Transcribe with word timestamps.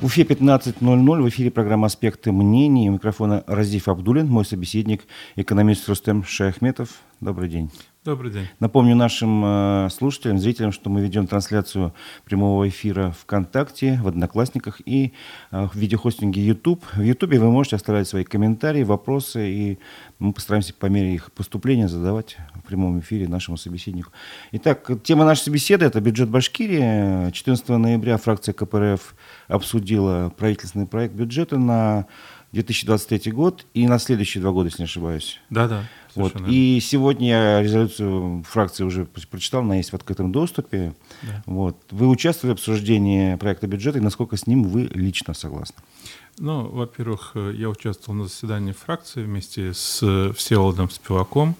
В 0.00 0.04
Уфе 0.04 0.22
15.00 0.22 1.22
в 1.22 1.28
эфире 1.28 1.50
программа 1.50 1.86
«Аспекты 1.86 2.30
мнений». 2.30 2.88
У 2.88 2.92
микрофона 2.92 3.42
Разиф 3.48 3.88
Абдулин, 3.88 4.28
мой 4.28 4.44
собеседник, 4.44 5.02
экономист 5.34 5.88
Рустем 5.88 6.22
Шаяхметов. 6.22 7.00
Добрый 7.20 7.48
день. 7.48 7.68
Добрый 8.08 8.32
день. 8.32 8.48
Напомню 8.58 8.96
нашим 8.96 9.42
э, 9.44 9.88
слушателям, 9.90 10.38
зрителям, 10.38 10.72
что 10.72 10.88
мы 10.88 11.02
ведем 11.02 11.26
трансляцию 11.26 11.92
прямого 12.24 12.66
эфира 12.66 13.14
ВКонтакте, 13.20 14.00
в 14.02 14.08
Одноклассниках 14.08 14.80
и 14.86 15.12
э, 15.50 15.68
в 15.70 15.74
видеохостинге 15.74 16.42
YouTube. 16.42 16.82
В 16.94 17.02
YouTube 17.02 17.34
вы 17.34 17.50
можете 17.50 17.76
оставлять 17.76 18.08
свои 18.08 18.24
комментарии, 18.24 18.82
вопросы, 18.82 19.50
и 19.50 19.78
мы 20.20 20.32
постараемся 20.32 20.72
по 20.72 20.86
мере 20.86 21.12
их 21.16 21.30
поступления 21.32 21.86
задавать 21.86 22.38
в 22.54 22.66
прямом 22.66 22.98
эфире 23.00 23.28
нашему 23.28 23.58
собеседнику. 23.58 24.10
Итак, 24.52 24.90
тема 25.04 25.26
нашей 25.26 25.50
беседы– 25.50 25.84
это 25.86 26.00
бюджет 26.00 26.30
Башкирии. 26.30 27.30
14 27.30 27.68
ноября 27.68 28.16
фракция 28.16 28.54
КПРФ 28.54 29.14
обсудила 29.48 30.32
правительственный 30.34 30.86
проект 30.86 31.12
бюджета 31.12 31.58
на 31.58 32.06
2023 32.52 33.32
год 33.32 33.66
и 33.74 33.86
на 33.86 33.98
следующие 33.98 34.40
два 34.40 34.52
года, 34.52 34.68
если 34.68 34.82
не 34.82 34.86
ошибаюсь. 34.86 35.40
Да, 35.50 35.68
да. 35.68 35.84
Вот. 36.18 36.48
И 36.48 36.80
сегодня 36.80 37.28
я 37.28 37.62
резолюцию 37.62 38.44
фракции 38.48 38.84
уже 38.84 39.04
прочитал, 39.04 39.60
она 39.60 39.76
есть 39.76 39.90
в 39.90 39.94
открытом 39.94 40.32
доступе. 40.32 40.94
Да. 41.22 41.42
Вот. 41.46 41.76
Вы 41.90 42.08
участвовали 42.08 42.54
в 42.54 42.58
обсуждении 42.58 43.36
проекта 43.36 43.66
бюджета 43.66 43.98
и 43.98 44.02
насколько 44.02 44.36
с 44.36 44.46
ним 44.46 44.64
вы 44.64 44.90
лично 44.92 45.34
согласны? 45.34 45.76
Ну, 46.38 46.68
во-первых, 46.68 47.32
я 47.54 47.68
участвовал 47.68 48.18
на 48.18 48.24
заседании 48.24 48.72
фракции 48.72 49.24
вместе 49.24 49.74
с 49.74 50.32
Всеволодом 50.36 50.88
Спиваком. 50.90 51.56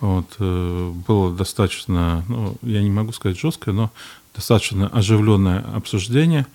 Вот, 0.00 0.36
э, 0.38 0.92
было 1.06 1.34
достаточно, 1.34 2.24
ну, 2.28 2.56
я 2.62 2.82
не 2.82 2.90
могу 2.90 3.12
сказать 3.12 3.38
жесткое, 3.38 3.74
но 3.74 3.90
достаточно 4.34 4.88
оживленное 4.88 5.60
обсуждение. 5.74 6.46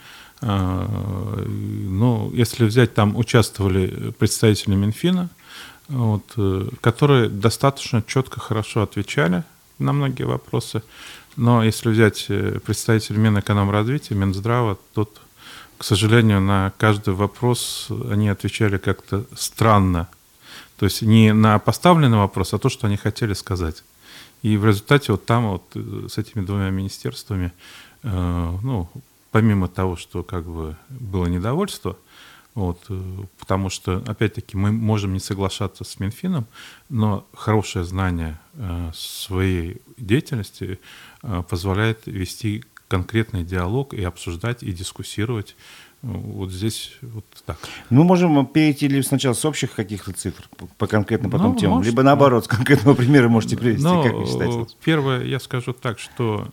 А, 0.42 1.44
ну, 1.48 2.32
если 2.34 2.66
взять, 2.66 2.94
там 2.94 3.16
участвовали 3.16 4.12
представители 4.18 4.76
Минфина, 4.76 5.30
вот, 5.88 6.24
э, 6.38 6.68
которые 6.82 7.30
достаточно 7.30 8.02
четко, 8.02 8.40
хорошо 8.40 8.82
отвечали 8.82 9.44
на 9.80 9.94
многие 9.94 10.24
вопросы. 10.24 10.84
Но 11.36 11.64
если 11.64 11.90
взять 11.90 12.26
э, 12.30 12.60
представителей 12.66 13.20
Минэкономразвития, 13.20 14.18
Минздрава, 14.18 14.78
тут, 14.94 15.22
к 15.78 15.84
сожалению, 15.84 16.42
на 16.42 16.74
каждый 16.78 17.14
вопрос 17.14 17.88
они 18.10 18.30
отвечали 18.30 18.78
как-то 18.78 19.26
странно. 19.36 20.08
То 20.78 20.86
есть 20.86 21.02
не 21.02 21.34
на 21.34 21.60
поставленный 21.60 22.18
вопрос, 22.18 22.54
а 22.54 22.58
то, 22.58 22.70
что 22.70 22.88
они 22.88 22.98
хотели 22.98 23.34
сказать. 23.34 23.84
И 24.42 24.58
в 24.58 24.66
результате 24.66 25.12
вот 25.12 25.26
там 25.26 25.52
вот 25.52 25.64
э, 25.76 26.08
с 26.10 26.18
этими 26.18 26.46
двумя 26.46 26.70
министерствами, 26.70 27.52
ну, 28.04 28.88
помимо 29.32 29.68
того, 29.68 29.96
что 29.96 30.22
как 30.22 30.46
бы 30.46 30.78
было 30.90 31.26
недовольство, 31.26 31.98
вот, 32.56 32.80
э, 32.88 33.02
потому 33.38 33.70
что, 33.70 34.02
опять-таки, 34.08 34.56
мы 34.56 34.72
можем 34.72 35.14
не 35.14 35.20
соглашаться 35.20 35.84
с 35.84 36.00
Минфином, 36.00 36.48
но 36.88 37.28
хорошее 37.34 37.84
знание 37.84 38.40
э, 38.54 38.92
своей 38.96 39.82
деятельности 39.98 40.80
э, 41.22 41.44
позволяет 41.50 42.04
вести 42.06 42.64
конкретный 42.88 43.44
диалог 43.44 43.94
и 43.94 44.02
обсуждать, 44.04 44.64
и 44.64 44.72
дискуссировать. 44.72 45.56
Вот 46.02 46.52
здесь 46.52 46.94
вот 47.02 47.26
так. 47.46 47.58
Мы 47.90 48.04
можем 48.04 48.46
перейти 48.46 48.88
ли 48.88 49.02
сначала 49.02 49.34
с 49.34 49.44
общих 49.44 49.74
каких-то 49.74 50.14
цифр 50.14 50.48
по 50.78 50.88
конкретным 50.88 51.32
потом 51.32 51.54
ну, 51.54 51.58
темам, 51.58 51.78
может, 51.78 51.92
либо 51.92 52.04
наоборот, 52.04 52.46
с 52.46 52.48
конкретного 52.48 52.96
примера 52.96 53.28
можете 53.28 53.58
привести, 53.58 53.84
но, 53.84 54.04
как 54.04 54.14
вы 54.14 54.28
считаете? 54.28 54.68
Первое, 54.84 55.24
я 55.26 55.40
скажу 55.40 55.74
так, 55.74 55.98
что 56.00 56.48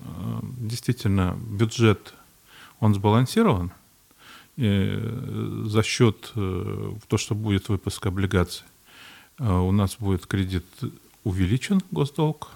действительно 0.58 1.36
бюджет, 1.38 2.14
он 2.80 2.94
сбалансирован, 2.94 3.72
за 4.56 5.82
счет 5.82 6.32
э, 6.34 6.92
того, 7.08 7.18
что 7.18 7.34
будет 7.34 7.68
выпуск 7.68 8.04
облигаций, 8.04 8.64
э, 9.38 9.50
у 9.50 9.72
нас 9.72 9.96
будет 9.98 10.26
кредит 10.26 10.66
увеличен, 11.24 11.80
госдолг. 11.90 12.50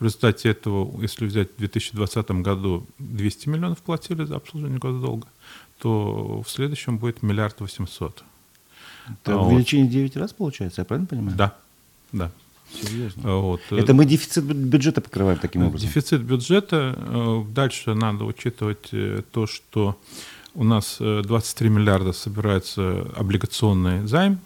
В 0.00 0.04
результате 0.04 0.48
этого, 0.48 1.00
если 1.00 1.26
взять 1.26 1.52
в 1.52 1.58
2020 1.58 2.30
году 2.42 2.84
200 2.98 3.48
миллионов 3.48 3.78
платили 3.78 4.24
за 4.24 4.36
обслуживание 4.36 4.80
госдолга, 4.80 5.28
то 5.78 6.42
в 6.42 6.50
следующем 6.50 6.98
будет 6.98 7.22
миллиард 7.22 7.60
восемьсот. 7.60 8.24
Это 9.06 9.34
а 9.34 9.38
увеличение 9.38 9.86
вот. 9.86 9.92
9 9.92 10.16
раз 10.16 10.32
получается, 10.32 10.80
я 10.80 10.84
правильно 10.84 11.06
понимаю? 11.06 11.36
Да, 11.36 11.56
да. 12.10 12.32
Серьезно? 12.72 13.22
А 13.24 13.36
вот. 13.36 13.60
Это 13.70 13.94
мы 13.94 14.04
дефицит 14.04 14.44
бюджета 14.44 15.00
покрываем 15.00 15.38
таким 15.38 15.62
образом? 15.62 15.88
Дефицит 15.88 16.22
бюджета. 16.22 16.96
Э, 16.96 17.44
дальше 17.48 17.94
надо 17.94 18.24
учитывать 18.24 18.90
то, 19.30 19.46
что 19.46 19.96
у 20.54 20.64
нас 20.64 20.96
23 20.98 21.68
э, 21.68 21.70
миллиарда 21.70 22.12
собирается 22.12 23.06
облигационный 23.16 24.06
займ. 24.06 24.38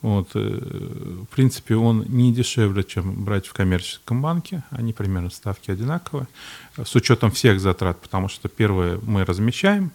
Вот, 0.00 0.30
э, 0.34 0.38
в 0.38 1.34
принципе, 1.34 1.76
он 1.76 2.04
не 2.08 2.32
дешевле, 2.32 2.84
чем 2.84 3.24
брать 3.24 3.46
в 3.46 3.52
коммерческом 3.52 4.22
банке. 4.22 4.62
Они 4.70 4.92
примерно 4.92 5.30
ставки 5.30 5.70
одинаковые. 5.70 6.28
С 6.76 6.94
учетом 6.94 7.30
всех 7.30 7.60
затрат, 7.60 8.00
потому 8.00 8.28
что 8.28 8.48
первое 8.48 8.98
мы 9.02 9.24
размещаем, 9.24 9.90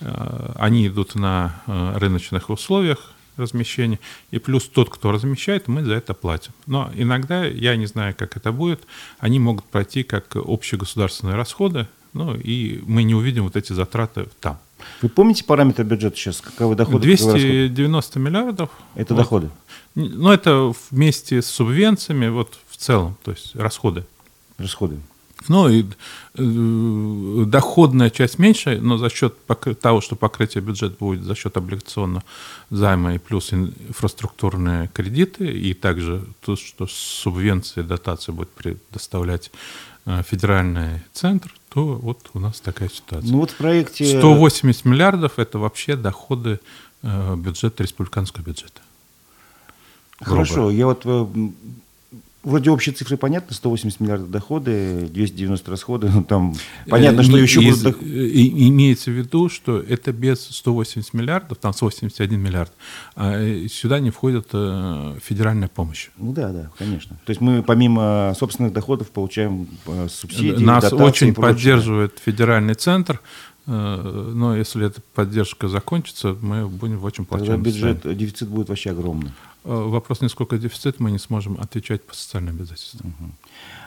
э, 0.00 0.52
они 0.56 0.86
идут 0.86 1.14
на 1.14 1.62
рыночных 1.66 2.48
условиях 2.50 3.12
размещения, 3.36 3.98
и 4.30 4.38
плюс 4.38 4.68
тот, 4.68 4.90
кто 4.90 5.12
размещает, 5.12 5.66
мы 5.66 5.82
за 5.82 5.94
это 5.94 6.14
платим. 6.14 6.52
Но 6.66 6.90
иногда, 6.94 7.44
я 7.44 7.76
не 7.76 7.86
знаю, 7.86 8.14
как 8.16 8.36
это 8.36 8.52
будет, 8.52 8.82
они 9.18 9.38
могут 9.38 9.64
пройти 9.64 10.02
как 10.02 10.36
общегосударственные 10.36 11.36
расходы, 11.36 11.88
ну 12.12 12.34
и 12.34 12.82
мы 12.86 13.02
не 13.02 13.14
увидим 13.14 13.44
вот 13.44 13.56
эти 13.56 13.72
затраты 13.72 14.28
там. 14.40 14.58
Вы 15.02 15.08
помните 15.08 15.44
параметр 15.44 15.84
бюджета 15.84 16.16
сейчас? 16.16 16.40
Каковы 16.40 16.74
доходы? 16.74 17.00
290 17.00 18.18
миллиардов. 18.18 18.70
Это 18.94 19.14
вот. 19.14 19.20
доходы? 19.20 19.50
Ну, 19.94 20.30
это 20.30 20.72
вместе 20.90 21.42
с 21.42 21.46
субвенциями, 21.46 22.28
вот 22.28 22.58
в 22.68 22.76
целом, 22.76 23.16
то 23.24 23.32
есть 23.32 23.54
расходы. 23.56 24.04
Расходы. 24.58 24.98
Ну, 25.48 25.68
и 25.68 25.84
э, 26.34 27.44
доходная 27.46 28.10
часть 28.10 28.38
меньше, 28.38 28.78
но 28.80 28.98
за 28.98 29.08
счет 29.08 29.34
того, 29.80 30.00
что 30.00 30.16
покрытие 30.16 30.62
бюджета 30.62 30.96
будет 30.98 31.22
за 31.22 31.34
счет 31.34 31.56
облигационного 31.56 32.22
займа 32.68 33.14
и 33.14 33.18
плюс 33.18 33.52
инфраструктурные 33.52 34.88
кредиты, 34.88 35.46
и 35.46 35.72
также 35.72 36.22
то, 36.44 36.56
что 36.56 36.86
субвенции, 36.86 37.82
дотации 37.82 38.32
будет 38.32 38.50
предоставлять 38.50 39.50
э, 40.04 40.22
федеральный 40.28 41.02
центр, 41.12 41.52
то 41.70 41.94
вот 41.94 42.30
у 42.34 42.40
нас 42.40 42.60
такая 42.60 42.88
ситуация. 42.88 43.30
Ну 43.30 43.38
вот 43.38 43.52
в 43.52 43.56
проекте... 43.56 44.04
180 44.04 44.84
миллиардов– 44.84 45.32
это 45.38 45.58
вообще 45.58 45.96
доходы 45.96 46.60
э, 47.02 47.36
бюджета, 47.36 47.84
республиканского 47.84 48.42
бюджета. 48.42 48.80
Хорошо, 50.20 50.54
Грубо. 50.54 50.70
я 50.70 50.86
вот 50.86 51.02
э, 51.04 51.26
Вроде 52.42 52.70
общие 52.70 52.94
цифры 52.94 53.18
понятны, 53.18 53.54
180 53.54 54.00
миллиардов 54.00 54.30
доходы, 54.30 55.06
290 55.12 55.70
расходы, 55.70 56.08
ну, 56.08 56.24
там 56.24 56.54
понятно, 56.88 57.22
что 57.22 57.36
еще 57.36 57.60
из, 57.60 57.82
будут... 57.82 58.02
Имеется 58.02 59.10
в 59.10 59.14
виду, 59.14 59.50
что 59.50 59.78
это 59.78 60.10
без 60.12 60.46
180 60.46 61.12
миллиардов, 61.12 61.58
там 61.58 61.74
181 61.74 62.40
миллиард, 62.40 62.72
а 63.14 63.38
э, 63.38 63.68
сюда 63.68 64.00
не 64.00 64.08
входит 64.08 64.48
э, 64.54 65.18
федеральная 65.22 65.68
помощь. 65.68 66.08
Ну 66.16 66.32
да, 66.32 66.50
да, 66.50 66.70
конечно. 66.78 67.20
То 67.26 67.30
есть 67.30 67.42
мы 67.42 67.62
помимо 67.62 68.34
собственных 68.38 68.72
доходов 68.72 69.10
получаем 69.10 69.68
э, 69.86 70.08
субсидии, 70.08 70.64
Нас 70.64 70.84
дотации 70.84 71.04
очень 71.04 71.34
поддерживает 71.34 72.18
федеральный 72.24 72.74
центр, 72.74 73.20
но 73.66 74.56
если 74.56 74.86
эта 74.86 75.02
поддержка 75.14 75.68
закончится, 75.68 76.34
мы 76.40 76.66
будем 76.66 76.98
в 76.98 77.04
очень 77.04 77.26
плачевном 77.26 77.62
Тогда 77.62 77.70
бюджет, 77.70 78.16
дефицит 78.16 78.48
будет 78.48 78.70
вообще 78.70 78.90
огромный. 78.90 79.30
Вопрос 79.64 80.20
не 80.20 80.28
сколько 80.28 80.56
дефицит, 80.58 81.00
мы 81.00 81.10
не 81.10 81.18
сможем 81.18 81.58
отвечать 81.60 82.02
по 82.02 82.14
социальным 82.14 82.56
обязательствам. 82.56 83.14
Угу. 83.18 83.30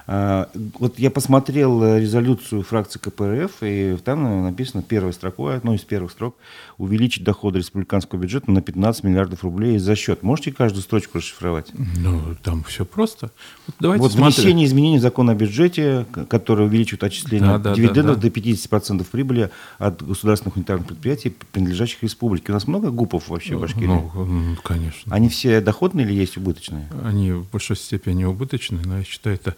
А, 0.06 0.50
вот 0.80 1.00
я 1.00 1.10
посмотрел 1.10 1.82
э, 1.82 2.02
резолюцию 2.02 2.64
фракции 2.64 3.00
КПРФ, 3.00 3.52
и 3.62 3.98
там 4.04 4.44
написано 4.44 4.84
первой 4.84 5.14
строкой, 5.14 5.56
одной 5.56 5.78
из 5.78 5.82
первых 5.82 6.12
строк, 6.12 6.36
увеличить 6.78 7.24
доходы 7.24 7.60
республиканского 7.60 8.20
бюджета 8.20 8.52
на 8.52 8.62
15 8.62 9.04
миллиардов 9.06 9.44
рублей 9.44 9.78
за 9.78 9.96
счет. 9.96 10.22
Можете 10.22 10.52
каждую 10.52 10.84
строчку 10.84 11.20
расшифровать? 11.20 11.72
Ну, 11.98 12.36
там 12.44 12.64
все 12.64 12.84
просто. 12.84 13.32
Вот, 13.66 13.76
давайте 13.80 14.04
вот 14.04 14.14
внесение 14.14 14.66
изменений 14.66 15.00
закона 15.00 15.32
о 15.32 15.36
бюджете, 15.36 16.06
который 16.28 16.66
увеличивает 16.66 17.04
отчисление 17.06 17.52
да, 17.52 17.58
да, 17.58 17.74
дивидендов 17.74 18.18
да, 18.18 18.22
да. 18.24 18.30
до 18.30 18.40
50% 18.40 19.06
прибыли 19.10 19.52
от 19.78 20.04
государственных 20.04 20.58
унитарных 20.58 20.88
предприятий, 20.88 21.34
принадлежащих 21.54 22.04
республике. 22.04 22.52
У 22.52 22.54
нас 22.54 22.68
много 22.68 22.92
ГУПов 22.92 23.30
вообще 23.30 23.56
в 23.56 23.62
Башкирии? 23.62 23.86
Ну, 23.88 24.58
конечно. 24.64 25.16
Они 25.16 25.30
все 25.30 25.62
доходные 25.64 26.06
или 26.06 26.14
есть 26.14 26.38
убыточные? 26.38 26.90
Они 27.04 27.32
в 27.32 27.50
большой 27.50 27.76
степени 27.76 28.24
убыточные, 28.24 28.86
но 28.86 29.00
я 29.00 29.04
считаю, 29.04 29.36
это 29.36 29.56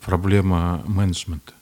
проблема 0.00 0.82
менеджмента. 0.86 1.52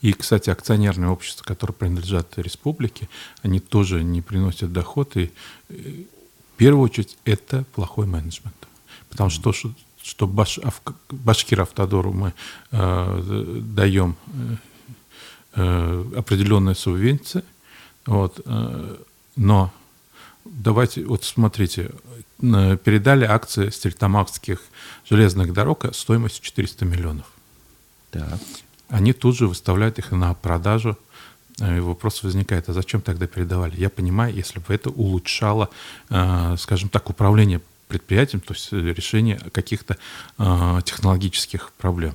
И, 0.00 0.12
кстати, 0.12 0.50
акционерные 0.50 1.10
общества, 1.10 1.44
которые 1.44 1.74
принадлежат 1.74 2.38
республике, 2.38 3.08
они 3.42 3.60
тоже 3.60 4.02
не 4.02 4.22
приносят 4.22 4.72
доход. 4.72 5.16
И 5.16 5.30
э, 5.68 6.04
в 6.54 6.56
первую 6.56 6.84
очередь 6.84 7.16
это 7.24 7.64
плохой 7.74 8.06
менеджмент. 8.06 8.56
Потому 9.08 9.30
что, 9.30 9.52
что, 9.52 9.72
что 10.02 10.26
Баш, 10.26 10.58
Башкир 11.10 11.62
Автодору 11.62 12.12
мы 12.12 12.32
э, 12.70 13.60
даем 13.74 14.16
э, 14.26 14.56
э, 15.54 16.04
определенные 16.16 16.74
субвенции, 16.74 17.44
вот, 18.06 18.40
э, 18.44 18.96
Но 19.36 19.72
давайте, 20.50 21.04
вот 21.04 21.24
смотрите, 21.24 21.90
передали 22.40 23.24
акции 23.24 23.70
стельтамакских 23.70 24.60
железных 25.08 25.52
дорог 25.52 25.86
стоимостью 25.94 26.44
400 26.44 26.84
миллионов. 26.84 27.26
Так. 28.10 28.38
Они 28.88 29.12
тут 29.12 29.36
же 29.36 29.46
выставляют 29.48 29.98
их 29.98 30.12
на 30.12 30.34
продажу. 30.34 30.96
И 31.58 31.80
вопрос 31.80 32.22
возникает, 32.22 32.68
а 32.68 32.74
зачем 32.74 33.00
тогда 33.00 33.26
передавали? 33.26 33.76
Я 33.76 33.88
понимаю, 33.88 34.34
если 34.34 34.58
бы 34.58 34.74
это 34.74 34.90
улучшало, 34.90 35.70
э, 36.10 36.54
скажем 36.58 36.90
так, 36.90 37.08
управление 37.08 37.62
предприятием, 37.88 38.40
то 38.40 38.52
есть 38.52 38.72
решение 38.72 39.38
каких-то 39.52 39.96
э, 40.38 40.80
технологических 40.84 41.72
проблем. 41.78 42.14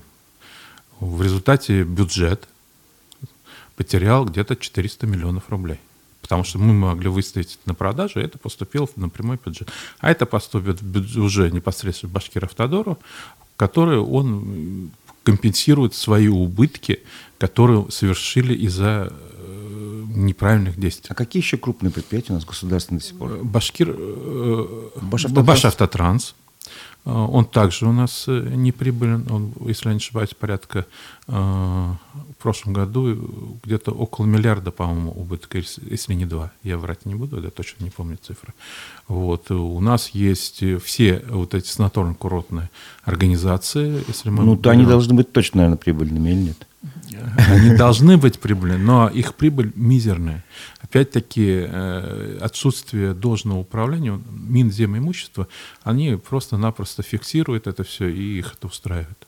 В 0.99 1.23
результате 1.23 1.83
бюджет 1.83 2.47
потерял 3.75 4.25
где-то 4.25 4.55
400 4.55 5.07
миллионов 5.07 5.49
рублей. 5.49 5.79
Потому 6.31 6.45
что 6.45 6.59
мы 6.59 6.71
могли 6.71 7.09
выставить 7.09 7.59
на 7.65 7.73
продажу, 7.73 8.21
и 8.21 8.23
это 8.23 8.37
поступило 8.37 8.87
в 8.87 8.95
напрямой 8.95 9.37
бюджет. 9.45 9.69
А 9.99 10.09
это 10.09 10.25
поступит 10.25 10.81
уже 11.17 11.51
непосредственно 11.51 12.13
Башкир 12.13 12.45
Автодору, 12.45 12.97
который 13.57 13.99
он 13.99 14.91
компенсирует 15.23 15.93
свои 15.93 16.29
убытки, 16.29 17.01
которые 17.37 17.91
совершили 17.91 18.53
из-за 18.53 19.11
э, 19.11 20.03
неправильных 20.07 20.79
действий. 20.79 21.07
А 21.09 21.15
какие 21.15 21.43
еще 21.43 21.57
крупные 21.57 21.91
предприятия 21.91 22.31
у 22.31 22.35
нас 22.35 22.45
государственные 22.45 23.01
до 23.01 23.05
сих 23.05 23.17
пор? 23.17 23.43
Башкир, 23.43 23.89
э, 23.89 24.89
Башавтотранс. 25.01 25.47
Башавтотранс 25.47 26.35
он 27.03 27.45
также 27.45 27.87
у 27.87 27.91
нас 27.91 28.25
э, 28.27 28.51
не 28.55 28.71
прибылен. 28.71 29.25
Он, 29.31 29.53
если 29.65 29.87
я 29.87 29.93
не 29.93 29.97
ошибаюсь, 29.97 30.35
порядка 30.35 30.85
э, 31.27 31.33
в 31.33 32.41
прошлом 32.41 32.73
году 32.73 33.57
где-то 33.63 33.91
около 33.91 34.25
миллиарда, 34.25 34.71
по-моему, 34.71 35.11
убытка, 35.11 35.57
если 35.57 36.13
не 36.13 36.25
два. 36.25 36.51
Я 36.63 36.77
врать 36.77 37.05
не 37.05 37.15
буду, 37.15 37.41
я 37.41 37.49
точно 37.49 37.83
не 37.85 37.89
помню 37.89 38.17
цифры. 38.21 38.53
Вот. 39.07 39.49
У 39.49 39.79
нас 39.79 40.09
есть 40.09 40.63
все 40.83 41.23
вот 41.27 41.55
эти 41.55 41.67
санаторно-курортные 41.67 42.69
организации. 43.03 44.03
Если 44.07 44.29
мы 44.29 44.43
ну, 44.43 44.55
то 44.55 44.69
они 44.69 44.85
должны 44.85 45.15
быть 45.15 45.31
точно, 45.31 45.57
наверное, 45.57 45.77
прибыльными 45.77 46.29
или 46.29 46.37
нет? 46.37 46.67
Они 47.47 47.75
должны 47.75 48.17
быть 48.17 48.39
прибыльными, 48.39 48.83
но 48.83 49.07
их 49.07 49.35
прибыль 49.35 49.71
мизерная. 49.75 50.43
Опять-таки, 50.81 51.65
э, 51.67 52.37
отсутствие 52.41 53.13
должного 53.13 53.59
управления, 53.59 54.19
Минземимущества, 54.31 55.47
они 55.83 56.15
просто-напросто 56.15 57.03
фиксируют 57.03 57.67
это 57.67 57.83
все, 57.83 58.07
и 58.07 58.39
их 58.39 58.53
это 58.57 58.67
устраивает. 58.67 59.27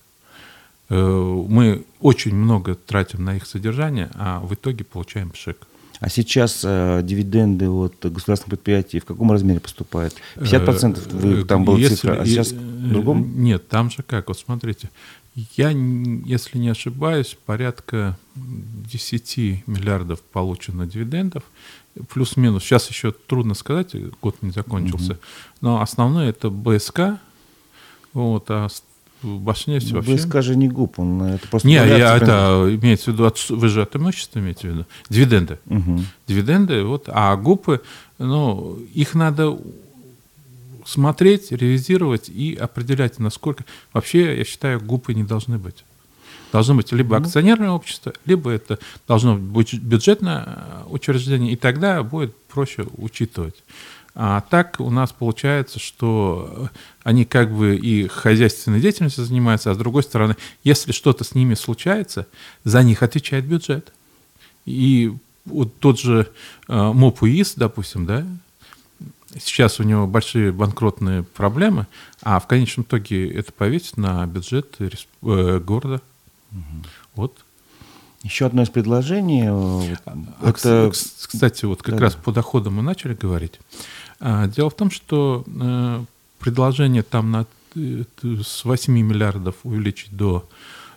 Э, 0.89 1.45
мы 1.47 1.85
очень 1.99 2.35
много 2.35 2.75
тратим 2.75 3.23
на 3.23 3.35
их 3.35 3.45
содержание, 3.45 4.09
а 4.15 4.39
в 4.39 4.53
итоге 4.53 4.83
получаем 4.83 5.29
пшик. 5.29 5.57
А 5.99 6.09
сейчас 6.09 6.61
э, 6.65 7.01
дивиденды 7.01 7.69
от 7.69 7.95
государственных 8.01 8.49
предприятий 8.49 8.99
в 8.99 9.05
каком 9.05 9.31
размере 9.31 9.61
поступают? 9.61 10.13
50% 10.35 10.97
э, 10.97 11.15
вы, 11.15 11.45
там 11.45 11.63
была 11.63 11.77
Если, 11.77 11.95
цифра, 11.95 12.21
а 12.21 12.25
сейчас 12.25 12.51
в 12.51 12.89
другом? 12.89 13.41
Нет, 13.41 13.69
там 13.69 13.89
же 13.89 14.03
как, 14.03 14.27
вот 14.27 14.37
смотрите, 14.37 14.89
я, 15.35 15.69
если 15.69 16.57
не 16.57 16.69
ошибаюсь, 16.69 17.37
порядка 17.45 18.17
10 18.35 19.67
миллиардов 19.67 20.21
получено 20.21 20.85
дивидендов, 20.85 21.43
плюс-минус. 22.09 22.63
Сейчас 22.63 22.89
еще 22.89 23.11
трудно 23.11 23.53
сказать, 23.55 23.95
год 24.21 24.37
не 24.41 24.51
закончился. 24.51 25.13
Угу. 25.13 25.21
Но 25.61 25.81
основное 25.81 26.29
это 26.29 26.49
БСК, 26.49 27.19
вот, 28.13 28.45
а 28.49 28.67
Башнефть 29.23 29.91
ну, 29.91 29.97
вообще... 29.97 30.15
БСК 30.15 30.41
же 30.41 30.55
не 30.55 30.67
ГУП, 30.67 30.99
он 30.99 31.23
это 31.23 31.47
просто... 31.47 31.67
Не, 31.67 31.75
я 31.75 32.17
это 32.17 32.67
имеется 32.69 33.11
в 33.11 33.13
виду, 33.13 33.25
от, 33.25 33.49
вы 33.49 33.69
же 33.69 33.81
от 33.81 33.95
имущества 33.95 34.39
имеете 34.39 34.67
в 34.67 34.71
виду? 34.71 34.85
Дивиденды. 35.09 35.59
Угу. 35.65 35.99
Дивиденды, 36.27 36.83
вот, 36.83 37.05
а 37.07 37.35
ГУПы, 37.37 37.81
ну, 38.17 38.77
их 38.93 39.15
надо 39.15 39.57
смотреть, 40.85 41.51
ревизировать 41.51 42.29
и 42.29 42.55
определять, 42.55 43.19
насколько... 43.19 43.65
Вообще, 43.93 44.37
я 44.37 44.43
считаю, 44.43 44.79
ГУПы 44.79 45.13
не 45.13 45.23
должны 45.23 45.57
быть. 45.57 45.83
Должно 46.51 46.75
быть 46.75 46.91
либо 46.91 47.17
ну. 47.17 47.25
акционерное 47.25 47.71
общество, 47.71 48.13
либо 48.25 48.51
это 48.51 48.77
должно 49.07 49.35
быть 49.35 49.73
бюджетное 49.73 50.43
э, 50.45 50.83
учреждение, 50.89 51.53
и 51.53 51.55
тогда 51.55 52.03
будет 52.03 52.35
проще 52.47 52.85
учитывать. 52.97 53.55
А 54.15 54.41
так 54.41 54.79
у 54.79 54.91
нас 54.91 55.11
получается, 55.11 55.79
что 55.79 56.69
они 57.03 57.25
как 57.25 57.51
бы 57.51 57.75
и 57.75 58.07
хозяйственной 58.07 58.79
деятельностью 58.79 59.25
занимаются, 59.25 59.71
а 59.71 59.73
с 59.73 59.77
другой 59.77 60.03
стороны, 60.03 60.35
если 60.63 60.91
что-то 60.91 61.23
с 61.23 61.33
ними 61.33 61.55
случается, 61.55 62.27
за 62.63 62.83
них 62.83 63.01
отвечает 63.01 63.45
бюджет. 63.45 63.91
И 64.65 65.11
вот 65.45 65.79
тот 65.79 65.99
же 65.99 66.29
э, 66.67 66.91
МОП 66.93 67.23
УИС, 67.23 67.55
допустим, 67.55 68.05
да, 68.05 68.25
Сейчас 69.39 69.79
у 69.79 69.83
него 69.83 70.07
большие 70.07 70.51
банкротные 70.51 71.23
проблемы, 71.23 71.87
а 72.21 72.39
в 72.39 72.47
конечном 72.47 72.85
итоге 72.85 73.29
это 73.31 73.51
повесит 73.51 73.97
на 73.97 74.25
бюджет 74.25 74.75
э, 74.79 75.59
города. 75.59 76.01
Угу. 76.51 76.61
Вот. 77.15 77.37
Еще 78.23 78.45
одно 78.45 78.63
из 78.63 78.69
предложений. 78.69 79.43
Э, 79.47 79.95
а, 80.05 80.49
это... 80.49 80.91
Кстати, 80.91 81.65
вот 81.65 81.83
как 81.83 81.95
да. 81.95 82.01
раз 82.01 82.15
по 82.15 82.31
доходам 82.31 82.75
мы 82.75 82.81
начали 82.81 83.13
говорить. 83.13 83.59
А, 84.19 84.47
дело 84.47 84.69
в 84.69 84.75
том, 84.75 84.91
что 84.91 85.43
э, 85.47 86.03
предложение 86.39 87.03
там 87.03 87.31
на, 87.31 87.45
с 87.75 88.63
8 88.63 88.93
миллиардов 88.93 89.55
увеличить 89.63 90.15
до 90.15 90.47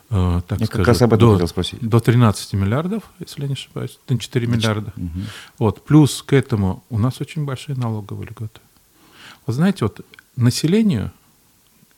так 0.08 0.60
я 0.60 0.66
скажу, 0.66 0.84
как 0.84 0.88
раз 0.88 1.02
об 1.02 1.12
этом 1.12 1.28
до, 1.28 1.32
хотел 1.34 1.48
спросить. 1.48 1.80
До 1.80 2.00
13 2.00 2.52
миллиардов, 2.54 3.02
если 3.18 3.42
я 3.42 3.48
не 3.48 3.54
ошибаюсь, 3.54 3.98
на 4.08 4.18
4 4.18 4.46
миллиарда. 4.46 4.92
Угу. 4.96 5.20
Вот. 5.58 5.84
Плюс 5.84 6.22
к 6.22 6.32
этому 6.32 6.84
у 6.90 6.98
нас 6.98 7.20
очень 7.20 7.44
большие 7.44 7.76
налоговые 7.76 8.28
льготы. 8.28 8.60
Вы 9.46 9.52
знаете, 9.52 9.84
вот 9.84 10.00
населению 10.36 11.12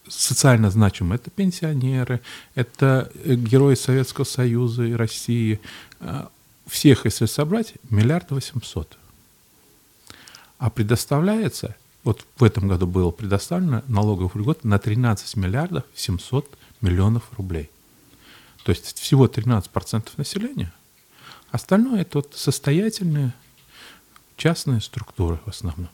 социально 0.09 0.71
значимы 0.71 1.17
это 1.17 1.31
пенсионеры, 1.31 2.21
это 2.55 3.11
э, 3.25 3.35
герои 3.35 3.75
Советского 3.75 4.25
Союза 4.25 4.85
и 4.85 4.93
России. 4.93 5.61
Э, 6.01 6.27
всех, 6.67 7.05
если 7.05 7.27
собрать, 7.27 7.75
миллиард 7.91 8.31
восемьсот. 8.31 8.99
А 10.59 10.71
предоставляется, 10.71 11.77
вот 12.05 12.25
в 12.37 12.45
этом 12.45 12.69
году 12.69 12.87
было 12.87 13.11
предоставлено 13.11 13.83
налоговых 13.87 14.35
льгот 14.35 14.65
на 14.65 14.79
13 14.79 15.37
миллиардов 15.37 15.85
700 15.95 16.47
миллионов 16.81 17.23
рублей. 17.37 17.71
То 18.65 18.71
есть 18.71 18.99
всего 18.99 19.27
13% 19.27 20.09
населения. 20.17 20.73
Остальное 21.51 22.03
это 22.03 22.19
вот 22.19 22.35
состоятельные 22.35 23.33
частные 24.37 24.81
структуры 24.81 25.41
в 25.45 25.49
основном. 25.49 25.89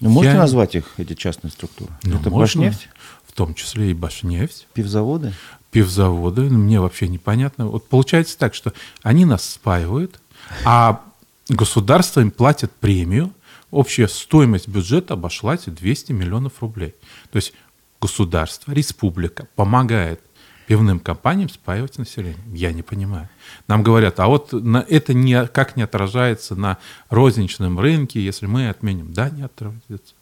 Ну, 0.00 0.10
можете 0.10 0.34
Я... 0.34 0.40
назвать 0.40 0.74
их, 0.74 0.94
эти 0.98 1.14
частные 1.14 1.50
структуры? 1.50 1.92
Ну, 2.02 2.20
это 2.20 2.30
можно, 2.30 2.64
Башнефть? 2.64 2.88
В 3.24 3.32
том 3.32 3.54
числе 3.54 3.90
и 3.90 3.94
Башнефть. 3.94 4.66
Пивзаводы? 4.74 5.32
Пивзаводы. 5.70 6.42
Ну, 6.50 6.58
мне 6.58 6.80
вообще 6.80 7.08
непонятно. 7.08 7.66
Вот 7.66 7.88
получается 7.88 8.38
так, 8.38 8.54
что 8.54 8.72
они 9.02 9.24
нас 9.24 9.44
спаивают, 9.48 10.20
а 10.64 11.02
государство 11.48 12.20
им 12.20 12.30
платит 12.30 12.72
премию. 12.72 13.32
Общая 13.70 14.08
стоимость 14.08 14.68
бюджета 14.68 15.14
обошлась 15.14 15.64
200 15.64 16.12
миллионов 16.12 16.60
рублей. 16.60 16.94
То 17.30 17.36
есть 17.36 17.52
государство, 18.00 18.72
республика 18.72 19.48
помогает 19.56 20.20
пивным 20.66 21.00
компаниям 21.00 21.48
спаивать 21.48 21.98
население? 21.98 22.42
Я 22.52 22.72
не 22.72 22.82
понимаю. 22.82 23.28
Нам 23.68 23.82
говорят, 23.82 24.20
а 24.20 24.26
вот 24.26 24.52
на, 24.52 24.78
это 24.88 25.14
никак 25.14 25.76
не 25.76 25.82
отражается 25.82 26.56
на 26.56 26.78
розничном 27.08 27.78
рынке, 27.78 28.24
если 28.24 28.46
мы 28.46 28.68
отменим. 28.68 29.12
Да, 29.12 29.30
не 29.30 29.42
отражается. 29.42 30.14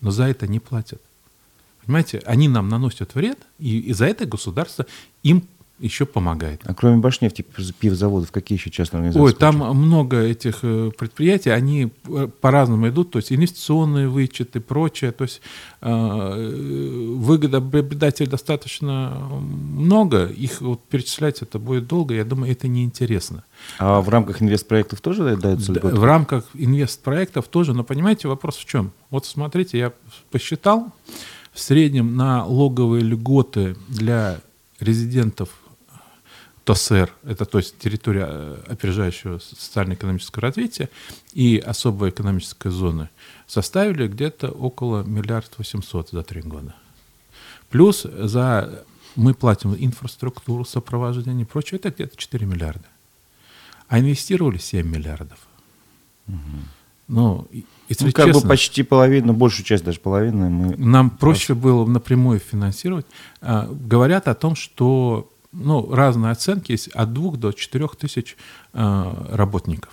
Но 0.00 0.10
за 0.10 0.24
это 0.24 0.46
не 0.46 0.60
платят. 0.60 1.00
Понимаете, 1.84 2.22
они 2.26 2.48
нам 2.48 2.68
наносят 2.68 3.14
вред, 3.14 3.38
и, 3.58 3.80
и 3.80 3.92
за 3.94 4.06
это 4.06 4.26
государство 4.26 4.86
им 5.22 5.48
еще 5.80 6.06
помогает. 6.06 6.60
А 6.64 6.74
кроме 6.74 6.98
Башнефти, 6.98 7.42
пивзаводов, 7.42 8.32
какие 8.32 8.58
еще 8.58 8.70
частные 8.70 8.98
организации? 8.98 9.24
Ой, 9.24 9.32
там 9.32 9.56
много 9.76 10.20
этих 10.20 10.58
э, 10.62 10.90
предприятий, 10.96 11.50
они 11.50 11.92
э, 12.08 12.28
по-разному 12.40 12.88
идут, 12.88 13.12
то 13.12 13.18
есть 13.18 13.32
инвестиционные 13.32 14.08
вычеты, 14.08 14.60
прочее, 14.60 15.12
то 15.12 15.22
есть 15.22 15.40
э, 15.80 17.14
выгодообладателей 17.16 18.28
достаточно 18.28 19.16
много, 19.40 20.26
их 20.26 20.60
вот 20.60 20.82
перечислять 20.84 21.42
это 21.42 21.58
будет 21.58 21.86
долго, 21.86 22.14
я 22.14 22.24
думаю, 22.24 22.52
это 22.52 22.66
неинтересно. 22.68 23.44
А 23.78 24.00
в 24.00 24.08
рамках 24.08 24.42
инвестпроектов 24.42 25.00
тоже 25.00 25.36
дается 25.36 25.72
льготы? 25.72 25.94
В 25.94 26.04
рамках 26.04 26.44
инвестпроектов 26.54 27.46
тоже, 27.48 27.74
но 27.74 27.84
понимаете, 27.84 28.28
вопрос 28.28 28.56
в 28.56 28.64
чем? 28.64 28.92
Вот 29.10 29.26
смотрите, 29.26 29.78
я 29.78 29.92
посчитал, 30.30 30.92
в 31.52 31.60
среднем 31.60 32.16
на 32.16 32.44
логовые 32.44 33.02
льготы 33.02 33.76
для 33.88 34.40
резидентов 34.80 35.50
ТОСР, 36.68 37.10
это 37.24 37.46
то 37.46 37.58
есть 37.58 37.78
территория 37.78 38.26
э, 38.28 38.56
опережающего 38.68 39.38
социально-экономического 39.38 40.42
развития 40.42 40.90
и 41.32 41.56
особой 41.56 42.10
экономической 42.10 42.70
зоны, 42.70 43.08
составили 43.46 44.06
где-то 44.06 44.50
около 44.50 45.02
миллиард 45.02 45.50
восемьсот 45.56 46.10
за 46.10 46.22
три 46.22 46.42
года. 46.42 46.74
Плюс 47.70 48.02
за 48.02 48.84
мы 49.16 49.32
платим 49.32 49.74
инфраструктуру, 49.78 50.66
сопровождение 50.66 51.42
и 51.42 51.46
прочее, 51.46 51.78
это 51.78 51.90
где-то 51.90 52.16
4 52.16 52.44
миллиарда. 52.46 52.84
А 53.88 53.98
инвестировали 53.98 54.58
7 54.58 54.86
миллиардов. 54.86 55.38
Ну, 57.08 57.48
и- 57.50 57.64
если 57.88 58.04
Ну, 58.04 58.12
как 58.12 58.26
честно, 58.26 58.42
бы 58.42 58.48
почти 58.48 58.82
половину, 58.82 59.32
большую 59.32 59.64
часть 59.64 59.82
даже 59.84 59.98
половины 59.98 60.50
мы... 60.50 60.76
нам 60.76 61.08
проще 61.08 61.54
было 61.54 61.86
напрямую 61.86 62.38
финансировать. 62.38 63.06
А, 63.40 63.66
говорят 63.66 64.28
о 64.28 64.34
том, 64.34 64.54
что 64.54 65.30
ну, 65.52 65.94
разные 65.94 66.32
оценки 66.32 66.72
есть 66.72 66.88
от 66.88 67.12
двух 67.12 67.38
до 67.38 67.52
четырех 67.52 67.96
тысяч 67.96 68.36
а, 68.72 69.26
работников. 69.30 69.92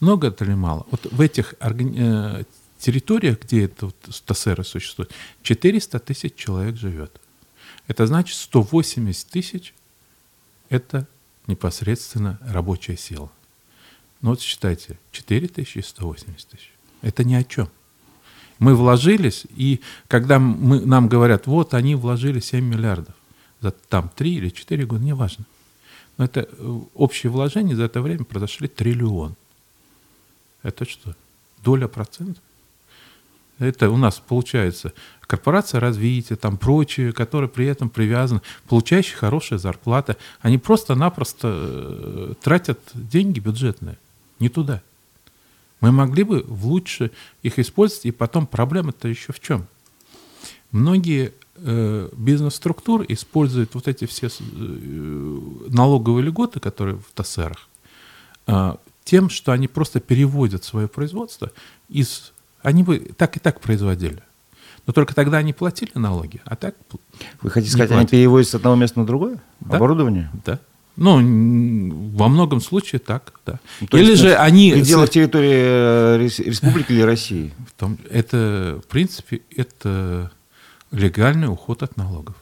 Много 0.00 0.28
это 0.28 0.44
или 0.44 0.54
мало? 0.54 0.86
Вот 0.90 1.06
в 1.10 1.20
этих 1.20 1.54
э, 1.60 2.44
территориях, 2.78 3.40
где 3.42 3.66
это 3.66 3.86
вот 3.86 3.96
ТСР 4.26 4.64
существует, 4.64 5.12
400 5.42 5.98
тысяч 6.00 6.34
человек 6.34 6.76
живет. 6.76 7.20
Это 7.86 8.06
значит 8.06 8.36
180 8.36 9.28
тысяч– 9.28 9.74
это 10.72 11.06
непосредственно 11.46 12.38
рабочая 12.40 12.96
сила. 12.96 13.30
Ну 14.22 14.30
вот 14.30 14.40
считайте, 14.40 14.98
4 15.10 15.48
тысячи 15.48 15.78
и 15.78 15.82
180 15.82 16.48
тысяч. 16.48 16.72
Это 17.02 17.24
ни 17.24 17.34
о 17.34 17.44
чем. 17.44 17.68
Мы 18.58 18.74
вложились, 18.74 19.44
и 19.54 19.80
когда 20.08 20.38
мы, 20.38 20.80
нам 20.80 21.08
говорят, 21.08 21.46
вот 21.46 21.74
они 21.74 21.94
вложили 21.94 22.40
7 22.40 22.64
миллиардов, 22.64 23.14
там 23.70 24.10
3 24.14 24.34
или 24.34 24.48
4 24.48 24.86
года, 24.86 25.04
неважно. 25.04 25.44
Но 26.18 26.24
это 26.24 26.48
э, 26.50 26.80
общее 26.94 27.30
вложение 27.30 27.76
за 27.76 27.84
это 27.84 28.02
время 28.02 28.24
произошли 28.24 28.68
триллион. 28.68 29.34
Это 30.62 30.84
что? 30.84 31.14
Доля 31.64 31.88
процентов? 31.88 32.42
Это 33.58 33.90
у 33.90 33.96
нас 33.96 34.18
получается 34.18 34.92
корпорация 35.20 35.80
развития, 35.80 36.36
там 36.36 36.58
прочие, 36.58 37.12
которые 37.12 37.48
при 37.48 37.66
этом 37.66 37.88
привязаны, 37.88 38.42
получающие 38.68 39.16
хорошая 39.16 39.58
зарплата. 39.58 40.16
Они 40.40 40.58
просто-напросто 40.58 41.48
э, 41.48 42.34
тратят 42.42 42.80
деньги 42.92 43.40
бюджетные 43.40 43.96
не 44.42 44.48
туда. 44.48 44.82
Мы 45.80 45.90
могли 45.90 46.24
бы 46.24 46.44
лучше 46.46 47.10
их 47.42 47.58
использовать, 47.58 48.06
и 48.06 48.10
потом 48.10 48.46
проблема-то 48.46 49.08
еще 49.08 49.32
в 49.32 49.40
чем? 49.40 49.66
Многие 50.70 51.32
э, 51.56 52.08
бизнес-структуры 52.16 53.04
используют 53.08 53.74
вот 53.74 53.88
эти 53.88 54.04
все 54.06 54.28
э, 54.28 55.38
налоговые 55.68 56.24
льготы, 56.24 56.60
которые 56.60 56.96
в 56.98 57.22
ТСРах, 57.22 57.68
э, 58.46 58.74
тем, 59.04 59.28
что 59.30 59.52
они 59.52 59.68
просто 59.68 60.00
переводят 60.00 60.64
свое 60.64 60.88
производство 60.88 61.50
из... 61.88 62.32
Они 62.62 62.82
бы 62.84 62.98
так 63.16 63.36
и 63.36 63.40
так 63.40 63.60
производили. 63.60 64.22
Но 64.86 64.92
только 64.92 65.14
тогда 65.14 65.38
они 65.38 65.52
платили 65.52 65.90
налоги, 65.94 66.40
а 66.44 66.56
так... 66.56 66.74
Вы 67.40 67.50
хотите 67.50 67.72
сказать, 67.72 67.90
они 67.90 67.98
платят. 68.00 68.10
переводят 68.10 68.48
с 68.48 68.54
одного 68.54 68.76
места 68.76 69.00
на 69.00 69.06
другое? 69.06 69.40
Да. 69.60 69.76
Оборудование? 69.76 70.30
Да. 70.44 70.58
Ну, 70.96 72.10
во 72.16 72.28
многом 72.28 72.60
случае 72.60 72.98
так, 72.98 73.32
да. 73.46 73.58
Ну, 73.80 73.86
то 73.86 73.96
Или 73.96 74.10
есть, 74.10 74.22
же 74.22 74.30
ну, 74.30 74.40
они... 74.40 74.72
В 74.72 74.74
пределах 74.74 75.08
с- 75.08 75.10
территории 75.12 76.18
рес- 76.18 76.38
республики 76.38 76.92
или 76.92 77.00
России? 77.00 77.52
в 77.66 77.72
том- 77.72 77.98
это, 78.10 78.80
в 78.84 78.86
принципе, 78.88 79.40
это 79.56 80.30
легальный 80.92 81.48
уход 81.48 81.82
от 81.82 81.96
налогов. 81.96 82.36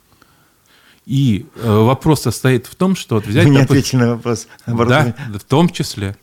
И 1.06 1.46
э, 1.56 1.78
вопрос 1.78 2.22
состоит 2.22 2.66
в 2.66 2.74
том, 2.74 2.94
что 2.94 3.16
вот 3.16 3.26
взять... 3.26 3.44
Вы 3.44 3.50
не 3.50 3.58
допу- 3.58 3.64
ответили 3.64 4.00
на 4.00 4.14
вопрос. 4.16 4.46
да, 4.66 5.14
в 5.38 5.44
том 5.44 5.68
числе. 5.68 6.16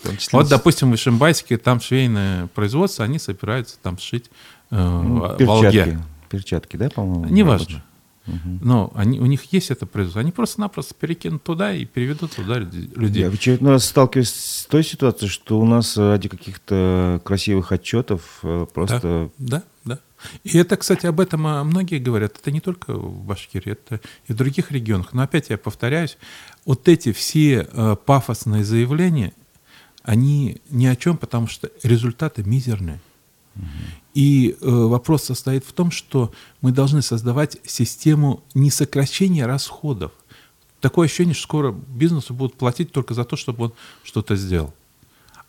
В 0.00 0.06
том 0.06 0.16
числе 0.16 0.38
Вот, 0.38 0.48
допустим, 0.48 0.90
в 0.90 0.94
Ишимбайске 0.94 1.56
там 1.56 1.80
швейное 1.80 2.48
производство, 2.48 3.04
они 3.04 3.18
собираются 3.18 3.76
там 3.80 3.96
шить 3.98 4.30
э, 4.70 4.76
ну, 4.76 5.20
перчатки. 5.36 5.46
Волге. 5.46 5.98
Перчатки, 6.28 6.76
да, 6.76 6.90
по-моему? 6.90 7.26
Неважно. 7.26 7.82
Мгм. 8.26 8.58
Но 8.62 8.92
они, 8.94 9.20
у 9.20 9.26
них 9.26 9.44
есть 9.52 9.70
это 9.70 9.86
производство. 9.86 10.20
Они 10.20 10.32
просто-напросто 10.32 10.94
перекинут 10.94 11.42
туда 11.42 11.74
и 11.74 11.84
переведут 11.84 12.32
туда 12.32 12.58
люд- 12.58 12.96
людей. 12.96 13.22
Я 13.22 13.30
в 13.30 13.34
очередной 13.34 13.72
раз 13.72 13.84
сталкиваюсь 13.84 14.30
с 14.30 14.66
той 14.66 14.82
ситуацией, 14.82 15.30
что 15.30 15.60
у 15.60 15.66
нас 15.66 15.96
ради 15.96 16.28
каких-то 16.28 17.20
красивых 17.24 17.70
отчетов 17.72 18.40
э, 18.42 18.66
просто... 18.72 19.30
Да, 19.38 19.62
да. 19.84 19.98
И 20.42 20.56
это, 20.58 20.76
кстати, 20.76 21.06
об 21.06 21.20
этом 21.20 21.46
а, 21.46 21.64
многие 21.64 21.98
говорят. 21.98 22.36
Это 22.40 22.50
не 22.50 22.60
только 22.60 22.92
в 22.94 23.24
Башкирии, 23.24 23.72
это 23.72 24.00
и 24.26 24.32
в 24.32 24.36
других 24.36 24.70
регионах. 24.70 25.12
Но 25.12 25.22
опять 25.22 25.50
я 25.50 25.58
повторяюсь, 25.58 26.16
вот 26.64 26.88
эти 26.88 27.12
все 27.12 27.68
э, 27.70 27.96
пафосные 28.04 28.64
заявления, 28.64 29.32
они 30.02 30.60
ни 30.70 30.86
о 30.86 30.96
чем, 30.96 31.16
потому 31.16 31.46
что 31.46 31.70
результаты 31.82 32.42
мизерные. 32.44 33.00
И 34.14 34.56
э, 34.60 34.68
вопрос 34.68 35.24
состоит 35.24 35.64
в 35.64 35.72
том, 35.72 35.90
что 35.90 36.32
мы 36.60 36.72
должны 36.72 37.02
создавать 37.02 37.58
систему 37.64 38.42
не 38.54 38.70
сокращения 38.70 39.46
расходов. 39.46 40.12
Такое 40.80 41.06
ощущение, 41.06 41.34
что 41.34 41.44
скоро 41.44 41.72
бизнесу 41.72 42.34
будут 42.34 42.56
платить 42.56 42.92
только 42.92 43.14
за 43.14 43.24
то, 43.24 43.36
чтобы 43.36 43.66
он 43.66 43.72
что-то 44.02 44.36
сделал. 44.36 44.74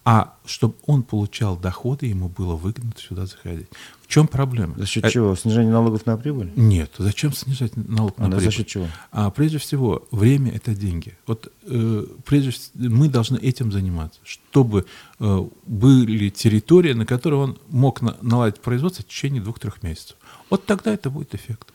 А 0.03 0.35
чтобы 0.45 0.75
он 0.85 1.01
получал 1.01 1.57
доходы, 1.57 2.05
ему 2.05 2.29
было 2.29 2.55
выгодно 2.55 2.93
сюда 2.97 3.25
заходить. 3.25 3.67
В 4.05 4.07
чем 4.07 4.27
проблема? 4.27 4.75
За 4.77 4.85
счет 4.85 5.03
Э, 5.03 5.09
чего? 5.09 5.35
Снижение 5.35 5.71
налогов 5.71 6.05
на 6.05 6.15
прибыль? 6.15 6.51
Нет, 6.55 6.91
зачем 6.99 7.33
снижать 7.33 7.75
налог 7.75 8.13
А, 8.17 8.23
на 8.27 8.31
за 8.31 8.37
прибыль? 8.37 8.53
счет 8.53 8.67
чего? 8.67 8.87
А 9.11 9.31
прежде 9.31 9.57
всего, 9.57 10.07
время– 10.11 10.51
это 10.55 10.75
деньги. 10.75 11.17
Вот 11.25 11.51
э, 11.67 12.05
прежде 12.23 12.49
вс- 12.49 12.69
мы 12.75 13.09
должны 13.09 13.37
этим 13.37 13.71
заниматься, 13.71 14.19
чтобы 14.23 14.85
э, 15.19 15.45
были 15.65 16.29
территории, 16.29 16.93
на 16.93 17.05
которые 17.07 17.39
он 17.41 17.57
мог 17.69 18.01
на- 18.01 18.15
наладить 18.21 18.59
производство 18.61 19.01
в 19.03 19.07
течение 19.07 19.41
двух-трех 19.41 19.81
месяцев. 19.81 20.17
Вот 20.51 20.65
тогда 20.65 20.93
это 20.93 21.09
будет 21.09 21.33
эффект. 21.33 21.69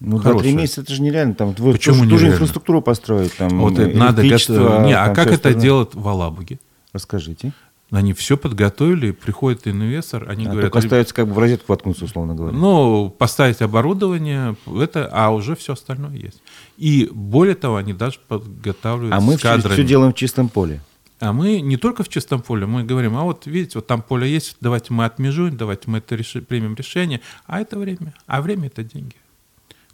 Ну, 0.00 0.18
Хорошее. 0.18 0.32
два-три 0.34 0.52
месяца 0.54 0.82
это 0.82 0.94
же 0.94 1.02
нереально. 1.02 1.34
Там, 1.34 1.54
вы 1.54 1.72
Почему 1.72 2.04
ту, 2.04 2.10
ту 2.10 2.18
же 2.18 2.28
инфраструктуру 2.28 2.82
построить. 2.82 3.34
Там, 3.36 3.58
вот 3.60 3.78
это 3.78 3.96
надо 3.98 4.22
готовить. 4.22 4.86
Не, 4.86 4.92
а 4.92 5.12
как 5.14 5.26
это 5.28 5.54
делают 5.54 5.94
в 5.94 6.06
Алабуге? 6.06 6.60
Расскажите. 6.92 7.52
Они 7.94 8.12
все 8.12 8.36
подготовили, 8.36 9.12
приходит 9.12 9.68
инвестор, 9.68 10.28
они 10.28 10.46
А 10.46 10.50
говорят, 10.50 10.72
только 10.72 10.84
остается 10.84 11.14
как 11.14 11.28
бы 11.28 11.34
в 11.34 11.38
розетку 11.38 11.66
воткнуться, 11.68 12.04
условно 12.04 12.34
говоря. 12.34 12.56
ну, 12.56 13.08
поставить 13.08 13.62
оборудование, 13.62 14.56
это, 14.66 15.08
а 15.12 15.30
уже 15.30 15.54
все 15.54 15.74
остальное 15.74 16.14
есть. 16.16 16.42
И 16.76 17.08
более 17.12 17.54
того, 17.54 17.76
они 17.76 17.92
даже 17.92 18.18
подготавливают 18.26 19.14
а 19.14 19.20
мы 19.20 19.38
кадрами. 19.38 19.74
все 19.74 19.84
делаем 19.84 20.12
в 20.12 20.16
чистом 20.16 20.48
поле. 20.48 20.80
А 21.20 21.32
мы 21.32 21.60
не 21.60 21.76
только 21.76 22.02
в 22.02 22.08
чистом 22.08 22.42
поле, 22.42 22.66
мы 22.66 22.82
говорим, 22.82 23.16
а 23.16 23.22
вот 23.22 23.46
видите, 23.46 23.78
вот 23.78 23.86
там 23.86 24.02
поле 24.02 24.30
есть, 24.30 24.56
давайте 24.60 24.92
мы 24.92 25.04
отмежуем, 25.04 25.56
давайте 25.56 25.88
мы 25.88 25.98
это 25.98 26.16
реши- 26.16 26.42
примем 26.42 26.74
решение, 26.74 27.20
а 27.46 27.60
это 27.60 27.78
время, 27.78 28.12
а 28.26 28.42
время 28.42 28.66
это 28.66 28.82
деньги. 28.82 29.14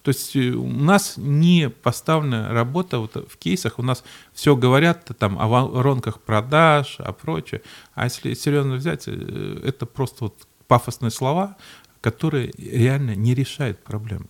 То 0.03 0.11
есть 0.11 0.35
э, 0.37 0.51
у 0.51 0.67
нас 0.67 1.15
не 1.17 1.69
поставлена 1.69 2.53
работа 2.53 2.99
вот 2.99 3.15
в 3.15 3.37
кейсах, 3.37 3.79
у 3.79 3.83
нас 3.83 4.05
все 4.33 4.57
говорят 4.57 5.11
там 5.19 5.39
о 5.39 5.47
воронках 5.47 6.21
продаж, 6.21 6.97
о 6.99 7.13
прочее, 7.13 7.63
а 7.95 8.05
если 8.05 8.35
серьезно 8.35 8.75
взять, 8.75 9.05
э, 9.07 9.61
это 9.65 9.87
просто 9.87 10.25
вот 10.25 10.47
пафосные 10.67 11.11
слова, 11.11 11.57
которые 12.01 12.53
реально 12.57 13.15
не 13.15 13.35
решают 13.35 13.83
проблемы. 13.83 14.27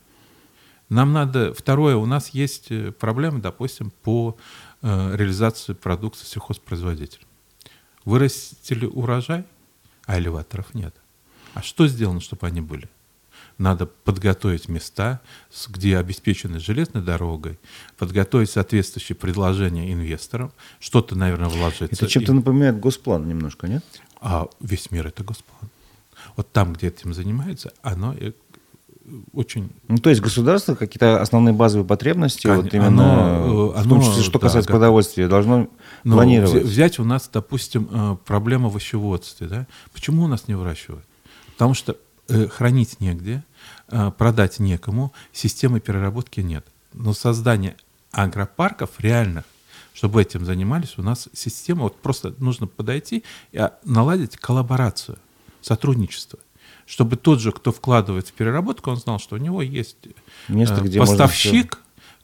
Нам 0.88 1.12
надо... 1.12 1.54
Второе, 1.54 1.96
у 1.96 2.06
нас 2.06 2.30
есть 2.30 2.70
э, 2.70 2.90
проблемы, 2.90 3.40
допустим, 3.40 3.92
по 4.02 4.36
э, 4.82 5.16
реализации 5.16 5.72
продукции 5.72 6.26
сельхозпроизводителя. 6.26 7.24
Вырастили 8.04 8.86
урожай, 8.86 9.44
а 10.06 10.18
элеваторов 10.18 10.74
нет. 10.74 10.94
А 11.54 11.62
что 11.62 11.86
сделано, 11.86 12.20
чтобы 12.20 12.46
они 12.48 12.60
были? 12.60 12.88
Надо 13.60 13.84
подготовить 13.84 14.70
места, 14.70 15.20
где 15.68 15.98
обеспечены 15.98 16.58
железной 16.60 17.02
дорогой, 17.02 17.58
подготовить 17.98 18.48
соответствующие 18.48 19.16
предложения 19.16 19.92
инвесторам, 19.92 20.50
что-то, 20.78 21.14
наверное, 21.14 21.50
вложиться. 21.50 21.84
Это 21.90 22.06
чем-то 22.08 22.32
И- 22.32 22.34
напоминает 22.36 22.80
госплан 22.80 23.28
немножко, 23.28 23.68
нет? 23.68 23.84
А 24.22 24.48
весь 24.60 24.90
мир— 24.90 25.06
это 25.08 25.24
госплан. 25.24 25.70
Вот 26.36 26.50
там, 26.52 26.72
где 26.72 26.86
этим 26.86 27.12
занимается, 27.12 27.74
оно 27.82 28.14
э, 28.18 28.32
очень 29.34 29.70
Ну, 29.88 29.98
то 29.98 30.08
есть 30.08 30.22
государство 30.22 30.74
какие-то 30.74 31.20
основные 31.20 31.52
базовые 31.52 31.86
потребности, 31.86 32.46
Кон- 32.46 32.62
вот 32.62 32.72
именно, 32.72 33.44
оно, 33.44 33.72
э, 33.76 33.80
в 33.80 33.88
том 33.88 33.98
оно, 34.00 34.02
числе, 34.10 34.22
что 34.22 34.38
да, 34.38 34.46
касается 34.46 34.70
го- 34.70 34.78
продовольствия, 34.78 35.28
должно 35.28 35.68
Ну, 36.04 36.14
планировать. 36.14 36.62
взя- 36.62 36.66
Взять 36.66 36.98
у 36.98 37.04
нас, 37.04 37.28
допустим, 37.30 37.88
э, 37.92 38.16
проблема 38.24 38.68
в 38.68 38.72
овощеводстве. 38.72 39.48
Да? 39.48 39.66
Почему 39.92 40.24
у 40.24 40.28
нас 40.28 40.48
не 40.48 40.54
выращивают? 40.54 41.04
Потому 41.52 41.74
что 41.74 41.98
хранить 42.52 43.00
негде, 43.00 43.42
продать 44.18 44.58
некому, 44.58 45.12
системы 45.32 45.80
переработки 45.80 46.40
нет. 46.40 46.64
Но 46.92 47.12
создание 47.12 47.76
агропарков 48.12 48.90
реальных, 48.98 49.44
чтобы 49.92 50.22
этим 50.22 50.44
занимались, 50.44 50.94
у 50.96 51.02
нас 51.02 51.28
система, 51.32 51.82
вот 51.84 51.96
просто 51.96 52.34
нужно 52.38 52.66
подойти 52.66 53.22
и 53.52 53.58
а, 53.58 53.74
наладить 53.84 54.36
коллаборацию, 54.36 55.18
сотрудничество. 55.60 56.38
Чтобы 56.86 57.16
тот 57.16 57.40
же, 57.40 57.52
кто 57.52 57.70
вкладывает 57.70 58.28
в 58.28 58.32
переработку, 58.32 58.90
он 58.90 58.96
знал, 58.96 59.18
что 59.20 59.36
у 59.36 59.38
него 59.38 59.62
есть 59.62 59.96
Место, 60.48 60.76
э, 60.76 60.84
где 60.84 60.98
можно 60.98 61.12
поставщик, 61.16 61.78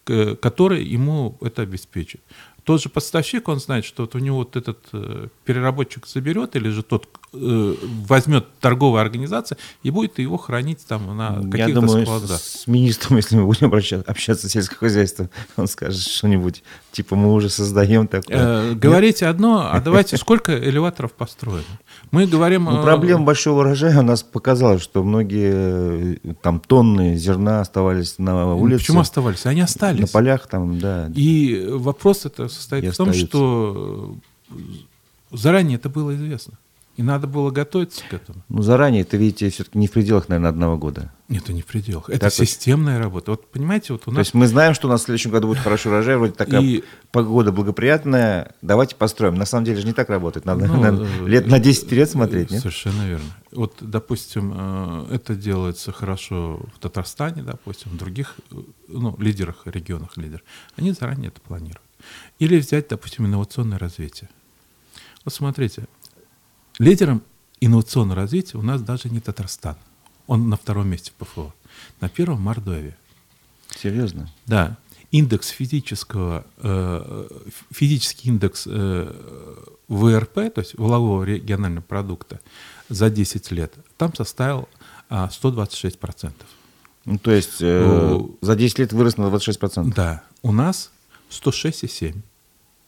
к- 0.05 0.35
который 0.37 0.85
ему 0.85 1.37
это 1.41 1.63
обеспечит. 1.63 2.21
тот 2.65 2.83
же 2.83 2.89
поставщик, 2.89 3.49
он 3.49 3.61
знает, 3.61 3.85
что 3.85 4.03
вот 4.03 4.17
у 4.17 4.19
него 4.19 4.39
вот 4.39 4.57
этот 4.57 4.79
э, 4.93 5.29
переработчик 5.45 6.07
заберет, 6.07 6.57
или 6.57 6.69
же 6.71 6.83
тот 6.83 7.07
э, 7.07 7.26
возьмет 7.33 8.47
торговая 8.61 9.03
организация 9.03 9.59
и 9.83 9.91
будет 9.91 10.19
его 10.19 10.37
хранить 10.37 10.87
там 10.87 11.17
на 11.17 11.35
каких-то 11.37 11.57
Я 11.59 11.69
думаю, 11.75 12.07
складах. 12.07 12.41
с 12.41 12.67
министром, 12.67 13.17
если 13.19 13.37
мы 13.37 13.45
будем 13.45 13.73
общаться 14.07 14.49
с 14.49 14.53
сельским 14.53 14.79
хозяйством, 14.79 15.31
он 15.57 15.67
скажет 15.67 16.01
что-нибудь, 16.01 16.63
типа 16.93 17.17
мы 17.17 17.33
уже 17.33 17.49
создаем 17.49 18.07
такое. 18.09 18.71
Э, 18.71 18.75
говорите 18.75 19.27
одно, 19.27 19.69
а 19.71 19.81
давайте 19.81 20.17
сколько 20.17 20.57
элеваторов 20.59 21.13
построено? 21.13 21.65
Мы 22.11 22.27
говорим... 22.27 22.65
Ну, 22.65 22.81
э, 22.81 22.83
проблема 22.83 23.25
большого 23.25 23.61
урожая 23.61 23.99
у 23.99 24.03
нас 24.03 24.23
показала, 24.23 24.79
что 24.79 25.03
многие 25.03 26.17
э, 26.23 26.35
там 26.43 26.61
тонны 26.61 27.17
зерна 27.17 27.61
оставались 27.61 28.19
на 28.19 28.55
улице. 28.55 28.81
Почему 28.81 29.01
оставались? 29.01 29.47
Они 29.47 29.61
остались. 29.61 30.01
На 30.01 30.07
полях 30.07 30.47
там, 30.47 30.79
да. 30.79 31.11
И 31.15 31.67
вопрос 31.71 32.27
это 32.27 32.49
состоит 32.49 32.85
И 32.85 32.89
в 32.91 32.97
том, 32.97 33.11
остаются. 33.11 33.27
что 33.29 34.17
э, 34.51 34.55
заранее 35.33 35.77
это 35.77 35.89
было 35.89 36.15
известно. 36.15 36.55
И 36.97 37.03
надо 37.03 37.27
было 37.27 37.51
готовиться 37.51 38.03
к 38.09 38.15
этому. 38.15 38.43
Ну, 38.49 38.63
заранее 38.63 39.03
это, 39.03 39.19
видите, 39.19 39.51
все-таки 39.51 39.77
не 39.77 39.87
в 39.87 39.93
пределах, 39.93 40.31
наверное, 40.31 40.49
одного 40.49 40.79
года. 40.79 41.13
Нет, 41.29 41.43
это 41.43 41.53
не 41.53 41.61
в 41.61 41.67
пределах. 41.67 42.09
Это 42.09 42.21
Так 42.21 42.33
вот. 42.39 42.47
системная 42.47 42.99
работа. 42.99 43.33
Вот 43.33 43.51
понимаете, 43.51 43.93
вот 43.93 44.03
у 44.03 44.05
То 44.07 44.11
нас... 44.13 44.19
есть 44.29 44.35
мы 44.35 44.47
знаем, 44.47 44.73
что 44.73 44.89
у 44.89 44.91
нас 44.91 45.03
в 45.03 45.05
следующем 45.05 45.31
году 45.31 45.49
будет 45.49 45.59
хороший 45.59 45.89
урожай, 45.89 46.17
вроде 46.17 46.33
такая 46.33 46.63
И- 46.63 46.85
погода 47.13 47.53
благоприятная, 47.53 48.55
давайте 48.63 48.97
построим. 48.97 49.35
На 49.35 49.45
самом 49.45 49.67
деле 49.67 49.79
же 49.81 49.87
не 49.87 49.93
так 49.93 50.09
работает. 50.09 50.47
Надо, 50.47 50.67
Ну, 50.67 50.81
наверное, 50.81 51.07
э, 51.27 51.29
лет 51.29 51.47
на 51.49 51.59
10 51.59 51.85
вперед 51.85 52.09
смотреть, 52.11 52.51
нет? 52.51 52.61
Совершенно 52.61 53.07
верно. 53.07 53.27
Вот, 53.53 53.75
допустим, 53.81 54.55
э, 54.57 55.07
это 55.17 55.35
делается 55.35 55.93
хорошо 55.93 56.61
в 56.75 56.79
Татарстане, 56.79 57.43
допустим, 57.43 57.91
в 57.91 57.97
других 57.99 58.37
э, 58.53 58.57
ну, 58.89 59.15
лидерах, 59.19 59.63
регионах 59.67 60.17
лидеров. 60.17 60.43
Они 60.77 60.93
заранее 60.93 61.29
это 61.29 61.41
планируют. 61.43 61.81
Или 62.39 62.59
взять, 62.59 62.89
допустим, 62.89 63.27
инновационное 63.27 63.79
развитие. 63.79 64.31
Вот 65.25 65.35
смотрите, 65.35 65.87
лидером 66.79 67.23
инновационного 67.61 68.21
развития 68.23 68.59
у 68.59 68.63
нас 68.63 68.83
даже 68.83 69.09
не 69.09 69.21
Татарстан. 69.21 69.77
Он 70.27 70.49
на 70.49 70.57
втором 70.57 70.89
месте 70.89 71.13
в 71.13 71.25
ПФО. 71.25 71.55
На 72.01 72.09
первом 72.09 72.43
Мордовия. 72.43 72.97
Серьезно? 73.77 74.31
Да, 74.47 74.77
индекс 75.11 75.49
физического, 75.49 76.45
э, 76.59 77.29
физический 77.71 78.29
индекс 78.29 78.65
э, 78.67 79.13
ВРП, 79.89 80.35
то 80.53 80.61
есть 80.61 80.77
валового 80.77 81.25
регионального 81.25 81.83
продукта 81.83 82.41
за 82.89 83.11
10 83.11 83.51
лет, 83.53 83.75
там 83.97 84.15
составил 84.15 84.69
а, 85.09 85.29
126%. 85.29 86.33
Ну, 87.05 87.19
то 87.19 87.31
есть 87.31 87.61
э, 87.61 88.09
Ну, 88.11 88.37
за 88.41 88.57
10 88.57 88.79
лет 88.81 88.93
вырос 88.93 89.17
на 89.17 89.25
26%. 89.25 89.95
Да, 89.95 90.25
у 90.43 90.53
нас 90.53 90.91
106,7. 91.31 92.17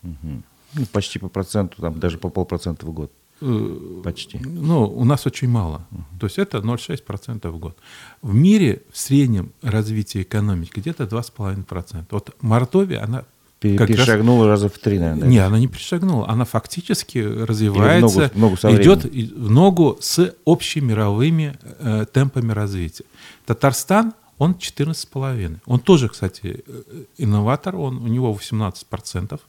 Ну, 0.02 0.86
почти 0.92 1.18
по 1.18 1.28
проценту, 1.28 1.80
там 1.80 1.98
даже 1.98 2.18
по 2.18 2.28
полпроцента 2.28 2.84
в 2.84 2.92
год. 2.92 3.12
Э, 3.40 4.00
Почти. 4.02 4.38
Ну, 4.44 4.84
у 4.84 5.04
нас 5.04 5.26
очень 5.26 5.48
мало. 5.48 5.86
То 6.20 6.26
есть 6.26 6.38
это 6.38 6.58
0,6% 6.58 7.48
в 7.50 7.58
год. 7.58 7.76
В 8.22 8.34
мире 8.34 8.82
в 8.92 8.98
среднем 8.98 9.52
развитие 9.62 10.22
экономики 10.22 10.72
где-то 10.80 11.04
2,5%. 11.04 12.04
Вот 12.10 12.34
Мордовия, 12.40 13.04
она 13.04 13.24
Пере- 13.60 13.78
как 13.78 13.88
раз- 13.90 14.06
раза 14.46 14.68
в 14.68 14.78
три, 14.78 14.98
наверное. 14.98 15.28
Не, 15.28 15.38
она 15.38 15.58
не 15.58 15.68
перешагнула. 15.68 16.28
Она 16.28 16.44
фактически 16.44 17.18
развивается, 17.18 18.08
в 18.08 18.20
ногу- 18.20 18.34
в 18.34 18.38
ногу 18.38 18.56
идет 18.82 19.04
в 19.34 19.50
ногу 19.50 19.96
с 20.00 20.34
общемировыми 20.44 21.56
э, 21.80 22.06
темпами 22.12 22.52
развития. 22.52 23.04
Татарстан, 23.46 24.14
он 24.38 24.54
14,5. 24.54 25.58
Он 25.66 25.78
тоже, 25.80 26.08
кстати, 26.08 26.62
э, 26.66 26.82
инноватор, 27.18 27.76
он, 27.76 27.98
у 27.98 28.06
него 28.06 28.32
18% 28.32 29.40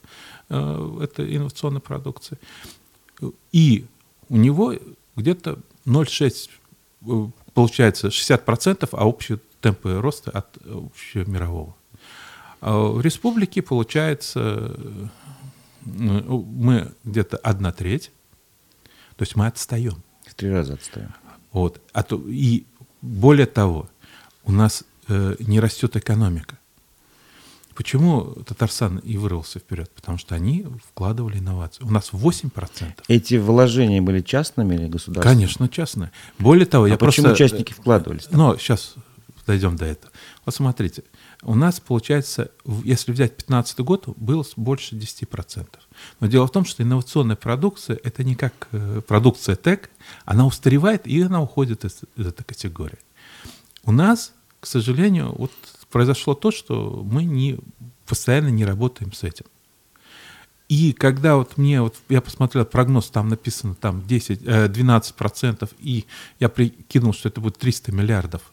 э, 0.50 1.00
это 1.04 1.36
инновационной 1.36 1.80
продукции. 1.82 2.38
И 3.52 3.86
у 4.30 4.38
него 4.38 4.74
где-то 5.16 5.60
0,6, 5.86 6.50
э, 7.08 7.28
получается 7.54 8.08
60%, 8.10 8.90
а 8.92 9.08
общие 9.08 9.40
темпы 9.62 10.00
роста 10.00 10.32
от 10.32 10.58
общемирового. 10.66 11.76
А 12.62 12.78
В 12.78 13.02
республике 13.02 13.62
получается, 13.62 14.74
э, 14.76 15.08
ну, 15.86 16.42
мы 16.44 16.92
где-то 17.04 17.38
одна 17.38 17.72
треть, 17.72 18.12
то 19.16 19.24
есть 19.24 19.36
мы 19.36 19.48
отстаем. 19.48 20.04
В 20.26 20.34
три 20.36 20.50
раза 20.50 20.74
отстаем. 20.74 21.14
Вот. 21.52 21.82
А 21.94 22.04
то, 22.04 22.22
и 22.28 22.66
более 23.02 23.48
того, 23.48 23.90
у 24.44 24.52
нас 24.52 24.84
э, 25.08 25.36
не 25.40 25.60
растет 25.60 25.96
экономика. 25.96 26.59
Почему 27.80 28.36
Татарстан 28.46 28.98
и 28.98 29.16
вырвался 29.16 29.60
вперед? 29.60 29.90
Потому 29.96 30.18
что 30.18 30.36
они 30.36 30.68
вкладывали 30.90 31.38
инновации. 31.38 31.82
У 31.86 31.90
нас 31.90 32.10
8%. 32.12 32.52
Эти 33.08 33.36
вложения 33.36 34.02
были 34.02 34.20
частными 34.20 34.76
или 34.76 34.88
государственными? 34.88 35.40
Конечно, 35.40 35.70
частное. 35.70 36.12
Более 36.40 36.66
того, 36.66 36.84
А 36.84 36.90
я 36.90 36.98
почему 36.98 37.28
просто... 37.28 37.46
участники 37.46 37.72
вкладывались? 37.72 38.28
Но 38.32 38.58
сейчас 38.58 38.96
дойдем 39.48 39.78
до 39.78 39.86
этого. 39.86 40.12
Вот 40.46 40.56
смотрите, 40.56 41.06
у 41.42 41.56
нас 41.56 41.80
получается, 41.80 42.52
если 42.84 43.14
взять 43.14 43.38
2015 43.38 43.80
год, 43.80 44.10
было 44.18 44.44
больше 44.58 44.98
10%. 44.98 45.66
Но 46.20 46.28
дело 46.28 46.48
в 46.48 46.52
том, 46.52 46.66
что 46.66 46.84
инновационная 46.84 47.38
продукция– 47.38 47.98
это 48.04 48.26
не 48.26 48.36
как 48.36 48.68
э, 48.74 49.02
продукция 49.08 49.56
ТЭК, 49.56 49.90
она 50.26 50.46
устаревает 50.46 51.08
и 51.08 51.22
она 51.22 51.42
уходит 51.42 51.86
из, 51.86 52.02
из 52.18 52.28
этой 52.28 52.44
категории. 52.44 53.00
У 53.86 53.94
нас, 53.94 54.34
к 54.60 54.66
сожалению, 54.66 55.34
вот 55.38 55.54
произошло 55.90 56.34
то, 56.34 56.52
что 56.52 57.04
мы 57.04 57.24
не, 57.24 57.58
постоянно 58.06 58.50
не 58.50 58.66
работаем 58.66 59.14
с 59.14 59.24
этим. 59.24 59.46
И 60.70 60.94
когда 60.94 61.36
вот 61.36 61.58
мне, 61.58 61.82
вот 61.82 61.96
я 62.10 62.22
посмотрел 62.22 62.64
прогноз, 62.64 63.10
там 63.10 63.28
написано 63.28 63.74
там 63.74 64.06
10, 64.06 64.42
э, 64.46 64.68
12%, 64.68 65.74
и 65.80 66.06
я 66.40 66.48
прикинул, 66.48 67.12
что 67.12 67.30
это 67.30 67.42
будет 67.42 67.58
300 67.58 67.92
миллиардов, 67.92 68.44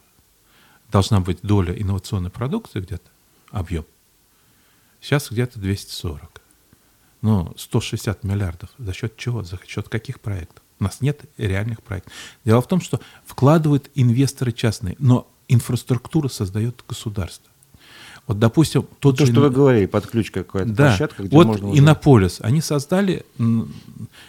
должна 0.91 1.19
быть 1.19 1.39
доля 1.43 1.79
инновационной 1.79 2.31
продукции 2.31 2.79
где-то, 2.79 3.09
объем. 3.51 3.85
Сейчас 4.99 5.31
где-то 5.31 5.59
240. 5.59 6.41
Но 7.21 7.53
160 7.55 8.23
миллиардов. 8.23 8.69
За 8.79 8.93
счет 8.93 9.15
чего? 9.15 9.43
За 9.43 9.59
счет 9.65 9.89
каких 9.89 10.19
проектов? 10.19 10.63
У 10.79 10.83
нас 10.83 11.01
нет 11.01 11.21
реальных 11.37 11.83
проектов. 11.83 12.13
Дело 12.45 12.61
в 12.61 12.67
том, 12.67 12.81
что 12.81 12.99
вкладывают 13.25 13.91
инвесторы 13.95 14.51
частные, 14.51 14.95
но 14.99 15.31
инфраструктуру 15.47 16.29
создает 16.29 16.83
государство. 16.87 17.51
Вот, 18.27 18.39
допустим, 18.39 18.85
тот 18.99 19.17
То, 19.17 19.25
же... 19.25 19.31
что 19.31 19.41
вы 19.41 19.49
говорили, 19.49 19.85
под 19.85 20.07
ключ 20.07 20.31
какая-то 20.31 20.69
Да, 20.69 20.87
площадка, 20.89 21.23
где 21.23 21.35
вот 21.35 21.47
можно... 21.47 21.77
Иннополис, 21.77 22.39
они 22.41 22.59
создали 22.61 23.25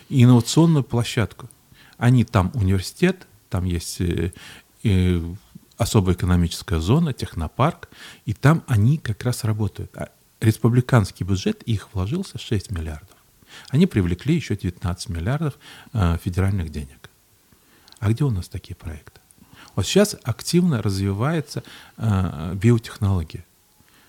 инновационную 0.08 0.84
площадку. 0.84 1.50
Они 1.96 2.24
там 2.24 2.52
университет, 2.54 3.26
там 3.50 3.64
есть 3.64 4.00
э, 4.00 4.32
э, 4.84 5.20
особая 5.76 6.14
экономическая 6.14 6.78
зона, 6.78 7.12
технопарк, 7.12 7.88
и 8.24 8.34
там 8.34 8.62
они 8.68 8.98
как 8.98 9.24
раз 9.24 9.42
работают. 9.42 9.96
А 9.96 10.10
республиканский 10.40 11.26
бюджет 11.26 11.62
их 11.64 11.88
вложился 11.92 12.38
6 12.38 12.70
миллиардов. 12.70 13.16
Они 13.70 13.86
привлекли 13.86 14.36
еще 14.36 14.54
19 14.54 15.08
миллиардов 15.08 15.54
э, 15.92 16.18
федеральных 16.22 16.70
денег. 16.70 17.10
А 17.98 18.10
где 18.10 18.22
у 18.22 18.30
нас 18.30 18.48
такие 18.48 18.76
проекты? 18.76 19.17
Вот 19.78 19.86
сейчас 19.86 20.16
активно 20.24 20.82
развивается 20.82 21.62
э, 21.98 22.52
биотехнология. 22.60 23.46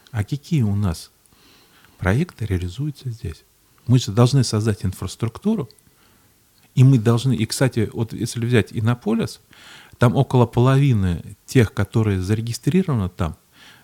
А 0.09 0.23
какие 0.23 0.63
у 0.63 0.75
нас 0.75 1.11
проекты 1.99 2.47
реализуются 2.47 3.11
здесь? 3.11 3.43
Мы 3.85 3.99
же 3.99 4.11
должны 4.11 4.43
создать 4.43 4.83
инфраструктуру, 4.83 5.69
и 6.73 6.83
мы 6.83 6.97
должны, 6.97 7.35
и, 7.35 7.45
кстати, 7.45 7.87
вот 7.93 8.13
если 8.13 8.43
взять 8.43 8.69
Иннополис, 8.73 9.41
там 9.99 10.15
около 10.15 10.47
половины 10.47 11.37
тех, 11.45 11.71
которые 11.71 12.19
зарегистрированы 12.19 13.07
там, 13.09 13.37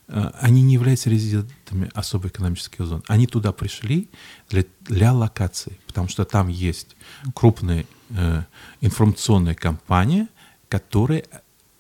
э, 0.08 0.32
они 0.42 0.64
не 0.64 0.74
являются 0.74 1.12
резидентами 1.12 1.92
особой 1.94 2.30
экономической 2.30 2.84
зоны. 2.84 3.04
Они 3.06 3.28
туда 3.28 3.52
пришли 3.52 4.10
для, 4.50 4.66
для 4.80 5.14
локации, 5.14 5.78
потому 5.86 6.08
что 6.08 6.26
там 6.26 6.48
есть 6.48 6.96
крупные 7.36 7.86
э, 8.10 8.42
информационные 8.82 9.54
компании, 9.54 10.28
которые, 10.68 11.26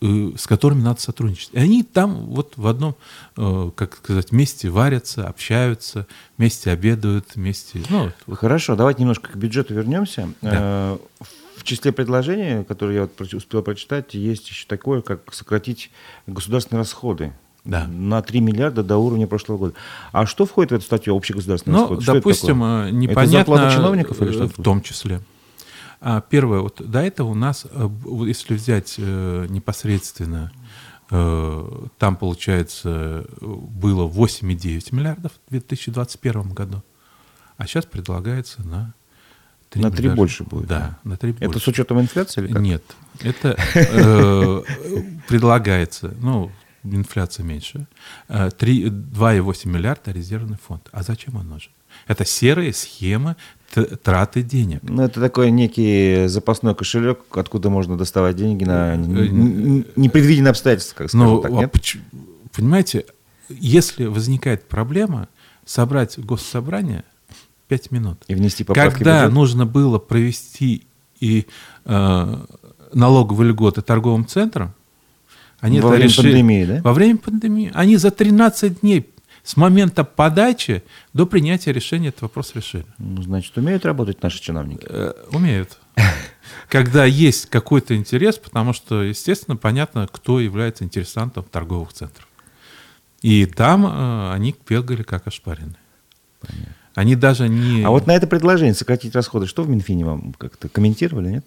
с 0.01 0.45
которыми 0.47 0.81
надо 0.81 1.01
сотрудничать. 1.01 1.49
И 1.53 1.58
они 1.58 1.84
там 1.84 2.25
вот 2.27 2.53
в 2.58 2.67
одном, 2.67 2.95
э, 3.38 3.71
как 3.75 3.95
сказать, 3.97 4.31
месте 4.31 4.69
варятся, 4.69 5.27
общаются, 5.27 6.05
вместе 6.38 6.69
обедают, 6.71 7.25
вместе... 7.36 7.81
Ну, 7.89 8.12
вот. 8.27 8.38
Хорошо, 8.38 8.75
давайте 8.75 9.01
немножко 9.01 9.31
к 9.31 9.36
бюджету 9.36 9.73
вернемся. 9.73 10.29
Да. 10.41 10.51
Э, 10.53 10.97
В 11.58 11.63
числе 11.63 11.91
предложений, 11.91 12.65
которые 12.65 12.95
я 12.97 13.01
вот 13.03 13.34
успел 13.34 13.62
прочитать, 13.63 14.13
есть 14.13 14.49
еще 14.49 14.65
такое, 14.67 15.01
как 15.01 15.34
сократить 15.34 15.89
государственные 16.27 16.81
расходы 16.81 17.34
Да. 17.63 17.88
на 17.88 18.21
3 18.21 18.41
миллиарда 18.41 18.84
до 18.84 18.97
уровня 18.97 19.25
прошлого 19.25 19.58
года. 19.58 19.73
А 20.12 20.25
что 20.27 20.45
входит 20.45 20.71
в 20.71 20.75
эту 20.75 20.84
статью 20.84 21.15
общие 21.15 21.36
государственные 21.36 21.79
Ну, 21.88 21.93
это 21.95 22.05
допустим, 22.05 22.60
такое? 22.60 22.88
э, 22.88 22.91
непонятно... 22.91 23.21
Это 23.21 23.31
зарплата 23.31 23.75
чиновников 23.75 24.21
или 24.21 24.29
э, 24.29 24.34
что? 24.34 24.47
В 24.49 24.62
том 24.63 24.81
числе. 24.81 25.21
А, 26.07 26.21
Первое, 26.21 26.59
вот 26.59 26.81
до 26.87 26.99
этого 27.01 27.29
у 27.29 27.33
нас, 27.33 27.65
э, 27.69 27.89
если 28.27 28.53
взять 28.53 28.93
э, 28.99 29.47
непосредственно, 29.49 30.51
э, 31.09 31.85
там, 31.97 32.15
получается, 32.15 33.25
было 33.41 34.07
8,9 34.07 34.93
миллиардов 34.93 35.31
в 35.47 35.49
2021 35.49 36.49
году, 36.53 36.83
а 37.57 37.65
сейчас 37.65 37.85
предлагается 37.85 38.61
на 38.61 38.93
3 39.71 39.81
На 39.81 39.89
3 39.89 39.97
миллиарда. 39.97 40.17
больше 40.17 40.43
будет? 40.43 40.67
Да, 40.67 40.99
на 41.03 41.17
3 41.17 41.31
Это 41.39 41.45
больше. 41.45 41.59
с 41.59 41.67
учетом 41.69 41.99
инфляции 41.99 42.43
или 42.43 42.53
как? 42.53 42.61
Нет, 42.61 42.83
это 43.21 43.55
предлагается, 45.27 46.13
ну, 46.21 46.51
инфляция 46.83 47.43
меньше, 47.43 47.87
э, 48.27 48.51
три- 48.55 48.89
2,8 48.89 49.67
миллиарда 49.69 50.11
резервный 50.11 50.57
фонд. 50.57 50.87
А 50.91 51.01
зачем 51.01 51.35
он 51.35 51.47
нужен? 51.49 51.71
Это 52.07 52.25
серая 52.25 52.73
схема 52.73 53.37
траты 54.04 54.41
денег. 54.41 54.80
Ну, 54.84 55.04
это 55.04 55.19
такой 55.19 55.51
некий 55.51 56.28
запасной 56.28 56.75
кошелек, 56.75 57.19
откуда 57.32 57.69
можно 57.69 57.97
доставать 57.97 58.36
деньги 58.38 58.63
на 58.63 58.93
н- 58.95 59.17
н- 59.17 59.86
непредвиденные 59.95 60.51
обстоятельства, 60.51 60.95
как 60.99 61.10
скажем 61.10 61.28
Но, 61.28 61.38
так, 61.39 61.51
а 61.51 61.56
нет? 61.56 61.75
понимаете, 62.56 63.06
если 63.49 64.06
возникает 64.06 64.63
проблема, 64.67 65.28
собрать 65.65 66.17
госсобрание 66.17 67.04
5 67.67 67.91
минут. 67.91 68.17
И 68.28 68.36
внести 68.36 68.63
поправки 68.63 68.93
Когда 68.99 69.21
бюджет? 69.23 69.34
нужно 69.34 69.65
было 69.65 69.97
провести 69.99 70.84
и 71.19 71.45
э, 71.86 72.36
налоговые 72.93 73.49
льготы 73.49 73.82
торговым 73.82 74.25
центрам, 74.28 74.73
они 75.60 75.80
Во 75.82 75.89
время 75.89 76.06
решили- 76.06 76.28
пандемии, 76.28 76.65
да? 76.65 76.82
Во 76.84 76.93
время 76.93 77.17
пандемии. 77.17 77.71
Они 77.73 77.97
за 77.97 78.12
13 78.12 78.82
дней 78.82 79.10
с 79.45 79.55
момента 79.58 80.03
подачи 80.03 80.84
до 81.13 81.27
принятия 81.27 81.71
решения 81.71 82.10
этот 82.10 82.23
вопрос 82.23 82.53
решили. 82.55 82.86
Ну, 82.97 83.21
значит, 83.21 83.55
умеют 83.58 83.86
работать 83.86 84.23
наши 84.23 84.41
чиновники. 84.41 84.86
Э, 84.89 85.13
умеют. 85.31 85.77
Когда 86.69 87.05
есть 87.05 87.45
какой-то 87.45 87.95
интерес, 87.95 88.39
потому 88.39 88.73
что, 88.73 89.03
естественно, 89.03 89.55
понятно, 89.55 90.10
кто 90.12 90.39
является 90.39 90.84
интересантом 90.84 91.43
торговых 91.43 91.93
центров. 91.93 92.27
И 93.21 93.45
там 93.45 93.86
э, 93.86 94.34
они 94.34 94.55
бегали 94.67 95.03
как 95.03 95.27
ошпаренные. 95.27 95.77
Они 96.95 97.15
даже 97.15 97.49
не... 97.49 97.84
А 97.84 97.89
вот 97.89 98.08
на 98.08 98.15
это 98.15 98.25
предложение 98.25 98.73
сократить 98.73 99.13
расходы, 99.13 99.47
что 99.47 99.63
в 99.63 99.69
Минфине 99.69 100.05
вам 100.05 100.34
как-то 100.34 100.69
комментировали, 100.69 101.29
нет? 101.29 101.45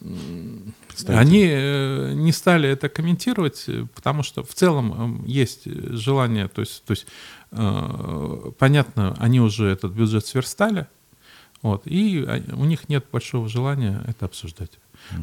Они 1.07 1.49
э, 1.51 2.13
не 2.15 2.33
стали 2.33 2.69
это 2.69 2.91
комментировать, 2.91 3.65
э, 3.67 3.87
потому 3.95 4.23
что 4.23 4.43
в 4.43 4.53
целом 4.53 5.23
э, 5.25 5.31
есть 5.31 5.63
желание, 5.65 6.49
то 6.49 6.61
есть, 6.61 6.85
то 6.85 6.91
есть 6.91 7.07
понятно, 7.51 9.15
они 9.19 9.41
уже 9.41 9.69
этот 9.69 9.93
бюджет 9.93 10.27
сверстали, 10.27 10.87
вот, 11.63 11.87
и 11.87 12.25
а- 12.27 12.43
у 12.55 12.65
них 12.65 12.89
нет 12.89 13.07
большого 13.11 13.49
желания 13.49 14.03
это 14.07 14.27
обсуждать. 14.27 14.79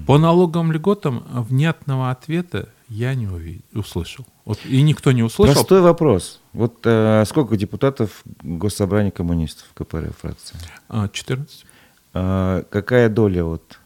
По 0.07 0.17
налоговым 0.17 0.71
льготам 0.71 1.23
внятного 1.29 2.09
ответа 2.09 2.69
я 2.87 3.13
не 3.13 3.27
услышал. 3.73 4.25
Вот, 4.45 4.59
и 4.65 4.81
никто 4.81 5.11
не 5.11 5.23
услышал. 5.23 5.53
Простой 5.53 5.81
вопрос. 5.81 6.39
Вот 6.53 6.79
э, 6.83 7.23
сколько 7.25 7.57
депутатов 7.57 8.23
Госсобрания 8.41 9.11
коммунистов 9.11 9.65
КПРФ 9.73 10.17
фракции? 10.17 10.55
А, 10.87 11.09
14. 11.09 11.65
А, 12.13 12.63
какая 12.69 13.09
доля 13.09 13.43
вот? 13.43 13.79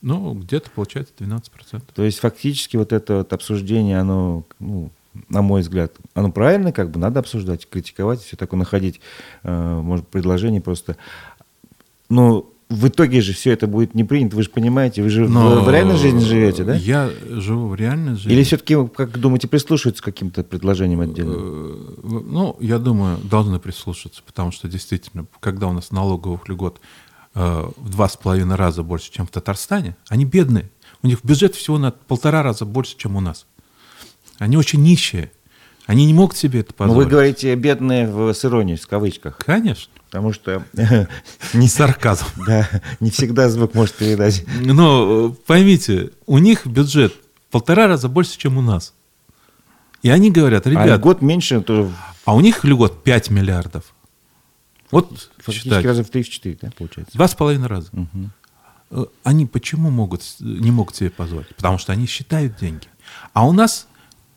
Ну, 0.00 0.32
где-то 0.34 0.70
получается 0.70 1.12
12%. 1.18 1.82
То 1.94 2.04
есть 2.04 2.20
фактически 2.20 2.76
вот 2.76 2.92
это 2.92 3.18
вот 3.18 3.32
обсуждение, 3.32 4.00
оно, 4.00 4.44
ну, 4.58 4.90
на 5.28 5.42
мой 5.42 5.62
взгляд, 5.62 5.92
оно 6.14 6.30
правильно, 6.30 6.72
как 6.72 6.90
бы 6.90 6.98
надо 7.00 7.20
обсуждать, 7.20 7.68
критиковать, 7.68 8.20
все 8.22 8.36
такое, 8.36 8.58
находить, 8.58 9.00
э, 9.42 9.80
может, 9.82 10.06
предложение 10.08 10.60
просто. 10.60 10.96
Но 12.08 12.46
в 12.68 12.86
итоге 12.86 13.20
же 13.20 13.32
все 13.32 13.50
это 13.52 13.66
будет 13.66 13.94
не 13.96 14.04
принято, 14.04 14.36
вы 14.36 14.44
же 14.44 14.50
понимаете, 14.50 15.02
вы 15.02 15.10
же 15.10 15.24
в- 15.24 15.30
Но 15.30 15.60
в, 15.64 15.70
реальной 15.70 15.96
жизни 15.96 16.20
живете, 16.20 16.62
да? 16.62 16.74
Я 16.76 17.10
живу 17.28 17.66
в 17.68 17.74
реальной 17.74 18.14
жизни. 18.14 18.32
Или 18.32 18.44
все-таки, 18.44 18.76
как 18.94 19.18
думаете, 19.18 19.48
прислушиваются 19.48 20.02
к 20.02 20.04
каким-то 20.06 20.44
предложениям 20.44 21.00
отдельно? 21.00 21.34
Э, 21.36 21.86
Ну, 22.04 22.56
я 22.60 22.78
думаю, 22.78 23.18
должны 23.18 23.58
прислушаться, 23.58 24.22
потому 24.24 24.52
что 24.52 24.68
действительно, 24.68 25.26
когда 25.40 25.66
у 25.66 25.72
нас 25.72 25.90
налоговых 25.90 26.48
льгот 26.48 26.80
э, 27.34 27.68
в 27.76 27.90
два 27.90 28.08
с 28.08 28.16
половиной 28.16 28.54
раза 28.56 28.84
больше, 28.84 29.10
чем 29.10 29.26
в 29.26 29.30
Татарстане, 29.30 29.96
они 30.08 30.24
бедные. 30.24 30.70
У 31.02 31.06
них 31.06 31.20
бюджет 31.24 31.54
всего 31.54 31.78
на 31.78 31.90
полтора 31.92 32.42
раза 32.42 32.64
больше, 32.66 32.96
чем 32.96 33.16
у 33.16 33.20
нас. 33.20 33.46
Они 34.40 34.56
очень 34.56 34.82
нищие. 34.82 35.30
Они 35.86 36.06
не 36.06 36.14
могут 36.14 36.36
себе 36.36 36.60
это 36.60 36.72
Ну, 36.78 36.84
вы 36.84 36.88
позволить. 36.88 37.08
говорите 37.08 37.54
бедные 37.54 38.06
в, 38.08 38.32
с 38.32 38.44
иронией, 38.44 38.78
в 38.78 38.86
кавычках, 38.86 39.36
Конечно. 39.38 39.92
потому 40.08 40.32
что 40.32 40.64
Не 41.54 41.68
сарказм. 41.68 42.26
да, 42.46 42.68
не 43.00 43.10
всегда 43.10 43.48
звук 43.50 43.74
может 43.74 43.94
передать. 43.96 44.44
Но 44.60 45.28
э, 45.30 45.34
поймите, 45.46 46.10
у 46.26 46.38
них 46.38 46.66
бюджет 46.66 47.12
в 47.48 47.52
полтора 47.52 47.86
раза 47.86 48.08
больше, 48.08 48.38
чем 48.38 48.56
у 48.56 48.62
нас. 48.62 48.94
И 50.02 50.08
они 50.10 50.30
говорят, 50.30 50.66
А 50.66 50.70
ребят, 50.70 51.00
год 51.00 51.20
меньше, 51.22 51.60
то 51.60 51.90
а 52.24 52.34
у 52.34 52.40
них 52.40 52.64
льгот 52.64 53.02
5 53.04 53.30
миллиардов. 53.30 53.84
Вот 54.90 55.30
фактически 55.38 55.64
считайте. 55.68 55.88
раза 55.88 56.04
в 56.04 56.10
3-4, 56.10 56.58
да, 56.62 56.70
получается? 56.76 57.14
Два 57.16 57.28
с 57.28 57.34
половиной 57.34 57.66
раза. 57.68 57.90
Э, 58.90 59.04
Они 59.24 59.44
почему 59.46 59.90
могут, 59.90 60.22
не 60.40 60.70
могут 60.70 60.96
себе 60.96 61.10
позволить? 61.10 61.54
Потому 61.56 61.78
что 61.78 61.92
они 61.92 62.06
считают 62.06 62.56
деньги. 62.56 62.86
А 63.32 63.46
у 63.46 63.52
нас, 63.52 63.86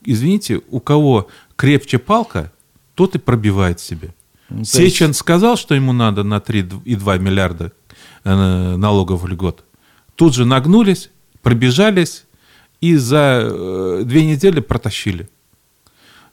извините, 0.06 0.62
у 0.70 0.80
кого 0.80 1.28
крепче 1.56 1.98
палка, 2.00 2.52
тот 2.96 3.16
и 3.16 3.20
пробивает 3.20 3.80
себе. 3.80 4.14
Ну, 4.50 4.58
то 4.58 4.62
есть- 4.62 4.96
Сечин 4.96 5.14
сказал, 5.14 5.58
что 5.58 5.74
ему 5.76 5.94
надо 5.94 6.24
на 6.24 6.40
3,2 6.40 7.18
миллиарда 7.20 7.72
э, 8.24 8.76
налогов 8.76 9.26
льгот. 9.26 9.64
Тут 10.16 10.34
же 10.36 10.46
нагнулись, 10.46 11.10
пробежались 11.42 12.26
и 12.82 12.96
за 12.96 13.40
э, 13.44 14.02
две 14.06 14.26
недели 14.26 14.60
протащили. 14.60 15.28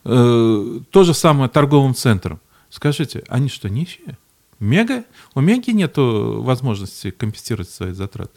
Э, 0.05 0.81
То 0.91 1.05
же 1.05 1.15
самое 1.15 1.49
торговым 1.51 1.95
центром. 1.95 2.41
Скажите, 2.71 3.25
они 3.29 3.49
что, 3.49 3.69
нищие? 3.69 4.17
Мега? 4.61 5.05
У 5.35 5.41
Меги 5.41 5.71
нет 5.71 5.95
возможности 5.97 7.11
компенсировать 7.11 7.71
свои 7.71 7.93
затраты. 7.93 8.33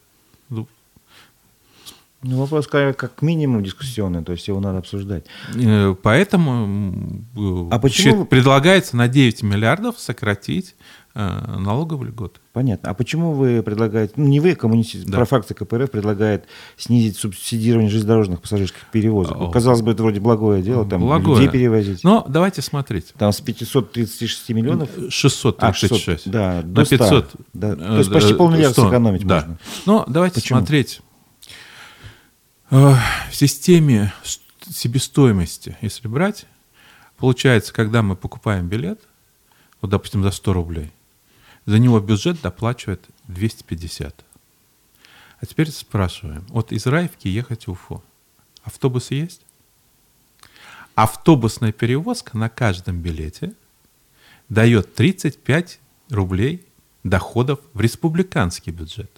Ну, 2.23 2.31
Ну, 2.31 2.37
вопрос 2.37 2.67
как, 2.67 3.21
минимум 3.21 3.63
дискуссионный, 3.63 4.23
то 4.23 4.31
есть 4.31 4.47
его 4.47 4.59
надо 4.59 4.79
обсуждать. 4.79 5.25
э, 5.55 5.95
Поэтому 6.01 7.23
э, 7.35 7.67
А 7.71 7.79
почему 7.79 8.25
предлагается 8.25 8.95
на 8.95 9.07
9 9.07 9.43
миллиардов 9.43 9.99
сократить 9.99 10.75
э, 11.15 11.55
налоговые 11.59 12.09
льготы. 12.11 12.39
Понятно. 12.53 12.89
А 12.89 12.93
почему 12.93 13.33
вы 13.33 13.61
предлагаете, 13.61 14.13
ну 14.15 14.27
не 14.27 14.39
вы, 14.39 14.55
коммунисты, 14.55 15.03
Да. 15.05 15.17
про 15.17 15.25
фракция 15.25 15.55
КПРФ 15.55 15.91
предлагает 15.91 16.45
снизить 16.77 17.17
субсидирование 17.17 17.89
железнодорожных 17.89 18.41
пассажирских 18.41 18.85
перевозок? 18.91 19.37
Ну, 19.37 19.45
О. 19.47 19.51
казалось 19.51 19.81
бы, 19.81 19.91
это 19.91 20.01
вроде 20.03 20.19
благое 20.19 20.63
дело, 20.63 20.85
там 20.87 21.01
Благое. 21.01 21.37
людей 21.39 21.49
перевозить. 21.51 22.03
Но 22.03 22.25
давайте 22.27 22.61
смотреть. 22.61 23.13
Там 23.17 23.31
с 23.33 23.41
536 23.41 24.49
миллионов, 24.49 24.89
636. 25.09 26.03
600, 26.23 26.31
да, 26.33 26.53
на 26.55 26.61
до 26.63 26.85
100. 26.85 26.97
500. 26.97 27.31
Да, 27.53 27.73
э, 27.73 27.75
то 27.75 27.97
есть 27.97 28.11
почти 28.13 28.33
полмиллиарда 28.33 28.73
100, 28.73 28.85
сэкономить 28.85 29.27
да. 29.27 29.35
можно. 29.35 29.57
Но 29.85 30.05
давайте 30.07 30.35
Почему? 30.41 30.59
смотреть. 30.59 31.01
Э, 32.73 32.95
В 33.29 33.35
системе 33.35 34.11
себестоимости, 34.67 35.77
если 35.81 36.07
брать, 36.07 36.47
получается, 37.17 37.71
когда 37.71 38.01
мы 38.01 38.15
покупаем 38.15 38.67
билет, 38.67 38.99
вот, 39.79 39.91
допустим, 39.91 40.23
за 40.23 40.31
100 40.31 40.53
рублей, 40.53 40.91
за 41.67 41.77
него 41.77 41.99
бюджет 41.99 42.41
доплачивает 42.41 43.05
250. 43.27 44.25
А 45.39 45.45
теперь 45.45 45.69
спрашиваем, 45.69 46.47
вот 46.49 46.71
из 46.71 46.87
Раевки 46.87 47.27
ехать 47.27 47.67
в 47.67 47.73
Уфу, 47.73 48.03
автобусы 48.63 49.13
есть? 49.13 49.41
Автобусная 50.95 51.73
перевозка 51.73 52.35
на 52.35 52.49
каждом 52.49 53.01
билете 53.01 53.53
дает 54.49 54.95
35 54.95 55.79
рублей 56.09 56.65
доходов 57.03 57.59
в 57.73 57.81
республиканский 57.81 58.71
бюджет. 58.71 59.11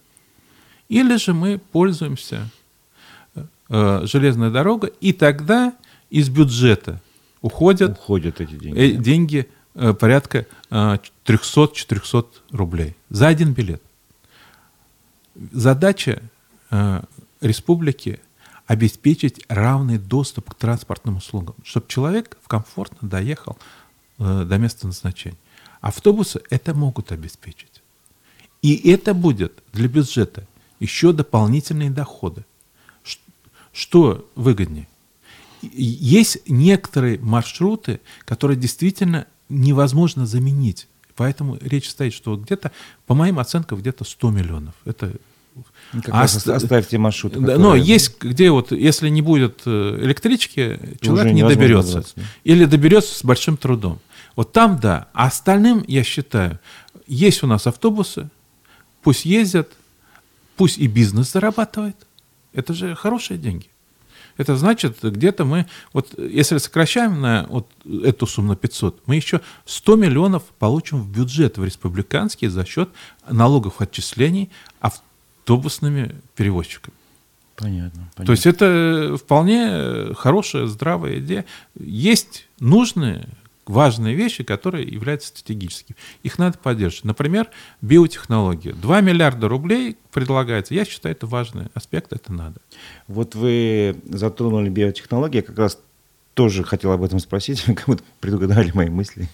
Или 0.89 1.15
же 1.15 1.33
мы 1.33 1.57
пользуемся 1.57 2.49
э, 3.69 4.01
железной 4.05 4.51
дорогой, 4.51 4.93
и 5.01 5.13
тогда 5.13 5.73
из 6.09 6.29
бюджета 6.29 7.01
уходят 7.41 7.91
Уходят 7.91 8.41
эти 8.41 8.55
деньги. 8.55 8.77
э, 8.79 8.91
деньги 8.91 9.49
э, 9.75 9.93
порядка 9.93 10.45
э, 10.69 10.97
300-400 11.25 12.25
рублей 12.51 12.95
за 13.09 13.27
один 13.27 13.53
билет. 13.53 13.81
Задача 15.51 16.21
э, 16.71 17.01
республики 17.41 18.19
обеспечить 18.67 19.43
равный 19.47 19.97
доступ 19.97 20.51
к 20.51 20.55
транспортным 20.55 21.17
услугам, 21.17 21.55
чтобы 21.63 21.87
человек 21.87 22.37
комфортно 22.47 23.07
доехал 23.07 23.57
э, 24.17 24.43
до 24.47 24.57
места 24.57 24.87
назначения. 24.87 25.37
Автобусы 25.81 26.41
это 26.49 26.73
могут 26.73 27.11
обеспечить. 27.11 27.83
И 28.61 28.89
это 28.89 29.13
будет 29.13 29.61
для 29.73 29.87
бюджета 29.87 30.47
еще 30.79 31.13
дополнительные 31.13 31.91
доходы. 31.91 32.43
Что 33.75 34.25
выгоднее? 34.35 34.87
Есть 35.61 36.37
некоторые 36.47 37.19
маршруты, 37.19 37.99
которые 38.23 38.57
действительно 38.57 39.27
невозможно 39.49 40.25
заменить. 40.25 40.87
Поэтому 41.17 41.57
речь 41.59 41.89
стоит, 41.89 42.13
что 42.13 42.37
где-то, 42.37 42.71
по 43.05 43.15
моим 43.15 43.37
оценкам, 43.37 43.79
где-то 43.79 44.05
100 44.05 44.31
миллионов. 44.31 44.75
Это 44.85 45.11
как 45.91 46.09
а 46.09 46.23
ост- 46.23 46.47
оставьте 46.47 46.97
маршруты. 46.97 47.39
да, 47.39 47.53
которые- 47.53 47.63
но 47.63 47.75
есть, 47.75 48.21
где 48.21 48.49
вот, 48.49 48.71
если 48.71 49.09
не 49.09 49.21
будет 49.21 49.61
э, 49.65 49.99
электрички, 50.01 50.79
человек 51.01 51.33
не 51.33 51.45
доберется. 51.45 51.87
добраться, 51.93 52.13
да. 52.15 52.23
Или 52.45 52.65
доберется 52.65 53.13
с 53.17 53.23
большим 53.25 53.57
трудом. 53.57 53.99
Вот 54.37 54.53
там 54.53 54.79
да. 54.79 55.07
А 55.13 55.27
остальным, 55.27 55.83
я 55.87 56.03
считаю, 56.03 56.59
есть 57.07 57.43
у 57.43 57.47
нас 57.47 57.67
автобусы, 57.67 58.29
пусть 59.01 59.25
ездят, 59.25 59.69
пусть 60.55 60.77
и 60.77 60.87
бизнес 60.87 61.31
зарабатывает. 61.33 61.95
Это 62.55 62.73
же 62.73 62.95
хорошие 62.95 63.37
деньги. 63.37 63.67
Это 64.37 64.57
значит, 64.57 64.97
где-то 65.01 65.45
мы, 65.45 65.65
вот 65.93 66.17
если 66.17 66.57
сокращаем 66.57 67.21
на 67.21 67.45
вот 67.49 67.67
эту 67.85 68.27
сумму 68.27 68.49
на 68.49 68.55
500, 68.55 69.07
мы 69.07 69.15
еще 69.15 69.39
100 69.65 69.95
миллионов 69.95 70.43
получим 70.59 71.01
в 71.01 71.09
бюджет 71.09 71.57
в 71.57 71.63
республиканский 71.63 72.49
за 72.49 72.65
счет 72.65 72.89
налогов 73.29 73.79
отчислений 73.79 74.49
автобусными 74.81 76.15
перевозчиками. 76.35 76.93
Понятно, 77.55 78.09
понятно. 78.15 78.25
То 78.25 78.31
есть 78.33 78.45
это 78.45 79.15
вполне 79.17 80.13
хорошая, 80.15 80.67
здравая 80.67 81.19
идея. 81.19 81.45
Есть 81.79 82.47
нужные 82.59 83.29
важные 83.65 84.15
вещи, 84.15 84.43
которые 84.43 84.87
являются 84.87 85.29
стратегическими. 85.29 85.97
Их 86.23 86.37
надо 86.37 86.57
поддерживать. 86.57 87.05
Например, 87.05 87.49
биотехнологии. 87.81 88.71
2 88.71 89.01
миллиарда 89.01 89.47
рублей 89.47 89.97
предлагается. 90.11 90.73
Я 90.73 90.85
считаю, 90.85 91.15
это 91.15 91.27
важный 91.27 91.67
аспект, 91.73 92.13
это 92.13 92.31
надо. 92.31 92.61
Вот 93.07 93.35
вы 93.35 93.97
затронули 94.05 94.69
биотехнологии, 94.69 95.41
как 95.41 95.57
раз 95.57 95.79
тоже 96.33 96.63
хотел 96.63 96.91
об 96.91 97.03
этом 97.03 97.19
спросить, 97.19 97.63
как 97.65 97.85
будто 97.87 98.03
предугадали 98.19 98.71
мои 98.73 98.89
мысли. 98.89 99.27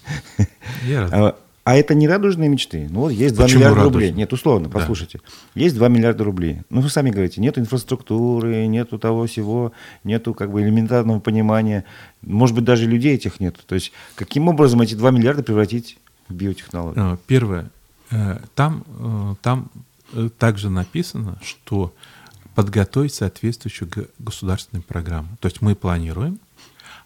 Я 0.84 1.08
рад. 1.08 1.38
А, 1.64 1.76
это 1.76 1.94
не 1.94 2.08
радужные 2.08 2.48
мечты. 2.48 2.88
Ну 2.90 3.00
вот 3.00 3.10
есть 3.10 3.36
2 3.36 3.44
Почему 3.44 3.60
миллиарда 3.60 3.80
радужные? 3.80 4.08
рублей. 4.08 4.18
Нет, 4.18 4.32
условно, 4.32 4.68
да. 4.68 4.78
послушайте. 4.78 5.20
Есть 5.54 5.76
2 5.76 5.88
миллиарда 5.88 6.24
рублей. 6.24 6.62
Ну 6.70 6.80
вы 6.80 6.90
сами 6.90 7.10
говорите, 7.10 7.40
нет 7.40 7.56
инфраструктуры, 7.56 8.66
нету 8.66 8.98
того 8.98 9.26
всего, 9.26 9.72
нету 10.02 10.34
как 10.34 10.50
бы 10.50 10.62
элементарного 10.62 11.20
понимания. 11.20 11.84
Может 12.22 12.56
быть, 12.56 12.64
даже 12.64 12.86
людей 12.86 13.14
этих 13.14 13.38
нет. 13.38 13.56
То 13.66 13.76
есть 13.76 13.92
каким 14.16 14.48
образом 14.48 14.80
эти 14.80 14.94
2 14.94 15.10
миллиарда 15.12 15.44
превратить 15.44 15.98
в 16.28 16.34
биотехнологии? 16.34 16.98
А, 16.98 17.18
первое. 17.28 17.70
Э, 18.10 18.40
там, 18.54 18.84
э, 18.98 19.34
там 19.40 19.70
э, 20.14 20.30
также 20.36 20.68
написано, 20.68 21.38
что 21.42 21.94
подготовить 22.54 23.14
соответствующую 23.14 23.88
государственную 24.18 24.82
программу. 24.82 25.28
То 25.40 25.46
есть 25.46 25.62
мы 25.62 25.74
планируем, 25.74 26.38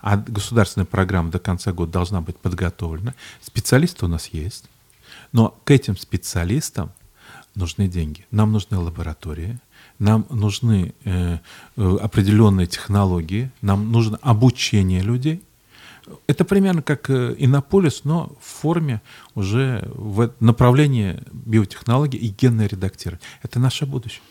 а 0.06 0.16
государственная 0.18 0.86
программа 0.86 1.32
до 1.32 1.40
конца 1.40 1.72
года 1.72 1.90
должна 1.90 2.20
быть 2.20 2.36
подготовлена. 2.36 3.14
Специалисты 3.42 4.04
у 4.04 4.08
нас 4.08 4.28
есть, 4.28 4.66
но 5.32 5.58
к 5.64 5.72
этим 5.72 5.96
специалистам 5.96 6.92
нужны 7.56 7.88
деньги. 7.88 8.24
Нам 8.30 8.52
нужны 8.52 8.78
лаборатории, 8.78 9.58
нам 9.98 10.24
нужны 10.30 10.94
э, 11.02 11.38
э, 11.76 11.96
определенные 12.00 12.68
технологии, 12.68 13.50
нам 13.62 13.90
нужно 13.90 14.16
обучение 14.22 15.00
людей. 15.00 15.42
Это 16.28 16.44
примерно 16.44 16.82
как 16.82 17.10
э, 17.10 17.34
Иннополис, 17.36 18.04
но 18.04 18.32
в 18.40 18.46
форме 18.46 19.02
уже 19.34 19.90
в 19.92 20.32
направлении 20.38 21.20
биотехнологии 21.32 22.20
и 22.20 22.28
генное 22.28 22.68
редактирование. 22.68 23.26
Это 23.42 23.58
наше 23.58 23.86
будущее. 23.86 24.22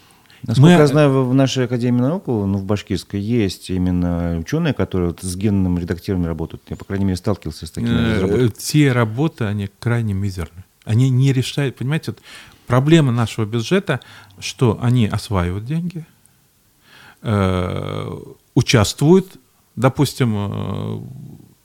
Насколько 0.47 0.73
Мы... 0.73 0.79
я 0.79 0.87
знаю, 0.87 1.25
в 1.25 1.33
нашей 1.33 1.65
Академии 1.65 2.01
наук, 2.01 2.27
ну, 2.27 2.57
в 2.57 2.65
Башкирской, 2.65 3.19
есть 3.19 3.71
именно 3.71 4.37
ученые, 4.37 4.75
которые 4.75 5.09
вот 5.09 5.21
с 5.21 5.35
генным 5.35 5.79
редактированием 5.79 6.27
работают. 6.27 6.61
Я, 6.69 6.75
по 6.75 6.85
крайней 6.85 7.05
мере, 7.05 7.17
сталкивался 7.17 7.65
с 7.65 7.71
такими 7.71 8.45
э. 8.45 8.49
Те 8.49 8.91
работы, 8.91 9.45
они 9.45 9.69
крайне 9.79 10.13
мизерны. 10.13 10.63
Они 10.83 11.09
не 11.09 11.33
решают, 11.33 11.77
понимаете, 11.77 12.11
вот 12.11 12.21
проблема 12.67 13.11
нашего 13.11 13.45
бюджета, 13.45 14.01
что 14.37 14.77
они 14.81 15.07
осваивают 15.07 15.65
деньги, 15.65 16.05
э, 17.23 18.11
участвуют, 18.53 19.37
допустим, 19.75 20.35
э, 20.35 20.99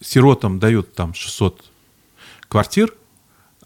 сиротам 0.01 0.59
дают 0.59 0.95
там 0.95 1.13
600 1.13 1.65
квартир, 2.49 2.95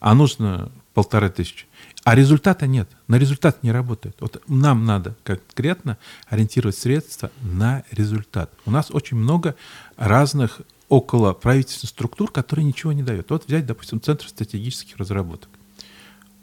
а 0.01 0.15
нужно 0.15 0.73
полторы 0.93 1.31
тысячи. 1.31 1.67
А 2.05 2.15
результата 2.15 2.67
нет. 2.67 2.89
На 3.09 3.17
результат 3.17 3.63
не 3.63 3.73
работает. 3.73 4.17
Вот 4.21 4.43
нам 4.47 4.85
надо 4.85 5.17
конкретно 5.25 5.97
ориентировать 6.29 6.77
средства 6.77 7.31
на 7.43 7.83
результат. 7.91 8.53
У 8.67 8.71
нас 8.71 8.91
очень 8.91 9.17
много 9.17 9.57
разных 9.97 10.61
около 10.91 11.33
правительственных 11.33 11.91
структур, 11.91 12.31
которые 12.31 12.67
ничего 12.67 12.93
не 12.93 13.03
дают. 13.03 13.31
Вот 13.31 13.47
взять, 13.47 13.65
допустим, 13.65 14.03
Центр 14.03 14.29
стратегических 14.29 14.99
разработок. 14.99 15.49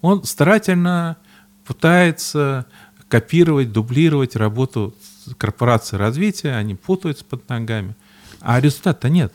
Он 0.01 0.23
старательно 0.23 1.17
пытается 1.63 2.65
копировать, 3.07 3.71
дублировать 3.71 4.35
работу 4.35 4.95
корпорации 5.37 5.95
развития, 5.95 6.55
они 6.55 6.73
путаются 6.73 7.23
под 7.23 7.47
ногами, 7.49 7.95
а 8.39 8.59
результата 8.59 9.09
нет. 9.09 9.31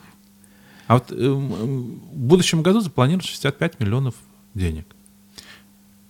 А 0.87 0.95
вот 0.95 1.11
э, 1.11 1.15
в 1.15 2.17
будущем 2.17 2.63
году 2.63 2.81
запланировано 2.81 3.25
65 3.25 3.79
миллионов 3.79 4.15
денег. 4.53 4.96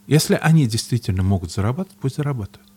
Если 0.08 0.40
они 0.42 0.68
действительно 0.68 1.22
могут 1.22 1.52
зарабатывать, 1.52 2.00
пусть 2.00 2.16
зарабатывают. 2.16 2.68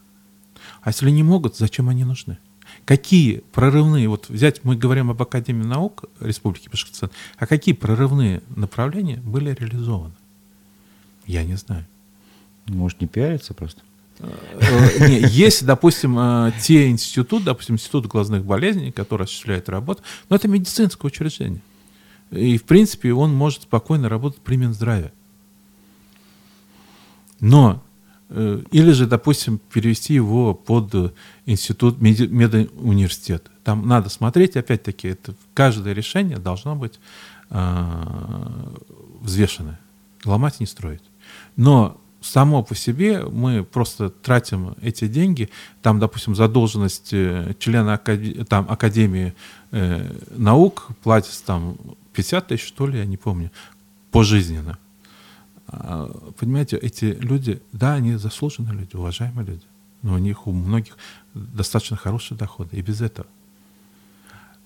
А 0.82 0.90
если 0.90 1.10
не 1.10 1.22
могут, 1.22 1.56
зачем 1.56 1.88
они 1.88 2.04
нужны? 2.04 2.38
Какие 2.84 3.38
прорывные, 3.52 4.08
вот 4.08 4.28
взять, 4.28 4.64
мы 4.64 4.76
говорим 4.76 5.10
об 5.10 5.20
Академии 5.22 5.64
наук 5.64 6.04
Республики 6.20 6.68
Башкортостан, 6.68 7.10
а 7.36 7.46
какие 7.46 7.74
прорывные 7.74 8.42
направления 8.54 9.16
были 9.16 9.54
реализованы? 9.58 10.14
Я 11.26 11.44
не 11.44 11.56
знаю. 11.56 11.86
Может, 12.66 13.00
не 13.00 13.06
пиариться 13.06 13.54
просто? 13.54 13.82
Э, 14.18 15.08
не, 15.08 15.20
есть, 15.20 15.64
допустим, 15.64 16.18
э, 16.18 16.52
те 16.60 16.88
институты, 16.90 17.46
допустим, 17.46 17.76
институт 17.76 18.06
глазных 18.06 18.44
болезней, 18.44 18.92
который 18.92 19.24
осуществляет 19.24 19.68
работу, 19.68 20.02
но 20.28 20.36
это 20.36 20.48
медицинское 20.48 21.06
учреждение. 21.06 21.62
И, 22.30 22.58
в 22.58 22.64
принципе, 22.64 23.12
он 23.12 23.34
может 23.34 23.62
спокойно 23.62 24.08
работать 24.08 24.40
при 24.40 24.56
Минздраве. 24.56 25.12
Но 27.40 27.82
э, 28.28 28.62
или 28.70 28.92
же, 28.92 29.06
допустим, 29.06 29.60
перевести 29.72 30.14
его 30.14 30.54
под 30.54 31.14
институт 31.46 32.00
медуниверситет. 32.00 33.50
Там 33.64 33.86
надо 33.86 34.08
смотреть, 34.08 34.56
опять-таки, 34.56 35.08
это 35.08 35.34
каждое 35.54 35.92
решение 35.92 36.38
должно 36.38 36.76
быть 36.76 36.98
э, 37.50 37.94
взвешенное. 39.20 39.78
Ломать 40.24 40.60
не 40.60 40.66
строить. 40.66 41.02
Но 41.56 42.00
само 42.20 42.62
по 42.62 42.74
себе 42.74 43.24
мы 43.24 43.64
просто 43.64 44.10
тратим 44.10 44.74
эти 44.80 45.08
деньги. 45.08 45.50
Там, 45.82 45.98
допустим, 45.98 46.34
задолженность 46.34 47.12
э, 47.12 47.54
члена 47.58 47.94
акад... 47.94 48.20
там, 48.48 48.66
Академии 48.68 49.34
э, 49.72 50.16
наук 50.36 50.88
платится 51.02 51.44
там 51.44 51.76
50 52.12 52.48
тысяч, 52.48 52.66
что 52.66 52.86
ли, 52.86 52.98
я 52.98 53.04
не 53.04 53.16
помню, 53.16 53.50
пожизненно. 54.10 54.78
А, 55.72 56.10
понимаете, 56.38 56.76
эти 56.76 57.04
люди, 57.20 57.62
да, 57.72 57.94
они 57.94 58.16
заслуженные 58.16 58.74
люди, 58.74 58.96
уважаемые 58.96 59.46
люди, 59.46 59.62
но 60.02 60.14
у 60.14 60.18
них 60.18 60.46
у 60.46 60.52
многих 60.52 60.96
достаточно 61.34 61.96
хорошие 61.96 62.36
доходы, 62.36 62.76
и 62.76 62.82
без 62.82 63.00
этого. 63.00 63.28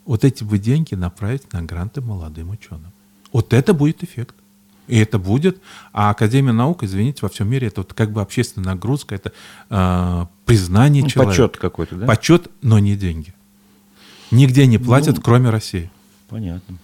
Вот 0.07 0.25
эти 0.25 0.45
бы 0.45 0.59
деньги 0.59 0.95
направить 0.95 1.53
на 1.53 1.63
гранты 1.63 2.01
молодым 2.01 2.51
ученым. 2.51 2.93
Вот 3.33 3.53
это 3.53 3.75
будет 3.75 4.03
эффект. 4.03 4.35
И 4.87 4.99
это 4.99 5.19
будет. 5.19 5.63
А 5.95 6.11
Академия 6.11 6.53
наук, 6.53 6.83
извините, 6.83 7.21
во 7.23 7.31
всем 7.31 7.49
мире 7.49 7.69
это 7.69 7.81
вот 7.81 7.95
как 7.95 8.13
бы 8.13 8.21
общественная 8.21 8.75
нагрузка, 8.75 9.15
это 9.15 9.33
э, 9.71 10.27
признание 10.45 11.03
ну, 11.03 11.09
человека. 11.09 11.31
Почет 11.31 11.57
какой-то, 11.57 11.97
да? 11.97 12.07
Почет, 12.07 12.51
но 12.61 12.79
не 12.79 12.95
деньги. 12.95 13.33
Нигде 14.31 14.67
не 14.67 14.77
платят, 14.77 15.17
ну, 15.17 15.23
кроме 15.23 15.49
России. 15.49 15.91
Понятно 16.29 16.77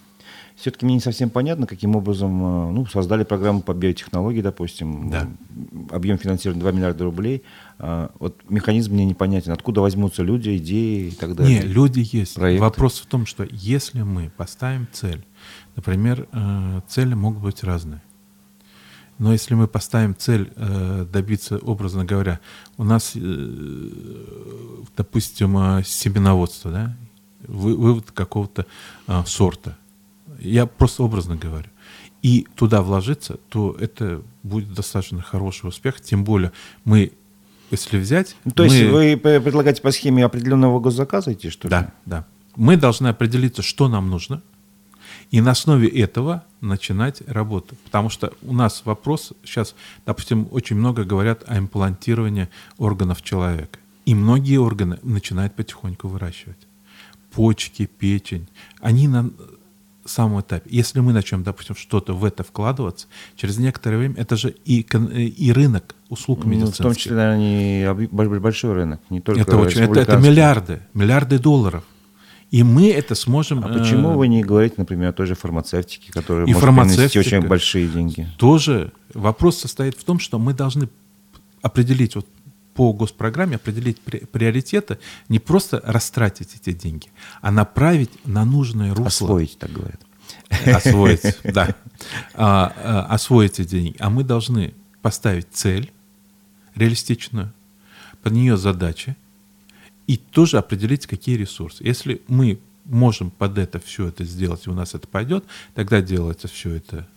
все-таки 0.60 0.84
мне 0.84 0.96
не 0.96 1.00
совсем 1.00 1.30
понятно, 1.30 1.66
каким 1.66 1.96
образом 1.96 2.68
э, 2.68 2.70
ну, 2.72 2.86
создали 2.86 3.24
программу 3.24 3.62
по 3.62 3.72
биотехнологии, 3.72 4.42
допустим, 4.42 5.10
да. 5.10 5.26
объем 5.90 6.18
финансирования 6.18 6.60
2 6.60 6.72
миллиарда 6.72 7.04
рублей. 7.04 7.42
А, 7.78 8.10
вот 8.18 8.38
механизм 8.50 8.92
мне 8.92 9.06
непонятен. 9.06 9.52
Откуда 9.52 9.80
возьмутся 9.80 10.22
люди, 10.22 10.58
идеи 10.58 11.08
и 11.08 11.12
так 11.12 11.34
далее? 11.34 11.60
Нет, 11.60 11.64
люди 11.64 12.06
есть. 12.12 12.34
Проекты. 12.34 12.60
Вопрос 12.60 13.00
в 13.00 13.06
том, 13.06 13.24
что 13.24 13.46
если 13.50 14.02
мы 14.02 14.30
поставим 14.36 14.86
цель, 14.92 15.24
например, 15.76 16.28
э, 16.30 16.80
цели 16.86 17.14
могут 17.14 17.42
быть 17.42 17.64
разные. 17.64 18.02
Но 19.18 19.32
если 19.32 19.54
мы 19.54 19.66
поставим 19.66 20.14
цель 20.14 20.52
э, 20.56 21.06
добиться, 21.10 21.56
образно 21.56 22.04
говоря, 22.04 22.38
у 22.76 22.84
нас, 22.84 23.16
допустим, 24.96 25.82
семеноводство, 25.84 26.70
да, 26.70 26.96
вывод 27.46 28.10
какого-то 28.12 28.66
сорта, 29.26 29.76
я 30.40 30.66
просто 30.66 31.02
образно 31.02 31.36
говорю. 31.36 31.68
И 32.22 32.46
туда 32.54 32.82
вложиться, 32.82 33.38
то 33.48 33.76
это 33.80 34.22
будет 34.42 34.74
достаточно 34.74 35.22
хороший 35.22 35.68
успех. 35.68 36.00
Тем 36.00 36.24
более 36.24 36.52
мы, 36.84 37.12
если 37.70 37.98
взять... 37.98 38.36
То 38.54 38.64
мы... 38.64 38.68
есть 38.68 38.90
вы 38.90 39.16
предлагаете 39.16 39.80
по 39.80 39.90
схеме 39.90 40.24
определенного 40.24 40.80
госзаказа 40.80 41.32
идти, 41.32 41.50
что 41.50 41.68
ли? 41.68 41.70
Да, 41.70 41.92
да. 42.04 42.26
Мы 42.56 42.76
должны 42.76 43.08
определиться, 43.08 43.62
что 43.62 43.88
нам 43.88 44.10
нужно, 44.10 44.42
и 45.30 45.40
на 45.40 45.52
основе 45.52 45.88
этого 45.88 46.44
начинать 46.60 47.22
работу. 47.26 47.76
Потому 47.84 48.10
что 48.10 48.32
у 48.42 48.52
нас 48.52 48.82
вопрос 48.84 49.32
сейчас, 49.44 49.74
допустим, 50.04 50.48
очень 50.50 50.76
много 50.76 51.04
говорят 51.04 51.44
о 51.46 51.56
имплантировании 51.58 52.48
органов 52.78 53.22
человека. 53.22 53.78
И 54.04 54.14
многие 54.14 54.56
органы 54.56 54.98
начинают 55.02 55.54
потихоньку 55.54 56.08
выращивать. 56.08 56.58
Почки, 57.32 57.86
печень. 57.86 58.48
Они 58.80 59.06
нам 59.06 59.32
самом 60.10 60.40
этапе. 60.40 60.68
Если 60.70 61.00
мы 61.00 61.12
начнем, 61.12 61.42
допустим, 61.42 61.74
что-то 61.74 62.14
в 62.14 62.24
это 62.24 62.42
вкладываться, 62.42 63.06
через 63.36 63.58
некоторое 63.58 63.98
время 63.98 64.14
это 64.16 64.36
же 64.36 64.54
и, 64.64 64.80
и 64.80 65.52
рынок 65.52 65.94
услуг 66.08 66.44
медицинских. 66.44 66.84
Ну, 66.84 66.90
в 66.90 66.92
том 66.92 66.94
числе, 66.94 67.16
наверное, 67.16 67.94
не 67.94 68.38
большой 68.38 68.74
рынок, 68.74 69.00
не 69.10 69.20
только 69.20 69.40
Это, 69.40 69.56
очень, 69.56 69.82
это, 69.82 70.00
это 70.00 70.16
миллиарды, 70.16 70.80
миллиарды 70.94 71.38
долларов. 71.38 71.84
И 72.50 72.64
мы 72.64 72.90
это 72.90 73.14
сможем... 73.14 73.64
А 73.64 73.68
почему 73.68 74.10
э, 74.10 74.16
вы 74.16 74.28
не 74.28 74.42
говорите, 74.42 74.74
например, 74.78 75.10
о 75.10 75.12
той 75.12 75.26
же 75.26 75.36
фармацевтике, 75.36 76.12
которая 76.12 76.46
и 76.46 76.52
может 76.52 76.68
принести 76.68 77.18
очень 77.18 77.40
большие 77.46 77.86
деньги? 77.86 78.26
Тоже 78.38 78.92
вопрос 79.14 79.58
состоит 79.58 79.96
в 79.96 80.02
том, 80.02 80.18
что 80.18 80.38
мы 80.40 80.52
должны 80.52 80.88
определить 81.62 82.16
вот 82.16 82.26
по 82.74 82.92
госпрограмме 82.92 83.56
определить 83.56 84.00
приоритеты, 84.00 84.98
не 85.28 85.38
просто 85.38 85.80
растратить 85.84 86.54
эти 86.54 86.72
деньги, 86.72 87.08
а 87.40 87.50
направить 87.50 88.10
на 88.26 88.44
нужное 88.44 88.94
русло. 88.94 89.26
Освоить, 89.26 89.58
так 89.58 89.72
говорят. 89.72 90.00
Освоить, 90.66 91.38
да. 91.44 91.74
А, 92.34 92.72
а, 92.76 93.14
освоить 93.14 93.60
эти 93.60 93.68
деньги. 93.68 93.96
А 93.98 94.10
мы 94.10 94.24
должны 94.24 94.74
поставить 95.02 95.48
цель 95.52 95.92
реалистичную, 96.74 97.52
под 98.22 98.32
нее 98.32 98.56
задачи, 98.56 99.16
и 100.06 100.16
тоже 100.16 100.58
определить, 100.58 101.06
какие 101.06 101.36
ресурсы. 101.36 101.84
Если 101.84 102.22
мы 102.28 102.58
можем 102.84 103.30
под 103.30 103.58
это 103.58 103.78
все 103.78 104.08
это 104.08 104.24
сделать, 104.24 104.66
и 104.66 104.70
у 104.70 104.74
нас 104.74 104.94
это 104.94 105.06
пойдет, 105.06 105.44
тогда 105.74 106.00
делается 106.00 106.48
все 106.48 106.74
это, 106.74 107.08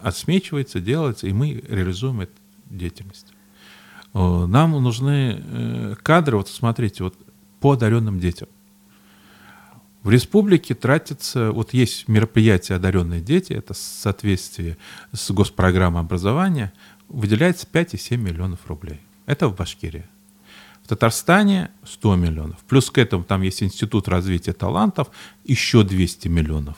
отсмечивается, 0.00 0.80
делается, 0.80 1.26
и 1.26 1.32
мы 1.32 1.64
реализуем 1.68 2.20
эту 2.20 2.32
деятельность. 2.70 3.26
Э, 4.16 4.46
нам 4.46 4.70
нужны 4.82 5.42
э, 5.44 5.94
кадры, 6.02 6.38
вот 6.38 6.48
смотрите, 6.48 7.04
вот 7.04 7.14
по 7.60 7.72
одаренным 7.72 8.18
детям. 8.18 8.48
В 10.02 10.10
республике 10.10 10.74
тратится, 10.74 11.52
вот 11.52 11.74
есть 11.74 12.08
мероприятие 12.08 12.76
«Одаренные 12.76 13.20
дети», 13.20 13.52
это 13.52 13.74
в 13.74 13.76
соответствии 13.76 14.78
с 15.12 15.30
госпрограммой 15.32 16.00
образования, 16.00 16.72
выделяется 17.08 17.66
5,7 17.70 18.16
миллионов 18.16 18.60
рублей. 18.68 19.00
Это 19.26 19.48
в 19.48 19.56
Башкирии. 19.56 20.06
В 20.82 20.88
Татарстане 20.88 21.70
100 21.84 22.16
миллионов. 22.16 22.58
Плюс 22.68 22.90
к 22.90 22.96
этому 22.96 23.24
там 23.24 23.42
есть 23.42 23.62
Институт 23.62 24.08
развития 24.08 24.52
талантов, 24.54 25.08
еще 25.44 25.82
200 25.82 26.28
миллионов. 26.28 26.76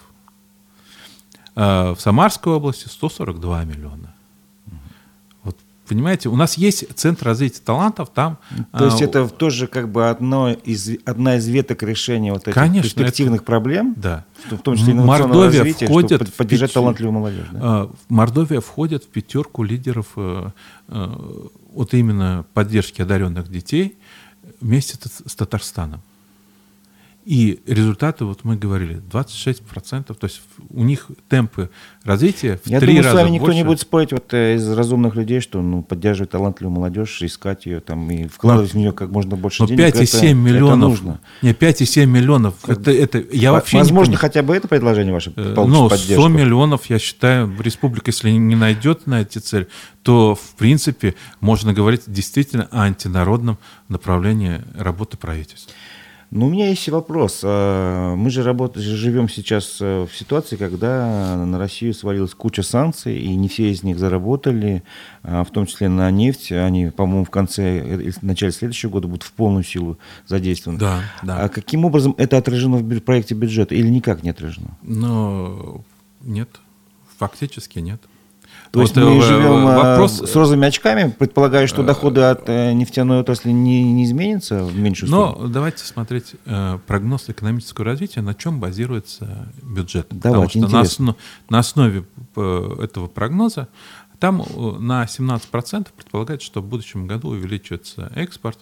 Э, 1.55 1.92
в 1.92 2.01
Самарской 2.01 2.55
области 2.55 2.88
142 2.88 3.64
миллиона. 3.64 4.14
Понимаете, 5.88 6.29
у 6.29 6.37
нас 6.37 6.59
есть 6.59 6.85
центр 6.94 7.27
развития 7.27 7.62
талантов, 7.64 8.11
там... 8.14 8.38
То 8.72 8.85
есть 8.85 9.01
а, 9.01 9.05
это 9.05 9.29
тоже 9.29 9.66
как 9.66 9.90
бы 9.90 10.11
одно 10.11 10.51
из, 10.51 10.90
одна 11.05 11.37
из 11.37 11.48
веток 11.48 11.83
решения 11.83 12.33
вот 12.33 12.42
этих 12.42 12.55
конечно, 12.55 12.83
перспективных 12.83 13.40
это, 13.40 13.46
проблем? 13.46 13.94
Да. 13.96 14.24
В 14.51 14.59
том 14.59 14.77
числе 14.77 14.92
инновационного 14.92 15.29
Мордовия 15.29 15.61
развития, 15.61 15.87
входит 15.87 16.22
чтобы 16.22 16.33
поддержать 16.33 16.70
пяти, 16.70 16.74
талантливую 16.74 17.12
молодежь. 17.12 17.46
Да? 17.53 17.59
А, 17.62 17.90
Мордовия 18.09 18.61
входит 18.61 19.05
в 19.05 19.09
пятерку 19.09 19.62
лидеров 19.62 20.07
э, 20.16 20.51
э, 20.88 21.16
вот 21.72 21.94
именно 21.94 22.44
поддержки 22.53 23.01
одаренных 23.01 23.51
детей 23.51 23.96
вместе 24.61 24.98
с 25.27 25.35
Татарстаном. 25.35 26.03
И 27.28 27.60
результаты, 27.66 28.24
вот 28.24 28.44
мы 28.44 28.56
говорили, 28.56 29.02
26%, 29.12 30.14
то 30.14 30.16
есть 30.22 30.40
у 30.70 30.82
них 30.82 31.08
темпы 31.28 31.68
развития 32.02 32.58
в 32.64 32.66
Я 32.66 32.80
три 32.80 32.86
думаю, 32.86 33.04
раза 33.04 33.16
с 33.16 33.20
вами 33.20 33.30
никто 33.32 33.44
больше. 33.48 33.58
не 33.58 33.64
будет 33.64 33.80
спорить 33.80 34.12
вот, 34.12 34.32
э, 34.32 34.54
из 34.54 34.66
разумных 34.70 35.14
людей, 35.14 35.40
что 35.40 35.60
ну, 35.60 35.82
поддерживать 35.82 36.30
талантливую 36.30 36.74
молодежь, 36.74 37.20
искать 37.20 37.66
ее 37.66 37.80
там, 37.80 38.10
и 38.10 38.28
вкладывать 38.28 38.72
но, 38.72 38.78
в 38.78 38.82
нее 38.82 38.92
как 38.92 39.10
можно 39.10 39.36
больше 39.36 39.64
но 39.64 39.68
денег. 39.68 39.94
5,7 39.94 40.32
миллионов. 40.32 40.94
Это 40.94 41.04
нужно. 41.04 41.20
Не, 41.42 41.52
5,7 41.52 42.06
миллионов. 42.06 42.54
Это, 42.66 42.92
это, 42.92 43.22
я 43.30 43.52
вообще 43.52 43.76
Возможно, 43.76 44.12
не 44.12 44.16
хотя 44.16 44.42
бы 44.42 44.56
это 44.56 44.66
предложение 44.66 45.12
ваше 45.12 45.30
э, 45.36 45.54
Ну, 45.54 45.90
100 45.90 46.28
миллионов, 46.28 46.86
я 46.86 46.98
считаю, 46.98 47.54
республика, 47.60 48.08
если 48.08 48.30
не 48.30 48.56
найдет 48.56 49.06
на 49.06 49.20
эти 49.20 49.36
цели, 49.36 49.68
то, 50.02 50.34
в 50.34 50.54
принципе, 50.56 51.14
можно 51.40 51.74
говорить 51.74 52.04
действительно 52.06 52.68
о 52.70 52.84
антинародном 52.84 53.58
направлении 53.90 54.62
работы 54.74 55.18
правительства. 55.18 55.74
Ну, 56.30 56.46
у 56.46 56.50
меня 56.50 56.68
есть 56.68 56.86
вопрос. 56.90 57.40
А, 57.42 58.14
мы 58.14 58.28
же 58.30 58.42
работаем, 58.42 58.84
живем 58.84 59.28
сейчас 59.30 59.78
э, 59.80 60.06
в 60.06 60.14
ситуации, 60.14 60.56
когда 60.56 61.36
на 61.36 61.58
Россию 61.58 61.94
свалилась 61.94 62.34
куча 62.34 62.62
санкций, 62.62 63.18
и 63.18 63.34
не 63.34 63.48
все 63.48 63.70
из 63.70 63.82
них 63.82 63.98
заработали, 63.98 64.82
а, 65.22 65.42
в 65.44 65.50
том 65.50 65.64
числе 65.64 65.88
на 65.88 66.10
нефть. 66.10 66.52
Они, 66.52 66.90
по-моему, 66.90 67.24
в 67.24 67.30
конце, 67.30 67.78
э, 67.78 68.10
в 68.10 68.22
начале 68.22 68.52
следующего 68.52 68.90
года 68.90 69.08
будут 69.08 69.22
в 69.22 69.32
полную 69.32 69.64
силу 69.64 69.98
задействованы. 70.26 70.78
Да, 70.78 71.02
да. 71.22 71.44
А 71.44 71.48
каким 71.48 71.86
образом 71.86 72.14
это 72.18 72.36
отражено 72.36 72.76
в 72.76 73.00
проекте 73.00 73.34
бюджета 73.34 73.74
или 73.74 73.88
никак 73.88 74.22
не 74.22 74.28
отражено? 74.28 74.76
Ну, 74.82 75.82
нет. 76.20 76.48
Фактически 77.16 77.78
нет. 77.78 78.02
То 78.70 78.81
вот 78.81 78.83
есть 78.83 78.96
мы 78.96 79.22
живем 79.22 79.66
э, 79.66 79.76
вопрос... 79.76 80.20
с 80.20 80.35
розовыми 80.35 80.66
очками, 80.68 81.11
предполагая, 81.11 81.66
что 81.66 81.83
доходы 81.83 82.20
от 82.22 82.48
э, 82.48 82.72
нефтяной 82.72 83.20
отрасли 83.20 83.50
не, 83.50 83.83
не 83.92 84.04
изменятся 84.04 84.62
в 84.64 84.76
меньшую 84.76 85.09
сторону? 85.09 85.37
Но 85.40 85.48
давайте 85.48 85.85
смотреть 85.85 86.35
э, 86.44 86.78
прогноз 86.87 87.28
экономического 87.28 87.87
развития, 87.87 88.20
на 88.20 88.35
чем 88.35 88.61
базируется 88.61 89.48
бюджет. 89.62 90.09
Давайте, 90.11 90.61
Потому 90.61 90.85
что 90.85 91.02
на, 91.02 91.16
на 91.48 91.59
основе 91.61 92.04
этого 92.37 93.07
прогноза 93.07 93.68
там 94.18 94.44
на 94.81 95.04
17% 95.04 95.87
предполагается, 95.96 96.46
что 96.46 96.61
в 96.61 96.66
будущем 96.66 97.07
году 97.07 97.28
увеличивается 97.28 98.12
экспорт 98.14 98.59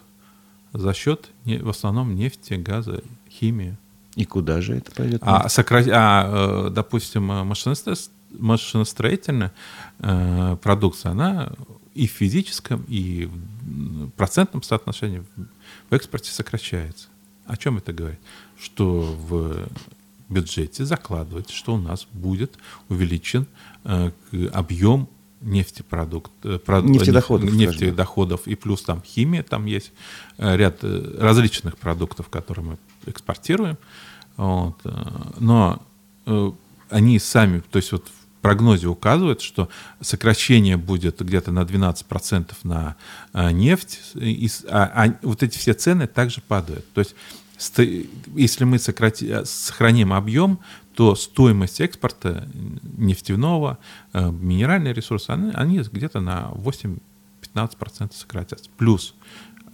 за 0.73 0.93
счет 0.93 1.29
в 1.45 1.69
основном 1.69 2.15
нефти, 2.15 2.53
газа, 2.53 3.01
химии. 3.29 3.75
И 4.15 4.25
куда 4.25 4.61
же 4.61 4.77
это 4.77 4.91
пойдет? 4.91 5.21
А, 5.23 5.47
сокра... 5.47 5.83
а 5.91 6.69
допустим, 6.69 7.31
э, 7.31 7.43
продукция, 9.99 11.11
она 11.11 11.51
и 11.93 12.07
в 12.07 12.11
физическом, 12.11 12.85
и 12.87 13.25
в 13.25 14.09
процентном 14.11 14.61
соотношении 14.61 15.23
в 15.89 15.93
экспорте 15.93 16.31
сокращается. 16.31 17.07
О 17.45 17.57
чем 17.57 17.77
это 17.77 17.93
говорит? 17.93 18.19
Что 18.59 19.01
в 19.01 19.67
бюджете 20.29 20.85
закладывается, 20.85 21.55
что 21.55 21.75
у 21.75 21.77
нас 21.77 22.07
будет 22.11 22.57
увеличен 22.89 23.47
э, 23.85 24.11
объем 24.53 25.07
нефтепродукт, 25.41 26.31
э, 26.43 26.59
нефтедоходов, 26.83 27.51
нефтедоходов 27.51 28.47
и 28.47 28.55
плюс 28.55 28.81
там 28.81 29.01
химия, 29.01 29.43
там 29.43 29.65
есть 29.65 29.91
э, 30.37 30.55
ряд 30.57 30.79
э, 30.81 31.17
различных 31.19 31.77
продуктов, 31.77 32.29
которые 32.29 32.65
мы 32.65 32.77
экспортируем. 33.05 33.77
Вот. 34.35 34.77
Но 35.39 35.81
они 36.89 37.17
сами, 37.17 37.61
то 37.71 37.77
есть 37.77 37.91
вот 37.91 38.05
прогнозе 38.41 38.87
указывает, 38.87 39.41
что 39.41 39.69
сокращение 40.01 40.77
будет 40.77 41.21
где-то 41.21 41.51
на 41.51 41.61
12% 41.61 42.53
на 42.63 42.95
а, 43.33 43.51
нефть, 43.51 43.99
и, 44.15 44.49
а, 44.69 45.05
а 45.05 45.17
вот 45.21 45.43
эти 45.43 45.57
все 45.57 45.73
цены 45.73 46.07
также 46.07 46.41
падают. 46.41 46.85
То 46.93 47.01
есть 47.01 47.15
если 48.35 48.65
мы 48.65 48.79
сократи, 48.79 49.31
а, 49.31 49.45
сохраним 49.45 50.13
объем, 50.13 50.59
то 50.93 51.15
стоимость 51.15 51.81
экспорта 51.81 52.47
нефтяного, 52.97 53.77
э, 54.13 54.31
минеральные 54.31 54.93
ресурсы, 54.93 55.29
они, 55.29 55.51
они 55.53 55.79
где-то 55.79 56.21
на 56.21 56.49
8-15% 56.53 58.15
сократятся. 58.15 58.69
Плюс 58.77 59.13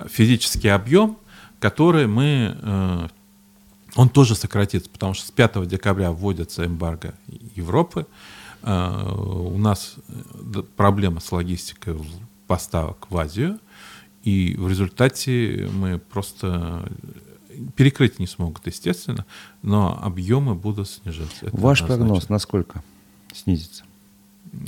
физический 0.10 0.68
объем, 0.68 1.18
который 1.60 2.08
мы 2.08 2.58
э, 2.62 3.08
он 3.96 4.10
тоже 4.10 4.36
сократится, 4.36 4.90
потому 4.90 5.14
что 5.14 5.28
с 5.28 5.32
5 5.32 5.68
декабря 5.68 6.12
вводится 6.12 6.66
эмбарго 6.66 7.14
Европы, 7.56 8.08
у 8.64 9.58
нас 9.58 9.96
э, 10.08 10.64
проблема 10.76 11.20
с 11.20 11.32
логистикой 11.32 11.96
поставок 12.48 13.08
в 13.10 13.18
Азию, 13.18 13.60
и 14.24 14.56
в 14.58 14.70
результате 14.70 15.70
мы 15.74 16.00
просто 16.00 16.90
перекрыть 17.76 18.20
не 18.20 18.28
смогут, 18.28 18.66
естественно, 18.66 19.26
но 19.62 20.00
объемы 20.02 20.56
будут 20.56 20.90
снижаться. 20.90 21.48
Это 21.48 21.58
Ваш 21.58 21.82
однозначно. 21.82 22.06
прогноз 22.06 22.30
насколько 22.30 22.84
снизится? 23.34 23.84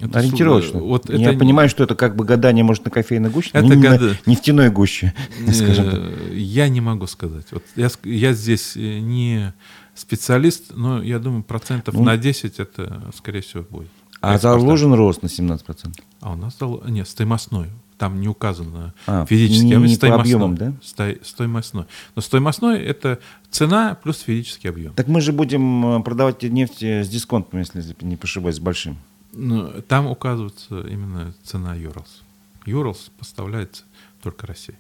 Это 0.01 0.19
Ориентировочно. 0.19 0.79
Вот 0.79 1.10
Я 1.10 1.29
это... 1.29 1.39
понимаю, 1.39 1.69
что 1.69 1.84
это 1.84 1.95
как 1.95 2.15
бы 2.15 2.25
гадание, 2.25 2.63
может, 2.63 2.86
на 2.86 2.91
кофейной 2.91 3.29
гуще, 3.29 3.51
это 3.53 3.65
не 3.65 3.81
гад... 3.81 4.01
на 4.01 4.17
нефтяной 4.25 4.69
гуще, 4.71 5.13
скажем 5.53 5.91
так. 5.91 5.99
Э, 6.01 6.34
я 6.34 6.67
не 6.69 6.81
могу 6.81 7.05
сказать. 7.08 7.45
Вот 7.51 7.63
я, 7.75 7.89
я 8.03 8.34
здесь 8.34 8.75
э, 8.75 8.99
не 8.99 9.53
специалист, 9.95 10.75
но 10.75 11.01
я 11.01 11.19
думаю, 11.19 11.43
процентов 11.43 11.95
ну, 11.95 12.03
на 12.03 12.17
10 12.17 12.60
это, 12.60 13.01
скорее 13.15 13.41
всего, 13.41 13.63
будет. 13.63 13.89
А 14.21 14.38
заложен 14.38 14.93
рост 14.93 15.23
на 15.23 15.27
17%? 15.27 15.93
А 16.21 16.34
у 16.34 16.36
нас 16.36 16.58
зал... 16.60 16.84
нет, 16.88 17.07
стоимостной. 17.07 17.70
Там 17.97 18.20
не 18.20 18.28
указано 18.28 18.93
а, 19.07 19.26
физический, 19.26 19.67
не, 19.67 19.76
не 19.76 19.97
по 19.97 20.15
объемам, 20.15 20.57
да? 20.57 20.74
Сто... 20.84 21.13
Стоимостной. 21.24 21.86
Но 22.15 22.22
стоимостной– 22.22 22.80
это 22.82 23.20
цена 23.49 23.95
плюс 23.95 24.20
физический 24.20 24.67
объем. 24.67 24.93
Так 24.93 25.07
мы 25.07 25.22
же 25.22 25.32
будем 25.32 25.99
э, 25.99 26.03
продавать 26.03 26.43
нефть 26.43 26.84
с 26.84 27.07
дисконтом, 27.07 27.59
если 27.59 27.82
не 28.01 28.17
ошибаюсь, 28.22 28.57
с 28.57 28.59
большим. 28.59 28.97
Ну, 29.32 29.82
там 29.88 30.07
указывается 30.07 30.82
именно 30.82 31.34
цена 31.43 31.74
Юрлс. 31.76 32.22
Юрлс 32.65 33.11
поставляется 33.17 33.84
только 34.22 34.45
России. 34.47 34.76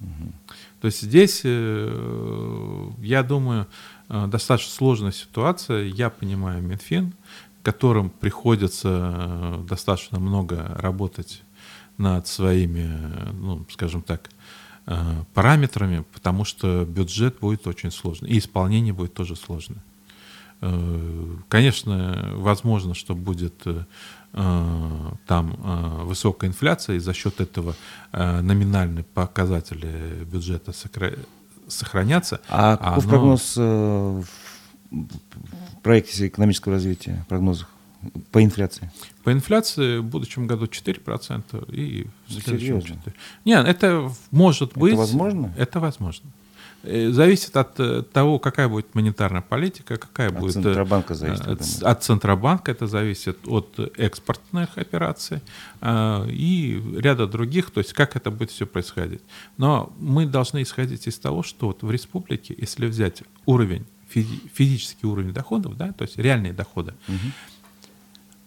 Угу. 0.00 0.32
То 0.80 0.86
есть 0.86 1.00
здесь 1.00 1.40
э, 1.44 2.90
я 2.98 3.22
думаю, 3.22 3.62
э, 3.62 3.66
достаточно 4.08 4.72
сложная 4.72 5.12
ситуация. 5.12 5.84
Я 5.84 6.10
понимаю 6.10 6.62
Минфин, 6.62 7.14
которым 7.62 8.10
приходится 8.10 8.88
э, 8.88 9.64
достаточно 9.68 10.18
много 10.18 10.74
работать 10.76 11.42
над 11.98 12.26
своими, 12.26 12.88
ну, 13.32 13.64
скажем 13.70 14.02
так, 14.02 14.28
параметрами, 15.34 16.04
потому 16.12 16.44
что 16.44 16.84
бюджет 16.84 17.40
будет 17.40 17.66
очень 17.66 17.90
сложный, 17.90 18.30
и 18.30 18.38
исполнение 18.38 18.92
будет 18.92 19.14
тоже 19.14 19.34
сложное. 19.34 19.82
Конечно, 21.48 22.34
возможно, 22.34 22.94
что 22.94 23.16
будет 23.16 23.66
Э, 24.38 25.12
там 25.26 25.56
э, 25.64 26.02
высокая 26.04 26.50
инфляция, 26.50 26.96
и 26.96 26.98
за 26.98 27.14
счет 27.14 27.40
этого 27.40 27.74
э, 28.12 28.40
номинальные 28.42 29.04
показатели 29.04 30.24
бюджета 30.30 30.74
сохранятся. 31.68 32.40
А 32.48 32.76
каков 32.76 33.04
оно... 33.04 33.10
прогноз 33.10 33.56
в 33.56 34.24
проекте 35.82 36.28
экономического 36.28 36.74
развития, 36.74 37.24
прогнозах 37.28 37.68
по 38.30 38.42
инфляции? 38.42 38.90
По 39.24 39.32
инфляции 39.32 39.98
в 39.98 40.04
будущем 40.04 40.46
году 40.46 40.66
4% 40.66 41.72
и 41.72 42.06
в 42.26 42.32
следующем 42.32 42.78
4%. 42.78 43.12
Нет, 43.44 43.66
это 43.66 44.12
может 44.30 44.76
быть. 44.76 44.92
Это 44.92 45.00
возможно? 45.00 45.52
Это 45.56 45.80
возможно. 45.80 46.30
Э, 46.86 47.10
зависит 47.10 47.56
от 47.56 47.80
э, 47.80 48.02
того, 48.02 48.38
какая 48.38 48.68
будет 48.68 48.94
монетарная 48.94 49.42
политика, 49.42 49.96
какая 49.96 50.28
от 50.28 50.38
будет... 50.38 50.52
Центробанка 50.52 51.14
зависит. 51.14 51.46
От, 51.46 51.82
от 51.82 52.04
Центробанка 52.04 52.70
это 52.70 52.86
зависит 52.86 53.38
от 53.46 53.78
экспортных 53.96 54.78
операций 54.78 55.40
и 55.82 56.82
ряда 56.96 57.26
других, 57.26 57.70
то 57.70 57.80
есть 57.80 57.92
как 57.92 58.16
это 58.16 58.30
будет 58.30 58.50
все 58.50 58.66
происходить. 58.66 59.20
Но 59.56 59.92
мы 59.98 60.26
должны 60.26 60.62
исходить 60.62 61.06
из 61.08 61.18
того, 61.18 61.42
что 61.42 61.66
вот 61.66 61.82
в 61.82 61.90
республике, 61.90 62.54
если 62.56 62.86
взять 62.86 63.22
уровень, 63.46 63.84
физический 64.08 65.06
уровень 65.06 65.32
доходов, 65.32 65.76
да, 65.76 65.92
то 65.92 66.04
есть 66.04 66.16
реальные 66.18 66.52
доходы, 66.52 66.94
угу. 67.08 67.32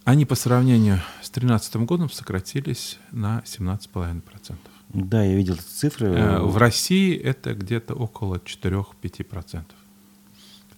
они 0.05 0.25
по 0.25 0.35
сравнению 0.35 1.01
с 1.21 1.29
2013 1.29 1.75
годом 1.77 2.09
сократились 2.09 2.97
на 3.11 3.43
17,5%. 3.45 4.55
Да, 4.89 5.23
я 5.23 5.35
видел 5.35 5.55
цифры. 5.55 6.07
Э, 6.07 6.39
в 6.39 6.57
России 6.57 7.15
это 7.15 7.53
где-то 7.53 7.93
около 7.93 8.37
4-5%. 8.37 9.63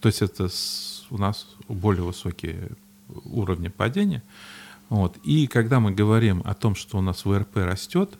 То 0.00 0.08
есть 0.08 0.22
это 0.22 0.48
у 1.10 1.18
нас 1.18 1.46
более 1.68 2.02
высокие 2.02 2.70
уровни 3.24 3.68
падения. 3.68 4.22
Вот. 4.88 5.16
И 5.24 5.46
когда 5.46 5.80
мы 5.80 5.92
говорим 5.92 6.42
о 6.44 6.54
том, 6.54 6.74
что 6.74 6.98
у 6.98 7.00
нас 7.00 7.24
ВРП 7.24 7.58
растет, 7.58 8.18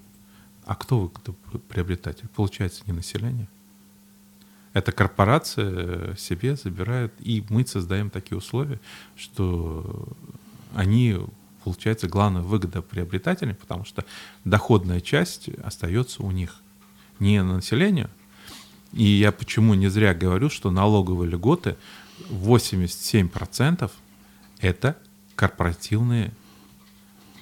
а 0.65 0.75
кто, 0.75 1.13
приобретатель? 1.69 2.29
Получается 2.35 2.83
не 2.87 2.93
население. 2.93 3.49
Это 4.73 4.93
корпорация 4.93 6.17
себе 6.17 6.57
забирает, 6.57 7.13
и 7.21 7.45
мы 7.51 7.67
создаем 7.67 8.09
такие 8.09 8.39
условия, 8.39 8.81
что 9.17 10.09
они 10.75 11.19
получается 11.63 12.09
главная 12.09 12.43
выгода 12.43 12.83
приобретателям, 12.83 13.57
потому 13.57 13.85
что 13.85 14.05
доходная 14.45 15.01
часть 15.01 15.49
остается 15.63 16.23
у 16.23 16.31
них, 16.31 16.57
не 17.19 17.43
на 17.43 17.57
население. 17.57 18.09
И 18.93 19.05
я 19.05 19.33
почему 19.33 19.75
не 19.75 19.89
зря 19.89 20.15
говорю, 20.15 20.51
что 20.51 20.71
налоговые 20.71 21.31
льготы 21.31 21.77
87% 22.31 23.91
это 24.61 24.97
корпоративные 25.35 26.33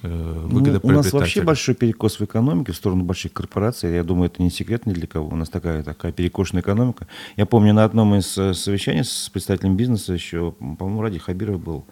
э, 0.03 0.09
ну, 0.51 0.81
у 0.83 0.91
нас 0.91 1.13
вообще 1.13 1.43
большой 1.43 1.75
перекос 1.75 2.21
в 2.21 2.25
экономике 2.25 2.73
в 2.73 2.77
сторону 2.77 3.05
больших 3.05 3.33
корпораций. 3.33 3.93
Я 3.93 4.05
думаю, 4.05 4.31
это 4.31 4.43
не 4.43 4.51
секрет 4.51 4.87
ни 4.87 4.93
для 4.93 5.07
кого. 5.07 5.29
У 5.29 5.37
нас 5.37 5.49
такая, 5.49 5.83
такая 5.83 6.13
перекошенная 6.13 6.63
экономика. 6.63 7.07
Я 7.37 7.47
помню, 7.47 7.75
на 7.75 7.85
одном 7.85 8.15
из 8.15 8.39
э, 8.39 8.55
совещаний 8.55 9.05
с 9.05 9.29
представителем 9.29 9.77
бизнеса 9.77 10.13
еще, 10.13 10.53
по-моему, 10.53 11.03
Ради 11.03 11.19
Хабиров 11.19 11.61
был, 11.63 11.85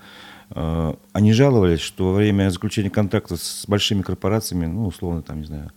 они 0.51 1.33
жаловались, 1.33 1.81
что 1.81 2.07
во 2.07 2.15
время 2.15 2.51
заключения 2.51 2.91
контракта 2.91 3.37
с 3.37 3.65
большими 3.69 4.03
корпорациями, 4.03 4.67
ну, 4.67 4.87
условно, 4.87 5.23
там, 5.23 5.41
не 5.41 5.47
знаю, 5.47 5.71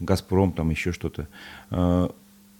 «Газпром», 0.00 0.52
там 0.52 0.70
еще 0.70 0.92
что-то, 0.92 1.28
э, 1.70 2.08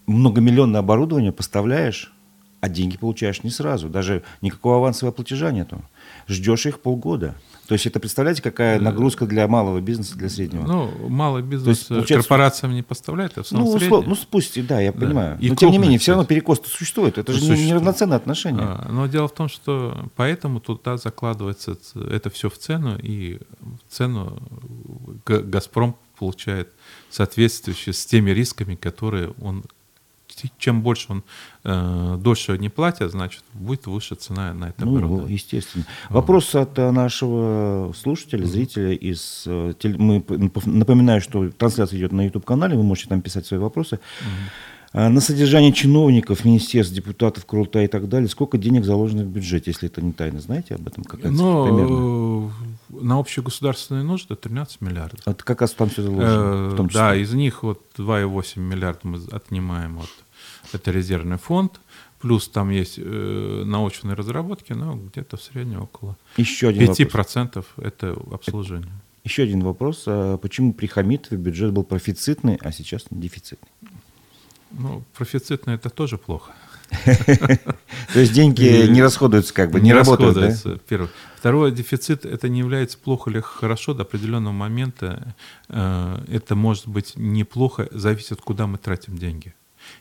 многомиллионное 0.07 0.81
оборудование 0.81 1.33
поставляешь, 1.33 2.13
а 2.61 2.69
деньги 2.69 2.97
получаешь 2.99 3.43
не 3.43 3.51
сразу. 3.51 3.89
Даже 3.89 4.23
никакого 4.43 4.77
авансового 4.77 5.15
платежа 5.15 5.51
нету. 5.51 5.83
Ждешь 6.29 6.67
их 6.67 6.81
полгода. 6.81 7.35
То 7.71 7.75
есть 7.75 7.87
это 7.87 8.01
представляете, 8.01 8.43
какая 8.43 8.79
э, 8.79 8.81
нагрузка 8.81 9.27
для 9.27 9.47
малого 9.47 9.81
бизнеса, 9.81 10.19
для 10.19 10.29
среднего? 10.29 10.67
Ну, 10.67 11.09
малый 11.09 11.45
бизнес 11.45 11.89
есть, 11.89 12.09
корпорациям 12.09 12.75
не 12.75 12.83
поставляет, 12.83 13.39
а 13.39 13.45
в 13.45 13.53
ну, 13.53 13.65
услов, 13.65 14.09
ну, 14.09 14.17
спусть, 14.17 14.67
да, 14.67 14.81
я 14.81 14.91
да. 14.91 14.99
понимаю. 14.99 15.39
И 15.39 15.51
но 15.51 15.55
тем 15.55 15.71
не 15.71 15.79
менее, 15.79 16.01
все 16.01 16.11
равно 16.11 16.27
перекос 16.27 16.61
существует. 16.67 17.17
Это 17.17 17.31
же 17.33 17.39
существует. 17.39 17.69
неравноценное 17.69 18.17
отношение. 18.17 18.65
А, 18.65 18.89
но 18.91 19.07
дело 19.07 19.29
в 19.29 19.35
том, 19.35 19.49
что 19.49 20.11
поэтому 20.17 20.59
туда 20.59 20.97
закладывается 20.97 21.77
это 22.11 22.29
все 22.29 22.51
в 22.51 22.59
цену, 22.59 22.99
и 23.01 23.39
в 23.61 23.95
цену 23.95 24.37
«Газпром» 25.25 25.95
получает 26.19 26.71
соответствующие 27.09 27.93
с 27.93 28.05
теми 28.05 28.33
рисками, 28.33 28.75
которые 28.75 29.33
он 29.41 29.63
чем 30.59 30.83
больше 30.83 31.07
он 31.09 31.25
э, 31.65 32.17
дольше 32.19 32.59
не 32.59 32.69
платит, 32.69 33.11
значит, 33.11 33.43
будет 33.55 33.87
выше 33.87 34.15
цена 34.15 34.53
на 34.55 34.71
это 34.71 34.85
ну, 34.85 34.97
оборудование. 34.97 35.35
естественно. 35.35 35.85
Вот. 36.09 36.17
Вопрос 36.17 36.55
от 36.55 36.79
э, 36.79 36.91
нашего 36.91 37.93
слушателя, 37.97 38.45
зрителя 38.45 38.93
из... 38.93 39.45
Э, 39.47 39.73
мы 39.83 40.25
напоминаю, 40.65 41.21
что 41.21 41.51
трансляция 41.51 41.99
идет 41.99 42.13
на 42.13 42.25
YouTube-канале, 42.25 42.77
вы 42.77 42.83
можете 42.83 43.09
там 43.09 43.21
писать 43.23 43.47
свои 43.47 43.61
вопросы. 43.61 43.97
Угу. 44.21 44.29
На 44.93 45.21
содержание 45.21 45.73
чиновников, 45.73 46.45
министерств, 46.45 46.93
депутатов, 46.93 47.47
Крута 47.47 47.81
и 47.85 47.87
так 47.87 48.09
далее, 48.09 48.29
сколько 48.29 48.59
денег 48.59 48.85
заложено 48.85 49.23
в 49.23 49.29
бюджете, 49.29 49.71
если 49.71 49.89
это 49.89 50.03
не 50.03 50.13
тайна? 50.13 50.41
Знаете 50.41 50.75
об 50.75 50.89
этом? 50.89 51.05
Какая 51.05 51.31
ну, 51.31 51.65
примерно? 51.65 52.53
на 53.01 53.19
общие 53.19 53.43
государственные 53.43 54.05
нужды 54.05 54.35
13 54.35 54.81
миллиардов. 54.81 55.21
Это 55.27 55.45
как 55.45 55.61
раз 55.61 55.73
там 55.73 55.89
все 55.91 56.03
заложено? 56.03 56.89
числе. 56.89 57.01
Да, 57.01 57.15
из 57.15 57.33
них 57.33 57.63
вот 57.63 57.81
2,8 57.97 58.59
миллиарда 58.59 59.01
мы 59.05 59.21
отнимаем 59.31 60.01
от 60.01 60.11
это 60.73 60.91
резервный 60.91 61.39
фонд, 61.39 61.81
плюс 62.21 62.49
там 62.49 62.71
есть 62.71 62.99
э, 62.99 63.63
научные 63.65 64.15
разработки, 64.15 64.73
но 64.73 64.97
где-то 64.97 65.37
в 65.37 65.43
среднем 65.43 65.83
около 65.83 66.17
Еще 66.37 66.69
один 66.69 66.91
5% 66.91 67.45
вопрос. 67.45 67.67
это 67.77 68.17
обслуживание. 68.33 68.93
Еще 69.25 69.43
один 69.43 69.61
вопрос. 69.61 70.05
А 70.07 70.37
почему 70.39 70.73
при 70.73 70.87
Хамитове 70.87 71.41
бюджет 71.41 71.73
был 71.73 71.85
профицитный, 71.85 72.57
а 72.61 72.73
сейчас 72.73 73.05
дефицитный? 73.11 73.71
Ну, 74.73 75.03
профицитный 75.17 75.75
это 75.75 75.91
тоже 75.91 76.17
плохо. 76.17 76.53
То 77.05 78.19
есть 78.19 78.33
деньги 78.33 78.87
не 78.89 79.03
расходуются 79.03 79.55
как 79.55 79.71
бы, 79.71 79.81
не 79.81 79.93
работают, 79.93 80.35
да? 80.35 80.79
Первое. 80.89 81.11
Второе, 81.37 81.71
дефицит 81.71 82.25
это 82.25 82.49
не 82.49 82.59
является 82.59 82.99
плохо 82.99 83.31
или 83.31 83.41
хорошо 83.41 83.95
до 83.95 84.03
определенного 84.03 84.53
момента. 84.53 85.35
Э, 85.69 86.23
это 86.29 86.55
может 86.55 86.89
быть 86.89 87.13
неплохо, 87.17 87.89
зависит, 87.93 88.41
куда 88.41 88.67
мы 88.67 88.79
тратим 88.79 89.17
деньги. 89.17 89.55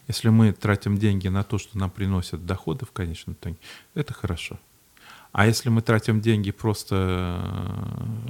Если 0.09 0.29
мы 0.29 0.51
тратим 0.53 0.97
деньги 0.97 1.27
на 1.27 1.43
то, 1.43 1.59
что 1.59 1.77
нам 1.77 1.91
приносят 1.91 2.43
доходы 2.43 2.83
в 2.83 2.91
конечном 2.91 3.35
итоге, 3.35 3.57
это 3.93 4.11
хорошо. 4.11 4.59
А 5.31 5.45
если 5.45 5.69
мы 5.69 5.83
тратим 5.83 6.19
деньги 6.19 6.49
просто 6.49 7.39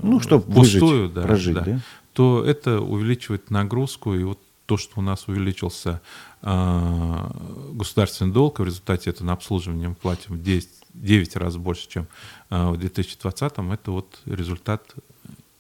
ну, 0.04 0.20
чтобы 0.20 0.44
пустую, 0.54 1.04
выжить, 1.04 1.14
да, 1.14 1.22
прожить, 1.22 1.56
да, 1.56 1.62
да? 1.62 1.80
то 2.12 2.44
это 2.44 2.82
увеличивает 2.82 3.50
нагрузку. 3.50 4.14
И 4.14 4.24
вот 4.24 4.42
то, 4.66 4.76
что 4.76 5.00
у 5.00 5.02
нас 5.02 5.30
увеличился 5.30 6.02
э, 6.42 7.32
государственный 7.72 8.34
долг, 8.34 8.60
в 8.60 8.66
результате 8.66 9.12
это 9.12 9.24
на 9.24 9.32
обслуживание 9.32 9.88
мы 9.88 9.96
платим 9.96 10.44
10, 10.44 10.70
9 10.96 11.36
раз 11.38 11.56
больше, 11.56 11.88
чем 11.88 12.08
э, 12.50 12.72
в 12.72 12.76
2020, 12.76 13.54
это 13.58 13.92
вот 13.92 14.20
результат, 14.26 14.96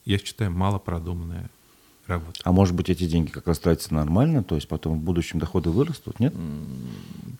я 0.03 0.17
считаю, 0.17 0.51
малопродуманная 0.51 1.49
работать. 2.09 2.41
А 2.43 2.51
может 2.51 2.75
быть, 2.75 2.89
эти 2.89 3.07
деньги 3.07 3.31
как 3.31 3.47
раз 3.47 3.59
тратятся 3.59 3.93
нормально, 3.93 4.43
то 4.43 4.55
есть 4.55 4.67
потом 4.67 4.99
в 4.99 5.01
будущем 5.01 5.39
доходы 5.39 5.69
вырастут, 5.69 6.19
нет? 6.19 6.33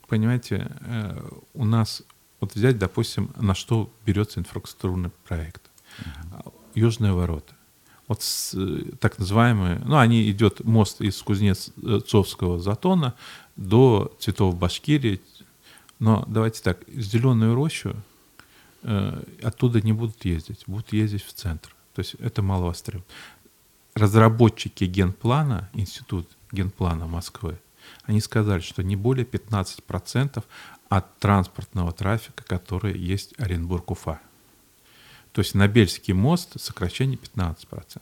Понимаете, 0.07 0.71
э, 0.81 1.21
у 1.53 1.65
нас, 1.65 2.03
вот 2.39 2.55
взять, 2.55 2.79
допустим, 2.79 3.31
на 3.37 3.53
что 3.55 3.91
берется 4.05 4.39
инфраструктурный 4.39 5.11
проект. 5.27 5.61
Угу. 5.99 6.53
Южные 6.75 7.13
ворота. 7.13 7.53
Вот 8.07 8.23
с, 8.23 8.53
э, 8.55 8.91
так 8.99 9.19
называемые, 9.19 9.81
ну, 9.85 9.97
они 9.97 10.29
идет 10.31 10.63
мост 10.63 11.01
из 11.01 11.21
Кузнецовского 11.21 12.59
затона 12.59 13.13
до 13.55 14.15
Цветов 14.19 14.57
Башкирии. 14.57 15.21
Но 15.99 16.23
давайте 16.27 16.63
так, 16.63 16.79
зеленую 16.87 17.55
рощу 17.55 17.95
э, 18.83 19.23
оттуда 19.43 19.81
не 19.81 19.93
будут 19.93 20.25
ездить, 20.25 20.63
будут 20.65 20.93
ездить 20.93 21.23
в 21.23 21.33
центр. 21.33 21.75
То 21.93 21.99
есть 21.99 22.15
это 22.15 22.41
мало 22.41 22.65
востребовано 22.65 23.05
разработчики 23.95 24.85
генплана, 24.85 25.69
Институт 25.73 26.27
генплана 26.51 27.07
Москвы, 27.07 27.59
они 28.03 28.21
сказали, 28.21 28.61
что 28.61 28.83
не 28.83 28.95
более 28.95 29.25
15% 29.25 30.43
от 30.89 31.19
транспортного 31.19 31.91
трафика, 31.91 32.43
который 32.43 32.97
есть 32.97 33.39
Оренбург-Уфа. 33.39 34.19
То 35.31 35.41
есть 35.41 35.53
на 35.53 35.67
Бельский 35.67 36.13
мост 36.13 36.59
сокращение 36.59 37.17
15%. 37.17 38.01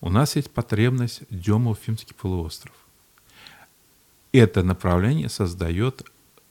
У 0.00 0.10
нас 0.10 0.36
есть 0.36 0.50
потребность 0.50 1.22
Демов-Фимский 1.30 2.14
полуостров. 2.14 2.74
Это 4.32 4.62
направление 4.62 5.28
создает 5.28 6.04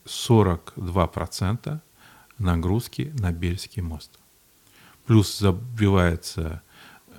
42% 0.05 1.79
нагрузки 2.37 3.13
на 3.19 3.31
Бельский 3.31 3.81
мост. 3.81 4.11
Плюс 5.05 5.37
забивается 5.37 6.61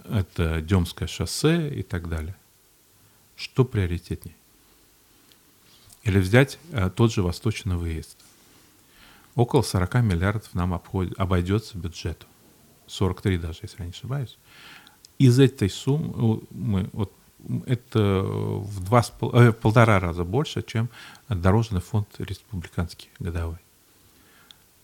это 0.04 0.60
Демское 0.60 1.08
шоссе 1.08 1.68
и 1.74 1.82
так 1.82 2.08
далее. 2.08 2.36
Что 3.36 3.64
приоритетнее? 3.64 4.36
Или 6.02 6.18
взять 6.18 6.58
э, 6.70 6.90
тот 6.90 7.12
же 7.12 7.22
восточный 7.22 7.76
выезд. 7.76 8.18
Около 9.34 9.62
40 9.62 9.94
миллиардов 10.02 10.54
нам 10.54 10.74
обходит, 10.74 11.18
обойдется 11.18 11.76
бюджету. 11.78 12.26
43 12.86 13.38
даже, 13.38 13.60
если 13.62 13.78
я 13.80 13.86
не 13.86 13.90
ошибаюсь. 13.90 14.38
Из 15.18 15.38
этой 15.38 15.70
суммы 15.70 16.42
мы, 16.50 16.90
вот, 16.92 17.12
это 17.66 18.22
в, 18.22 18.84
два, 18.84 19.02
э, 19.32 19.50
в 19.50 19.52
полтора 19.52 19.98
раза 19.98 20.24
больше, 20.24 20.62
чем 20.62 20.88
дорожный 21.28 21.80
фонд 21.80 22.08
республиканский 22.18 23.10
годовой. 23.18 23.58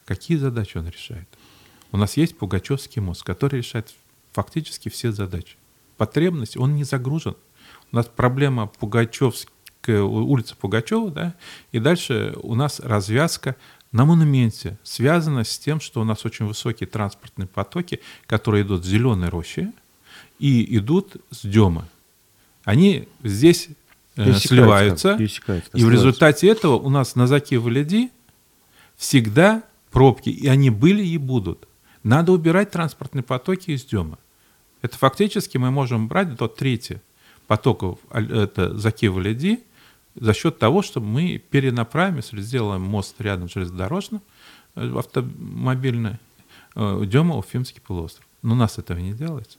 Какие 0.06 0.38
задачи 0.38 0.76
он 0.76 0.88
решает? 0.88 1.28
У 1.92 1.96
нас 1.96 2.16
есть 2.16 2.36
Пугачевский 2.36 3.02
мост, 3.02 3.22
который 3.22 3.58
решает 3.58 3.94
фактически 4.32 4.88
все 4.88 5.12
задачи. 5.12 5.56
Потребность, 5.96 6.56
он 6.56 6.74
не 6.74 6.84
загружен. 6.84 7.36
У 7.92 7.96
нас 7.96 8.06
проблема 8.06 8.66
Пугачевская, 8.66 10.02
улица 10.02 10.56
Пугачева, 10.56 11.10
да, 11.10 11.34
и 11.72 11.78
дальше 11.78 12.34
у 12.42 12.54
нас 12.54 12.80
развязка 12.80 13.56
на 13.92 14.04
монументе 14.04 14.78
связана 14.82 15.44
с 15.44 15.58
тем, 15.58 15.80
что 15.80 16.00
у 16.00 16.04
нас 16.04 16.24
очень 16.24 16.46
высокие 16.46 16.86
транспортные 16.86 17.48
потоки, 17.48 18.00
которые 18.26 18.62
идут 18.62 18.84
с 18.84 18.88
зеленой 18.88 19.28
рощи 19.28 19.72
и 20.38 20.76
идут 20.76 21.16
с 21.30 21.44
Демы. 21.44 21.84
Они 22.64 23.08
здесь 23.24 23.68
э, 24.16 24.32
сливаются, 24.34 25.16
и 25.16 25.84
в 25.84 25.90
результате 25.90 26.48
этого 26.48 26.76
у 26.76 26.88
нас 26.88 27.16
на 27.16 27.26
Заки-Валиди 27.26 28.10
всегда 28.96 29.64
пробки, 29.90 30.28
и 30.28 30.46
они 30.46 30.70
были 30.70 31.04
и 31.04 31.18
будут. 31.18 31.66
Надо 32.02 32.32
убирать 32.32 32.70
транспортные 32.70 33.22
потоки 33.22 33.70
из 33.70 33.84
Демы. 33.84 34.16
Это 34.82 34.96
фактически 34.96 35.58
мы 35.58 35.70
можем 35.70 36.08
брать 36.08 36.34
до 36.34 36.48
трети 36.48 37.02
потоков 37.46 37.98
это 38.10 38.76
Заки-Валиди 38.76 39.64
за 40.14 40.34
счет 40.34 40.58
того, 40.58 40.82
что 40.82 41.00
мы 41.00 41.42
перенаправим, 41.50 42.16
если 42.16 42.40
сделаем 42.40 42.82
мост 42.82 43.20
рядом 43.20 43.48
железнодорожным, 43.48 44.22
э, 44.76 44.94
автомобильный, 44.96 46.18
э, 46.74 47.04
идем 47.04 47.32
в 47.32 47.38
Уфимский 47.38 47.80
полуостров. 47.80 48.26
Но 48.42 48.54
у 48.54 48.56
нас 48.56 48.78
этого 48.78 48.98
не 48.98 49.12
делается. 49.12 49.58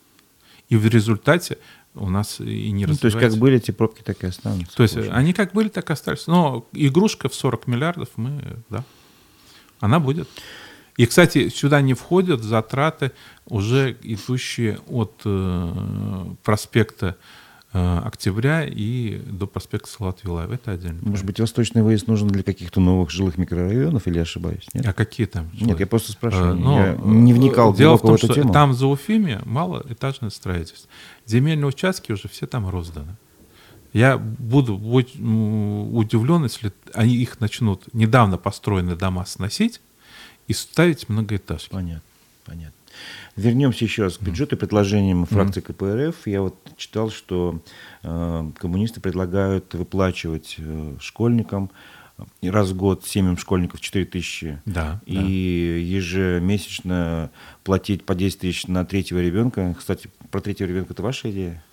И 0.69 0.77
в 0.77 0.87
результате 0.87 1.57
у 1.93 2.09
нас 2.09 2.39
и 2.39 2.71
не 2.71 2.85
ну, 2.85 2.95
То 2.95 3.07
есть 3.07 3.19
как 3.19 3.35
были 3.35 3.57
эти 3.57 3.71
пробки, 3.71 4.01
так 4.01 4.23
и 4.23 4.27
останутся. 4.27 4.75
То 4.75 4.83
есть 4.83 4.95
больше. 4.95 5.11
они 5.11 5.33
как 5.33 5.51
были, 5.53 5.67
так 5.67 5.89
и 5.89 5.93
остались. 5.93 6.27
Но 6.27 6.65
игрушка 6.71 7.27
в 7.27 7.35
40 7.35 7.67
миллиардов 7.67 8.09
мы, 8.15 8.41
да, 8.69 8.85
она 9.79 9.99
будет. 9.99 10.29
И, 10.97 11.05
кстати, 11.05 11.49
сюда 11.49 11.81
не 11.81 11.93
входят 11.93 12.43
затраты, 12.43 13.11
уже 13.45 13.97
идущие 14.01 14.79
от 14.87 15.21
э, 15.25 16.25
проспекта 16.43 17.17
Э, 17.73 18.01
октября 18.03 18.65
и 18.65 19.19
до 19.19 19.47
проспекта 19.47 19.89
Салат 19.89 20.25
Вилаев. 20.25 20.51
Это 20.51 20.71
отдельно. 20.71 20.99
Может 21.03 21.25
быть, 21.25 21.39
восточный 21.39 21.81
выезд 21.83 22.05
нужен 22.05 22.27
для 22.27 22.43
каких-то 22.43 22.81
новых 22.81 23.09
жилых 23.11 23.37
микрорайонов, 23.37 24.07
или 24.07 24.15
я 24.17 24.23
ошибаюсь? 24.23 24.67
Нет? 24.73 24.85
А 24.85 24.91
какие 24.91 25.25
там? 25.25 25.49
Жилые? 25.53 25.67
Нет, 25.67 25.79
я 25.79 25.87
просто 25.87 26.11
спрашиваю. 26.11 26.51
А, 26.51 26.55
но, 26.55 26.85
я 26.85 26.97
не 27.01 27.33
вникал 27.33 27.73
дело 27.73 27.97
в 27.97 28.01
том, 28.01 28.11
в 28.11 28.15
эту 28.15 28.25
что 28.25 28.33
тему. 28.33 28.51
там 28.51 28.73
за 28.73 28.87
Уфиме 28.87 29.39
малоэтажное 29.45 30.31
строительство. 30.31 30.89
Земельные 31.25 31.67
участки 31.67 32.11
уже 32.11 32.27
все 32.27 32.45
там 32.45 32.67
розданы. 32.67 33.15
Я 33.93 34.17
буду 34.17 34.75
удивлен, 34.75 36.43
если 36.43 36.73
они 36.93 37.15
их 37.15 37.39
начнут 37.39 37.85
недавно 37.93 38.37
построенные 38.37 38.97
дома 38.97 39.25
сносить 39.25 39.79
и 40.51 40.53
ставить 40.53 41.07
многоэтажки. 41.07 41.69
Понятно, 41.69 42.01
понятно. 42.45 42.73
Вернемся 43.37 43.85
еще 43.85 44.03
раз 44.03 44.17
к 44.17 44.21
бюджету 44.21 44.57
и 44.57 44.59
предложениям 44.59 45.25
фракции 45.25 45.61
КПРФ. 45.61 46.27
Я 46.27 46.41
вот 46.41 46.57
читал, 46.75 47.09
что 47.09 47.61
э, 48.03 48.51
коммунисты 48.57 48.99
предлагают 48.99 49.73
выплачивать 49.73 50.55
э, 50.57 50.95
школьникам 50.99 51.71
раз 52.43 52.71
в 52.71 52.75
год 52.75 53.07
семьям 53.07 53.37
школьников 53.37 53.79
4 53.79 54.05
тысячи. 54.05 54.61
Да, 54.65 54.99
и 55.05 55.15
да. 55.15 55.21
ежемесячно 55.23 57.31
платить 57.63 58.05
по 58.05 58.13
10 58.13 58.39
тысяч 58.39 58.67
на 58.67 58.85
третьего 58.85 59.19
ребенка. 59.19 59.73
Кстати, 59.79 60.09
про 60.31 60.41
третьего 60.41 60.67
ребенка 60.67 60.91
это 60.91 61.01
ваша 61.01 61.31
идея? 61.31 61.63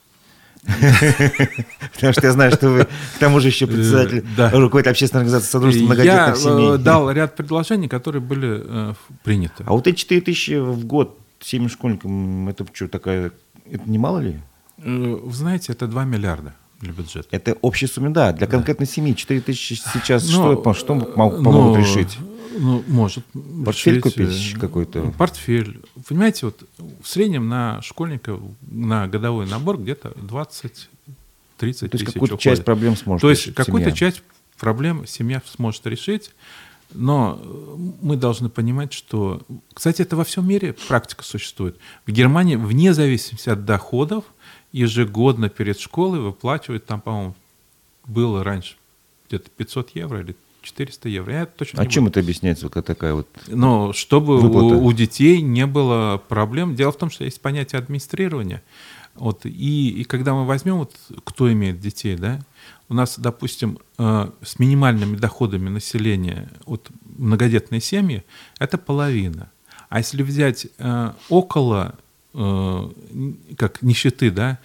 Потому 1.94 2.12
что 2.12 2.26
я 2.26 2.32
знаю, 2.32 2.52
что 2.52 2.68
вы 2.68 2.84
к 2.84 3.18
тому 3.18 3.40
же 3.40 3.48
еще 3.48 3.66
председатель 3.66 4.24
да. 4.36 4.50
руководитель 4.50 4.90
общественной 4.90 5.22
организации 5.22 5.50
Содружества 5.50 5.86
многодетных 5.86 6.36
семей. 6.36 6.70
Я 6.72 6.76
дал 6.76 7.10
ряд 7.10 7.36
предложений, 7.36 7.88
которые 7.88 8.20
были 8.20 8.62
э, 8.64 8.94
приняты. 9.24 9.64
А 9.66 9.72
вот 9.72 9.86
эти 9.86 9.96
4 9.96 10.20
тысячи 10.20 10.58
в 10.58 10.84
год 10.84 11.18
семь 11.40 11.68
школьникам, 11.68 12.48
это 12.48 12.66
что, 12.72 12.88
такая, 12.88 13.32
это 13.70 13.88
не 13.88 13.98
мало 13.98 14.18
ли? 14.18 14.40
Э, 14.78 15.18
вы 15.22 15.34
знаете, 15.34 15.72
это 15.72 15.86
2 15.86 16.04
миллиарда 16.04 16.54
для 16.80 16.92
бюджета. 16.92 17.28
Это 17.30 17.54
общая 17.60 17.88
сумма, 17.88 18.10
да. 18.10 18.32
Для 18.32 18.46
конкретной 18.46 18.86
семьи 18.86 19.14
4 19.14 19.40
тысячи 19.40 19.74
сейчас 19.74 20.30
но, 20.30 20.60
что, 20.60 20.74
что 20.74 20.94
могут, 20.94 21.40
но, 21.40 21.76
решить? 21.76 22.18
Ну, 22.58 22.84
может. 22.88 23.24
Портфель 23.64 24.00
купить 24.00 24.54
э, 24.54 24.58
какой-то? 24.58 25.12
Портфель. 25.16 25.80
Понимаете, 26.08 26.46
вот 26.46 26.62
в 27.02 27.08
среднем 27.08 27.48
на 27.48 27.80
школьника 27.82 28.38
на 28.62 29.06
годовой 29.06 29.46
набор 29.46 29.78
где-то 29.78 30.08
20-30 30.08 30.88
тысяч 31.58 31.78
То 31.78 31.86
есть 31.92 32.04
какую-то 32.04 32.36
часть 32.36 32.64
проблем 32.64 32.96
сможет 32.96 33.22
То 33.22 33.30
есть 33.30 33.54
какую-то 33.54 33.92
часть 33.92 34.22
проблем 34.58 35.06
семья 35.06 35.40
сможет 35.46 35.86
решить. 35.86 36.32
Но 36.94 37.38
мы 38.00 38.16
должны 38.16 38.48
понимать, 38.48 38.94
что, 38.94 39.42
кстати, 39.74 40.00
это 40.00 40.16
во 40.16 40.24
всем 40.24 40.48
мире 40.48 40.72
практика 40.72 41.22
существует. 41.22 41.76
В 42.06 42.10
Германии, 42.10 42.56
вне 42.56 42.94
зависимости 42.94 43.50
от 43.50 43.66
доходов, 43.66 44.24
ежегодно 44.72 45.50
перед 45.50 45.78
школой 45.78 46.20
выплачивают, 46.20 46.86
там, 46.86 47.02
по-моему, 47.02 47.34
было 48.06 48.42
раньше 48.42 48.76
где-то 49.28 49.50
500 49.50 49.90
евро 49.96 50.20
или 50.20 50.34
400 50.62 51.08
евро. 51.08 51.32
Я 51.32 51.46
точно 51.46 51.82
а 51.82 51.86
чем 51.86 52.04
буду. 52.04 52.12
это 52.12 52.20
объясняется, 52.20 52.68
вот 52.72 52.84
такая 52.84 53.14
вот 53.14 53.28
Но 53.46 53.92
чтобы 53.92 54.40
у, 54.40 54.84
у 54.84 54.92
детей 54.92 55.40
не 55.40 55.66
было 55.66 56.22
проблем. 56.28 56.74
Дело 56.74 56.92
в 56.92 56.96
том, 56.96 57.10
что 57.10 57.24
есть 57.24 57.40
понятие 57.40 57.78
администрирования. 57.78 58.62
Вот, 59.14 59.46
и, 59.46 59.90
и 59.90 60.04
когда 60.04 60.32
мы 60.32 60.46
возьмем, 60.46 60.78
вот, 60.78 60.94
кто 61.24 61.52
имеет 61.52 61.80
детей, 61.80 62.16
да, 62.16 62.40
у 62.88 62.94
нас, 62.94 63.18
допустим, 63.18 63.78
э, 63.98 64.30
с 64.42 64.58
минимальными 64.58 65.16
доходами 65.16 65.68
населения, 65.68 66.48
вот 66.64 66.88
многодетные 67.16 67.80
семьи, 67.80 68.24
это 68.58 68.78
половина. 68.78 69.50
А 69.88 69.98
если 69.98 70.22
взять 70.22 70.68
э, 70.78 71.12
около, 71.28 71.96
э, 72.34 72.90
как 73.56 73.82
нищеты, 73.82 74.30
да, 74.30 74.58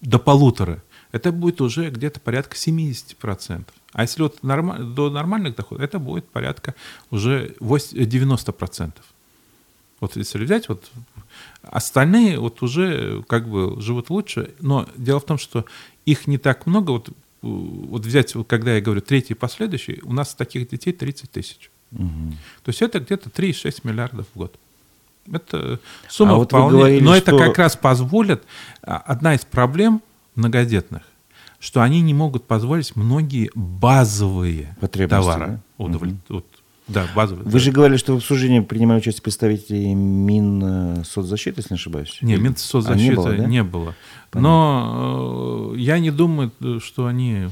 до 0.00 0.18
полутора, 0.18 0.82
это 1.12 1.32
будет 1.32 1.60
уже 1.60 1.90
где-то 1.90 2.20
порядка 2.20 2.56
70%. 2.56 3.64
А 3.92 4.02
если 4.02 4.22
вот 4.22 4.42
норм, 4.42 4.94
до 4.94 5.10
нормальных 5.10 5.56
доходов, 5.56 5.84
это 5.84 5.98
будет 5.98 6.28
порядка 6.28 6.74
уже 7.10 7.54
90%. 7.60 8.92
Вот 10.00 10.16
если 10.16 10.44
взять, 10.44 10.68
вот 10.68 10.90
остальные 11.62 12.38
вот 12.38 12.62
уже 12.62 13.22
как 13.28 13.48
бы 13.48 13.80
живут 13.80 14.10
лучше, 14.10 14.54
но 14.60 14.88
дело 14.96 15.20
в 15.20 15.24
том, 15.24 15.38
что 15.38 15.64
их 16.06 16.26
не 16.26 16.38
так 16.38 16.66
много, 16.66 16.92
вот 16.92 17.10
вот 17.42 18.04
взять, 18.04 18.34
вот 18.34 18.46
когда 18.46 18.74
я 18.74 18.80
говорю 18.80 19.00
третий 19.00 19.32
и 19.32 19.36
последующий, 19.36 20.00
у 20.02 20.12
нас 20.12 20.34
таких 20.34 20.68
детей 20.68 20.92
30 20.92 21.30
тысяч. 21.30 21.70
Угу. 21.92 22.32
То 22.64 22.68
есть 22.68 22.82
это 22.82 23.00
где-то 23.00 23.30
3,6 23.30 23.80
миллиардов 23.84 24.26
в 24.34 24.38
год. 24.38 24.54
Это 25.30 25.80
сумма 26.08 26.32
а 26.32 26.36
вот 26.36 26.48
вполне, 26.48 26.70
говорили, 26.70 27.04
но 27.04 27.16
это 27.16 27.36
как 27.36 27.58
раз 27.58 27.76
позволит, 27.76 28.42
а, 28.82 28.98
одна 28.98 29.34
из 29.34 29.44
проблем 29.44 30.02
многодетных, 30.34 31.02
что 31.60 31.82
они 31.82 32.00
не 32.00 32.14
могут 32.14 32.46
позволить 32.46 32.96
многие 32.96 33.50
базовые 33.54 34.76
товары 35.08 35.46
да? 35.46 35.60
удовлет... 35.76 36.14
угу. 36.28 36.42
да, 36.88 37.06
базовые. 37.14 37.44
Вы 37.44 37.52
да. 37.52 37.58
же 37.58 37.70
говорили, 37.70 37.98
что 37.98 38.14
в 38.14 38.16
обсуждении 38.16 38.60
принимали 38.60 38.98
участие 38.98 39.22
представители 39.22 39.92
Минсоцзащиты, 39.92 41.60
если 41.60 41.74
не 41.74 41.76
ошибаюсь? 41.76 42.18
Нет, 42.22 42.40
Минсоцзащиты 42.40 42.96
а 42.96 43.04
не 43.04 43.14
было. 43.14 43.36
Да? 43.36 43.44
Не 43.44 43.62
было. 43.62 43.94
Но 44.32 45.72
э, 45.74 45.78
я 45.78 45.98
не 45.98 46.10
думаю, 46.10 46.50
что 46.80 47.06
они 47.06 47.48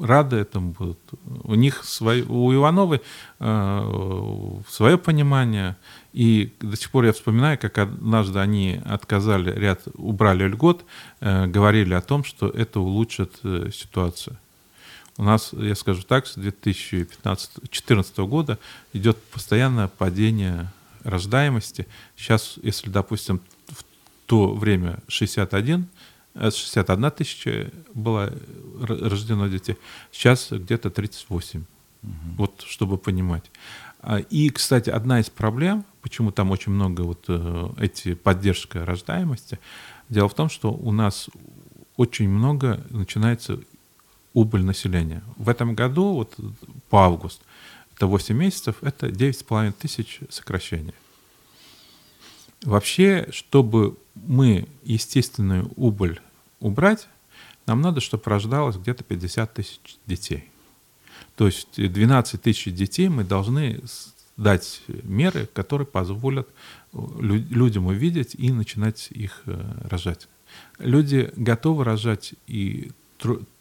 рады 0.00 0.36
этому 0.36 0.72
будут. 0.72 0.98
У 1.44 1.54
них 1.54 1.84
свои, 1.84 2.22
у 2.22 2.52
Ивановой 2.52 3.00
э, 3.38 4.60
свое 4.68 4.98
понимание. 4.98 5.76
И 6.12 6.52
до 6.60 6.76
сих 6.76 6.90
пор 6.90 7.04
я 7.04 7.12
вспоминаю, 7.12 7.58
как 7.58 7.78
однажды 7.78 8.40
они 8.40 8.80
отказали 8.84 9.52
ряд, 9.56 9.82
убрали 9.94 10.44
льгот, 10.48 10.84
э, 11.20 11.46
говорили 11.46 11.94
о 11.94 12.00
том, 12.00 12.24
что 12.24 12.48
это 12.48 12.80
улучшит 12.80 13.32
э, 13.44 13.70
ситуацию. 13.72 14.36
У 15.16 15.22
нас, 15.22 15.52
я 15.52 15.74
скажу 15.74 16.02
так, 16.02 16.26
с 16.26 16.34
2014 16.34 18.18
года 18.20 18.58
идет 18.92 19.22
постоянное 19.24 19.86
падение 19.86 20.72
рождаемости. 21.04 21.86
Сейчас, 22.16 22.58
если, 22.62 22.90
допустим, 22.90 23.40
в 23.68 23.84
то 24.26 24.52
время 24.52 24.98
61, 25.08 25.86
61 26.34 27.04
э, 27.04 27.10
тысяча 27.12 27.70
было 27.94 28.32
рождено 28.80 29.46
детей, 29.46 29.76
сейчас 30.10 30.48
где-то 30.50 30.90
38 30.90 31.64
Угу. 32.02 32.12
Вот 32.38 32.64
чтобы 32.66 32.98
понимать. 32.98 33.50
А, 34.00 34.18
и, 34.18 34.48
кстати, 34.50 34.90
одна 34.90 35.20
из 35.20 35.28
проблем, 35.30 35.84
почему 36.00 36.32
там 36.32 36.50
очень 36.50 36.72
много 36.72 37.02
вот 37.02 37.24
э, 37.28 37.68
эти 37.78 38.14
поддержка 38.14 38.84
рождаемости, 38.86 39.58
дело 40.08 40.28
в 40.28 40.34
том, 40.34 40.48
что 40.48 40.72
у 40.72 40.92
нас 40.92 41.28
очень 41.96 42.28
много 42.28 42.84
начинается 42.90 43.60
убыль 44.32 44.62
населения. 44.62 45.22
В 45.36 45.48
этом 45.48 45.74
году, 45.74 46.14
вот 46.14 46.34
по 46.88 47.04
август, 47.04 47.42
это 47.94 48.06
8 48.06 48.34
месяцев, 48.34 48.76
это 48.80 49.08
9,5 49.08 49.72
тысяч 49.72 50.20
сокращений. 50.30 50.94
Вообще, 52.62 53.28
чтобы 53.32 53.96
мы 54.14 54.66
естественную 54.84 55.70
убыль 55.76 56.20
убрать, 56.60 57.08
нам 57.66 57.80
надо, 57.80 58.00
чтобы 58.00 58.22
рождалось 58.26 58.76
где-то 58.76 59.04
50 59.04 59.54
тысяч 59.54 59.80
детей. 60.06 60.50
То 61.40 61.46
есть 61.46 61.76
12 61.76 62.42
тысяч 62.42 62.70
детей 62.70 63.08
мы 63.08 63.24
должны 63.24 63.80
дать 64.36 64.82
меры, 65.04 65.46
которые 65.46 65.86
позволят 65.86 66.46
э, 66.92 66.98
людям 67.22 67.86
увидеть 67.86 68.34
и 68.34 68.52
начинать 68.52 69.08
их 69.10 69.40
э, 69.46 69.58
рожать. 69.88 70.28
Люди 70.78 71.32
готовы 71.36 71.84
рожать 71.84 72.34
и 72.46 72.90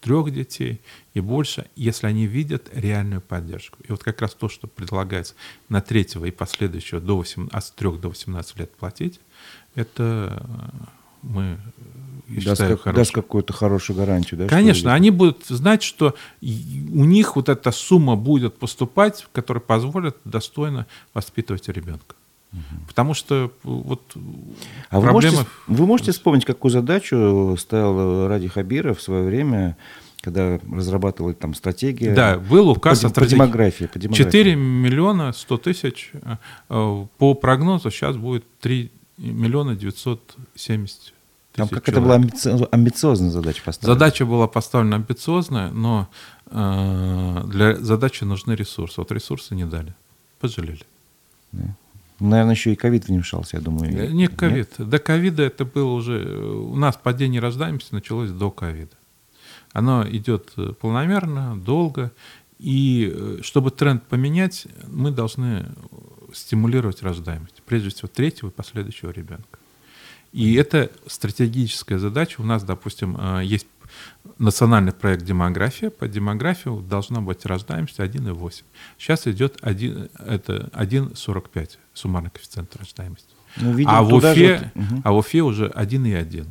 трех 0.01 0.33
детей 0.33 0.81
и 1.13 1.21
больше, 1.21 1.69
если 1.77 2.07
они 2.07 2.27
видят 2.27 2.69
реальную 2.73 3.21
поддержку. 3.21 3.77
И 3.87 3.91
вот 3.93 4.03
как 4.03 4.19
раз 4.19 4.33
то, 4.33 4.49
что 4.49 4.67
предлагается 4.67 5.35
на 5.69 5.79
третьего 5.79 6.25
и 6.25 6.31
последующего 6.31 6.99
до 6.99 7.15
8, 7.15 7.47
от 7.49 7.75
3 7.75 7.97
до 7.97 8.09
18 8.09 8.59
лет 8.59 8.75
платить, 8.75 9.21
это 9.75 10.45
э, 10.49 10.98
мы 11.21 11.57
я 12.29 12.41
даст, 12.41 12.61
считаю, 12.61 12.77
как, 12.77 12.95
даст 12.95 13.11
какую-то 13.11 13.53
хорошую 13.53 13.97
гарантию. 13.97 14.39
Да, 14.39 14.47
Конечно, 14.47 14.93
они 14.93 15.09
будут 15.09 15.45
знать, 15.47 15.81
что 15.81 16.15
у 16.41 17.05
них 17.05 17.35
вот 17.35 17.49
эта 17.49 17.71
сумма 17.71 18.15
будет 18.15 18.57
поступать, 18.57 19.27
которая 19.31 19.61
позволит 19.61 20.17
достойно 20.25 20.85
воспитывать 21.13 21.67
ребенка. 21.69 22.15
Угу. 22.53 22.87
Потому 22.87 23.13
что 23.13 23.51
вот 23.63 24.01
а 24.89 25.01
проблема... 25.01 25.11
вы, 25.11 25.37
можете, 25.37 25.45
вы 25.67 25.85
можете 25.85 26.11
вспомнить, 26.11 26.45
какую 26.45 26.71
задачу 26.71 27.55
ставил 27.59 28.27
Ради 28.27 28.47
Хабиров 28.47 28.99
в 28.99 29.01
свое 29.01 29.23
время, 29.23 29.77
когда 30.21 30.59
разрабатывали 30.71 31.33
там 31.33 31.53
стратегии? 31.53 32.09
Да, 32.09 32.37
был 32.37 32.69
указ 32.69 33.01
по, 33.01 33.07
о 33.07 33.09
стратегии. 33.09 33.37
По 33.37 33.45
демографии, 33.45 33.85
по 33.85 33.99
демографии. 33.99 34.23
4 34.23 34.55
миллиона 34.55 35.31
100 35.31 35.57
тысяч. 35.57 36.11
Э, 36.69 37.05
по 37.17 37.33
прогнозу 37.35 37.91
сейчас 37.91 38.17
будет 38.17 38.45
3 38.61 38.91
миллиона 39.19 39.75
970 39.75 41.13
там 41.53 41.67
как 41.67 41.85
человек. 41.85 41.89
это 41.89 42.01
была 42.01 42.15
амбици... 42.15 42.67
амбициозная 42.71 43.31
задача 43.31 43.61
поставлена? 43.63 43.93
Задача 43.93 44.25
была 44.25 44.47
поставлена 44.47 44.95
амбициозная, 44.97 45.71
но 45.71 46.09
э, 46.45 47.43
для 47.47 47.75
задачи 47.75 48.23
нужны 48.23 48.53
ресурсы. 48.53 49.01
Вот 49.01 49.11
ресурсы 49.11 49.55
не 49.55 49.65
дали. 49.65 49.93
Пожалели. 50.39 50.85
Да. 51.51 51.75
Наверное, 52.19 52.53
еще 52.53 52.73
и 52.73 52.75
ковид 52.75 53.07
вмешался, 53.07 53.57
я 53.57 53.63
думаю. 53.63 53.91
Э, 53.91 54.07
не 54.07 54.27
ковид. 54.27 54.69
До 54.77 54.99
ковида 54.99 55.43
это 55.43 55.65
было 55.65 55.91
уже... 55.93 56.23
У 56.37 56.75
нас 56.75 56.97
падение 57.01 57.41
рождаемости 57.41 57.93
началось 57.93 58.29
до 58.29 58.51
ковида. 58.51 58.95
Оно 59.73 60.07
идет 60.07 60.51
э, 60.57 60.73
планомерно, 60.79 61.57
долго. 61.57 62.11
И 62.59 63.11
э, 63.13 63.39
чтобы 63.41 63.71
тренд 63.71 64.03
поменять, 64.03 64.67
мы 64.87 65.11
должны 65.11 65.65
стимулировать 66.33 67.01
рождаемость. 67.03 67.61
Прежде 67.65 67.89
всего, 67.89 68.07
третьего 68.07 68.49
и 68.49 68.51
последующего 68.51 69.11
ребенка. 69.11 69.59
И 70.31 70.53
это 70.55 70.91
стратегическая 71.07 71.97
задача. 71.97 72.41
У 72.41 72.43
нас, 72.43 72.63
допустим, 72.63 73.17
э, 73.19 73.41
есть 73.43 73.67
национальный 74.37 74.91
проект 74.91 75.23
«Демография». 75.23 75.89
По 75.89 76.07
демографии 76.07 76.69
должна 76.87 77.21
быть 77.21 77.45
рождаемость 77.45 77.99
1,8. 77.99 78.63
Сейчас 78.97 79.27
идет 79.27 79.57
1, 79.61 80.09
это 80.19 80.69
1,45 80.73 81.77
суммарный 81.93 82.29
коэффициент 82.29 82.75
рождаемости. 82.75 83.33
Ну, 83.57 83.73
видимо, 83.73 83.97
а, 83.97 84.03
в 84.03 84.13
Уфе, 84.13 84.57
же... 84.57 84.71
а 85.03 85.11
в 85.11 85.17
Уфе 85.17 85.41
уже 85.41 85.67
1,1. 85.67 86.45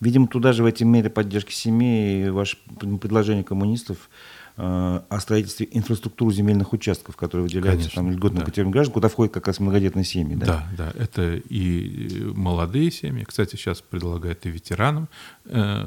Видимо, 0.00 0.26
туда 0.26 0.52
же 0.52 0.62
в 0.62 0.66
эти 0.66 0.84
меры 0.84 1.08
поддержки 1.08 1.52
семьи 1.52 2.28
ваше 2.28 2.58
предложение 3.00 3.44
коммунистов 3.44 4.10
о 4.56 5.18
строительстве 5.18 5.68
инфраструктуры 5.72 6.32
земельных 6.32 6.72
участков, 6.72 7.16
которые 7.16 7.44
выделяются 7.44 7.90
Конечно, 7.90 8.02
там 8.02 8.10
льготным 8.12 8.40
да. 8.40 8.44
категориям 8.44 8.70
граждан, 8.70 8.94
куда 8.94 9.08
входят 9.08 9.34
как 9.34 9.48
раз 9.48 9.58
многодетные 9.58 10.04
семьи. 10.04 10.36
Да? 10.36 10.46
да, 10.76 10.92
да, 10.92 10.92
это 10.96 11.34
и 11.34 12.22
молодые 12.34 12.92
семьи. 12.92 13.24
Кстати, 13.24 13.56
сейчас 13.56 13.80
предлагают 13.80 14.46
и 14.46 14.50
ветеранам 14.50 15.04
э, 15.04 15.33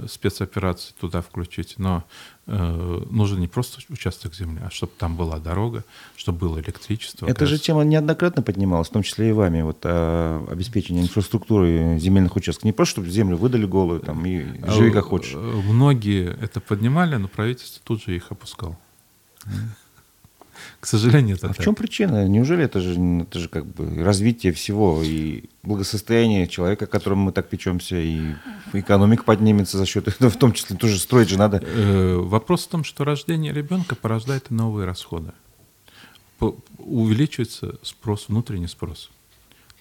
спецоперации 0.07 0.93
туда 0.99 1.21
включить, 1.21 1.75
но 1.77 2.03
Э, 2.49 3.01
нужен 3.09 3.41
не 3.41 3.47
просто 3.47 3.81
участок 3.89 4.33
земли, 4.33 4.61
а 4.65 4.69
чтобы 4.69 4.93
там 4.97 5.17
была 5.17 5.37
дорога, 5.37 5.83
чтобы 6.15 6.39
было 6.39 6.61
электричество. 6.61 7.25
Это 7.25 7.41
газ. 7.41 7.49
же 7.49 7.59
тема 7.59 7.83
неоднократно 7.83 8.41
поднималась, 8.41 8.87
в 8.87 8.91
том 8.91 9.03
числе 9.03 9.29
и 9.29 9.31
вами, 9.33 9.63
вот 9.63 9.79
о 9.83 10.47
обеспечении 10.49 11.01
инфраструктуры 11.01 11.99
земельных 11.99 12.37
участков. 12.37 12.63
Не 12.63 12.71
просто, 12.71 12.93
чтобы 12.93 13.09
землю 13.09 13.35
выдали 13.35 13.65
голую 13.65 13.99
там, 13.99 14.25
и 14.25 14.45
а 14.63 14.71
живи 14.71 14.91
как 14.91 15.05
хочешь. 15.05 15.33
Многие 15.35 16.37
это 16.41 16.61
поднимали, 16.61 17.17
но 17.17 17.27
правительство 17.27 17.81
тут 17.83 18.01
же 18.01 18.15
их 18.15 18.31
опускало. 18.31 18.77
К 20.79 20.85
сожалению, 20.85 21.35
это 21.35 21.47
а 21.47 21.49
так. 21.49 21.59
в 21.59 21.63
чем 21.63 21.75
причина? 21.75 22.27
Неужели 22.27 22.63
это 22.63 22.79
же, 22.79 22.99
это 23.21 23.39
же 23.39 23.49
как 23.49 23.65
бы 23.65 24.03
развитие 24.03 24.53
всего 24.53 25.01
и 25.03 25.45
благосостояние 25.63 26.47
человека, 26.47 26.85
о 26.85 26.87
котором 26.87 27.19
мы 27.19 27.31
так 27.31 27.49
печемся, 27.49 27.97
и 27.97 28.35
экономика 28.73 29.23
поднимется 29.23 29.77
за 29.77 29.85
счет 29.85 30.07
этого, 30.07 30.29
в 30.29 30.37
том 30.37 30.53
числе 30.53 30.75
тоже 30.75 30.99
строить 30.99 31.29
же 31.29 31.37
надо. 31.37 31.61
Э, 31.63 32.15
вопрос 32.15 32.65
в 32.65 32.69
том, 32.69 32.83
что 32.83 33.03
рождение 33.03 33.53
ребенка 33.53 33.95
порождает 33.95 34.49
новые 34.49 34.85
расходы. 34.85 35.31
Увеличивается 36.77 37.75
спрос, 37.81 38.27
внутренний 38.27 38.67
спрос. 38.67 39.09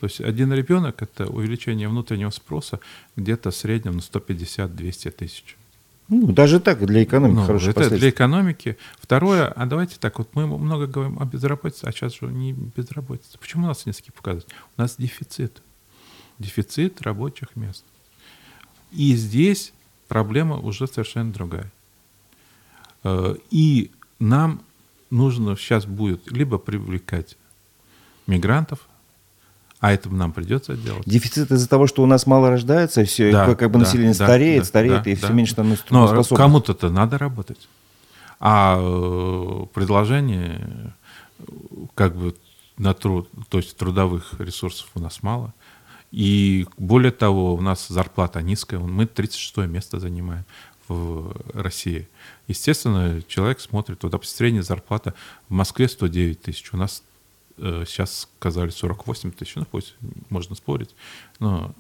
То 0.01 0.07
есть 0.07 0.21
один 0.21 0.53
ребенок– 0.53 1.01
это 1.03 1.27
увеличение 1.27 1.89
внутреннего 1.89 2.31
спроса 2.31 2.81
где-то 3.17 3.51
в 3.51 3.57
среднем 3.57 3.97
на 3.97 4.01
150-200 4.01 5.11
тысяч. 5.11 5.57
Ну, 6.09 6.33
даже 6.33 6.61
так, 6.61 6.85
для 6.87 7.03
экономики 7.03 7.37
ну, 7.37 7.47
хорошие 7.47 7.73
Это 7.73 7.91
для 7.91 8.11
экономики. 8.11 8.77
Второе, 8.99 9.49
а 9.49 9.67
давайте 9.67 9.99
так, 9.99 10.19
вот 10.19 10.35
мы 10.35 10.47
много 10.47 10.87
говорим 10.87 11.19
о 11.21 11.25
безработице, 11.25 11.87
а 11.87 11.93
сейчас 11.93 12.15
же 12.15 12.27
не 12.27 12.53
безработица. 12.53 13.39
Почему 13.39 13.65
у 13.65 13.67
нас 13.67 13.87
низкие 13.87 14.13
показатели? 14.13 14.53
У 14.77 14.81
нас 14.81 14.97
дефицит. 14.99 15.63
Дефицит 16.39 17.03
рабочих 17.03 17.57
мест. 17.57 17.85
И 18.93 19.17
здесь 19.17 19.73
проблема 20.07 20.59
уже 20.59 20.87
совершенно 20.87 21.33
другая. 21.33 21.73
Э, 23.03 23.35
и 23.51 23.91
нам 24.21 24.63
нужно 25.11 25.57
сейчас 25.57 25.87
будет 25.87 26.31
либо 26.31 26.59
привлекать 26.59 27.37
мигрантов, 28.27 28.89
а 29.81 29.93
это 29.93 30.09
нам 30.09 30.33
придется 30.33 30.77
делать. 30.77 31.03
Дефицит 31.07 31.51
из-за 31.51 31.69
того, 31.69 31.87
что 31.87 32.03
у 32.03 32.07
нас 32.07 32.27
мало 32.27 32.51
рождается, 32.51 33.03
и 33.03 33.05
все, 33.05 33.31
да, 33.31 33.55
как 33.55 33.71
бы 33.71 33.79
население 33.79 34.15
да, 34.15 34.25
стареет, 34.25 34.63
да, 34.63 34.65
стареет, 34.65 35.03
да, 35.03 35.11
и 35.11 35.15
все 35.15 35.29
да. 35.29 35.33
меньше 35.35 35.53
становится 35.53 35.85
Но 35.91 36.25
кому-то-то 36.25 36.89
надо 36.89 37.19
работать. 37.19 37.69
А 38.41 38.79
э, 38.79 39.67
предложение 39.73 40.93
как 41.95 42.17
бы 42.17 42.35
на 42.79 42.95
труд, 42.95 43.29
то 43.49 43.59
есть 43.59 43.77
трудовых 43.77 44.35
ресурсов 44.39 44.89
у 44.95 45.01
нас 45.01 45.23
мало. 45.23 45.55
И 46.13 46.67
более 46.79 47.13
того, 47.13 47.55
у 47.55 47.61
нас 47.61 47.89
зарплата 47.89 48.41
низкая, 48.43 48.81
мы 48.81 49.07
36 49.07 49.57
место 49.69 49.99
занимаем 49.99 50.45
в 50.89 51.35
России. 51.53 52.09
Естественно, 52.49 53.21
человек 53.27 53.61
смотрит, 53.61 54.03
вот, 54.03 54.25
средняя 54.25 54.63
зарплата 54.63 55.15
в 55.49 55.53
Москве 55.53 55.89
109 55.89 56.41
тысяч, 56.41 56.73
у 56.73 56.77
нас 56.77 57.03
сейчас 57.59 58.29
сказали 58.39 58.71
48 58.71 59.33
тысяч, 59.33 59.55
ну 59.57 59.65
пусть 59.65 59.95
можно 60.29 60.55
спорить, 60.55 60.95
но 61.39 61.73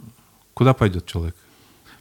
куда 0.54 0.74
пойдет 0.74 1.06
человек 1.06 1.36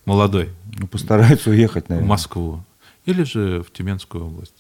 молодой? 0.06 0.50
Ну, 0.80 0.88
постарается 0.88 1.50
уехать, 1.50 1.90
наверное. 1.90 2.08
В 2.08 2.10
Москву 2.10 2.64
или 3.06 3.24
же 3.24 3.62
в 3.62 3.72
Тюменскую 3.72 4.26
область. 4.26 4.54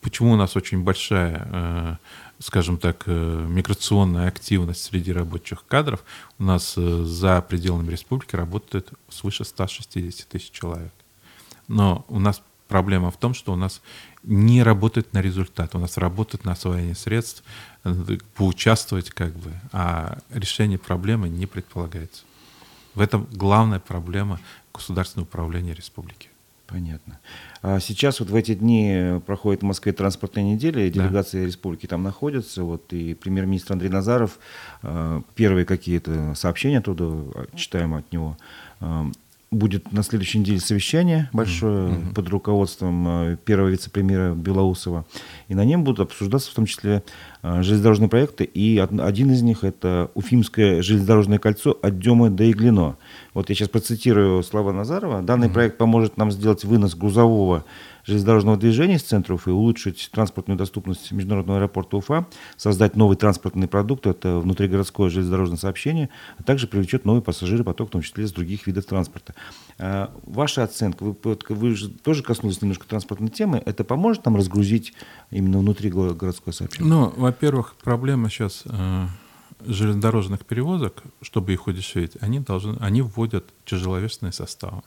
Почему 0.00 0.32
у 0.32 0.36
нас 0.36 0.56
очень 0.56 0.82
большая, 0.82 1.46
э, 1.50 1.96
скажем 2.38 2.78
так, 2.78 3.02
э, 3.06 3.46
миграционная 3.48 4.28
активность 4.28 4.82
среди 4.82 5.12
рабочих 5.12 5.64
кадров? 5.66 6.02
У 6.38 6.44
нас 6.44 6.74
за 6.74 7.42
пределами 7.42 7.90
республики 7.90 8.36
работает 8.36 8.90
свыше 9.08 9.44
160 9.44 10.28
тысяч 10.28 10.50
человек. 10.50 10.92
Но 11.68 12.04
у 12.08 12.18
нас 12.18 12.42
проблема 12.68 13.10
в 13.10 13.16
том, 13.18 13.34
что 13.34 13.52
у 13.52 13.56
нас 13.56 13.82
не 14.24 14.62
работает 14.62 15.12
на 15.12 15.20
результат, 15.20 15.74
у 15.74 15.78
нас 15.78 15.96
работает 15.98 16.44
на 16.44 16.52
освоение 16.52 16.94
средств, 16.94 17.44
поучаствовать 18.34 19.10
как 19.10 19.34
бы, 19.34 19.52
а 19.72 20.18
решение 20.30 20.78
проблемы 20.78 21.28
не 21.28 21.46
предполагается. 21.46 22.24
В 22.94 23.00
этом 23.00 23.28
главная 23.32 23.80
проблема 23.80 24.40
государственного 24.72 25.26
управления 25.26 25.74
республики. 25.74 26.30
Понятно. 26.66 27.20
А 27.62 27.78
сейчас 27.78 28.20
вот 28.20 28.30
в 28.30 28.34
эти 28.34 28.54
дни 28.54 29.20
проходит 29.26 29.60
в 29.60 29.64
Москве 29.66 29.92
транспортная 29.92 30.44
неделя, 30.44 30.88
делегации 30.88 31.40
да. 31.40 31.46
республики 31.46 31.86
там 31.86 32.02
находятся, 32.02 32.64
вот 32.64 32.92
и 32.92 33.14
премьер-министр 33.14 33.74
Андрей 33.74 33.90
Назаров, 33.90 34.38
а, 34.82 35.22
первые 35.34 35.66
какие-то 35.66 36.34
сообщения 36.34 36.78
оттуда 36.78 37.46
читаем 37.54 37.94
от 37.94 38.10
него, 38.12 38.38
а, 38.80 39.06
будет 39.54 39.92
на 39.92 40.02
следующей 40.02 40.38
неделе 40.38 40.60
совещание 40.60 41.28
большое 41.32 41.90
mm-hmm. 41.90 42.14
под 42.14 42.28
руководством 42.28 43.06
э, 43.08 43.36
первого 43.44 43.68
вице-премьера 43.68 44.34
Белоусова. 44.34 45.06
И 45.48 45.54
на 45.54 45.64
нем 45.64 45.84
будут 45.84 46.00
обсуждаться 46.00 46.50
в 46.50 46.54
том 46.54 46.66
числе 46.66 47.02
э, 47.42 47.62
железнодорожные 47.62 48.08
проекты. 48.08 48.44
И 48.44 48.78
один 48.78 49.30
из 49.30 49.42
них– 49.42 49.62
это 49.64 50.10
Уфимское 50.14 50.82
железнодорожное 50.82 51.38
кольцо 51.38 51.78
от 51.80 51.98
Демы 51.98 52.30
до 52.30 52.50
Иглино. 52.50 52.96
Вот 53.32 53.48
я 53.48 53.54
сейчас 53.54 53.68
процитирую 53.68 54.42
слова 54.42 54.72
Назарова. 54.72 55.22
Данный 55.22 55.48
mm-hmm. 55.48 55.52
проект 55.52 55.78
поможет 55.78 56.16
нам 56.16 56.30
сделать 56.30 56.64
вынос 56.64 56.94
грузового 56.94 57.64
железнодорожного 58.04 58.56
движения 58.56 58.96
из 58.96 59.02
центра 59.02 59.34
Уфы, 59.34 59.50
улучшить 59.50 60.10
транспортную 60.12 60.56
доступность 60.58 61.10
международного 61.12 61.58
аэропорта 61.58 61.96
Уфа, 61.96 62.26
создать 62.56 62.96
новый 62.96 63.16
транспортный 63.16 63.68
продукт, 63.68 64.06
это 64.06 64.38
внутригородское 64.38 65.08
железнодорожное 65.08 65.58
сообщение, 65.58 66.10
а 66.38 66.42
также 66.42 66.66
привлечет 66.66 67.04
новый 67.04 67.22
пассажиропоток, 67.22 67.88
в 67.88 67.92
том 67.92 68.02
числе 68.02 68.24
из 68.24 68.32
других 68.32 68.66
видов 68.66 68.84
транспорта. 68.84 69.34
А 69.78 70.14
ваша 70.24 70.62
оценка, 70.62 71.02
вы, 71.04 71.16
вы 71.48 71.74
же 71.74 71.88
тоже 71.88 72.22
коснулись 72.22 72.60
немножко 72.62 72.86
транспортной 72.86 73.30
темы, 73.30 73.62
это 73.64 73.84
поможет 73.84 74.24
нам 74.24 74.36
разгрузить 74.36 74.94
именно 75.30 75.58
внутригородское 75.58 76.52
сообщение? 76.52 76.90
Ну, 76.90 77.12
во-первых, 77.16 77.74
проблема 77.82 78.28
сейчас 78.28 78.62
э, 78.66 79.06
железнодорожных 79.64 80.44
перевозок, 80.44 81.02
чтобы 81.22 81.52
их 81.52 81.66
удешевить, 81.66 82.12
они, 82.20 82.40
должны, 82.40 82.76
они 82.80 83.02
вводят 83.02 83.46
тяжеловесные 83.64 84.32
составы. 84.32 84.82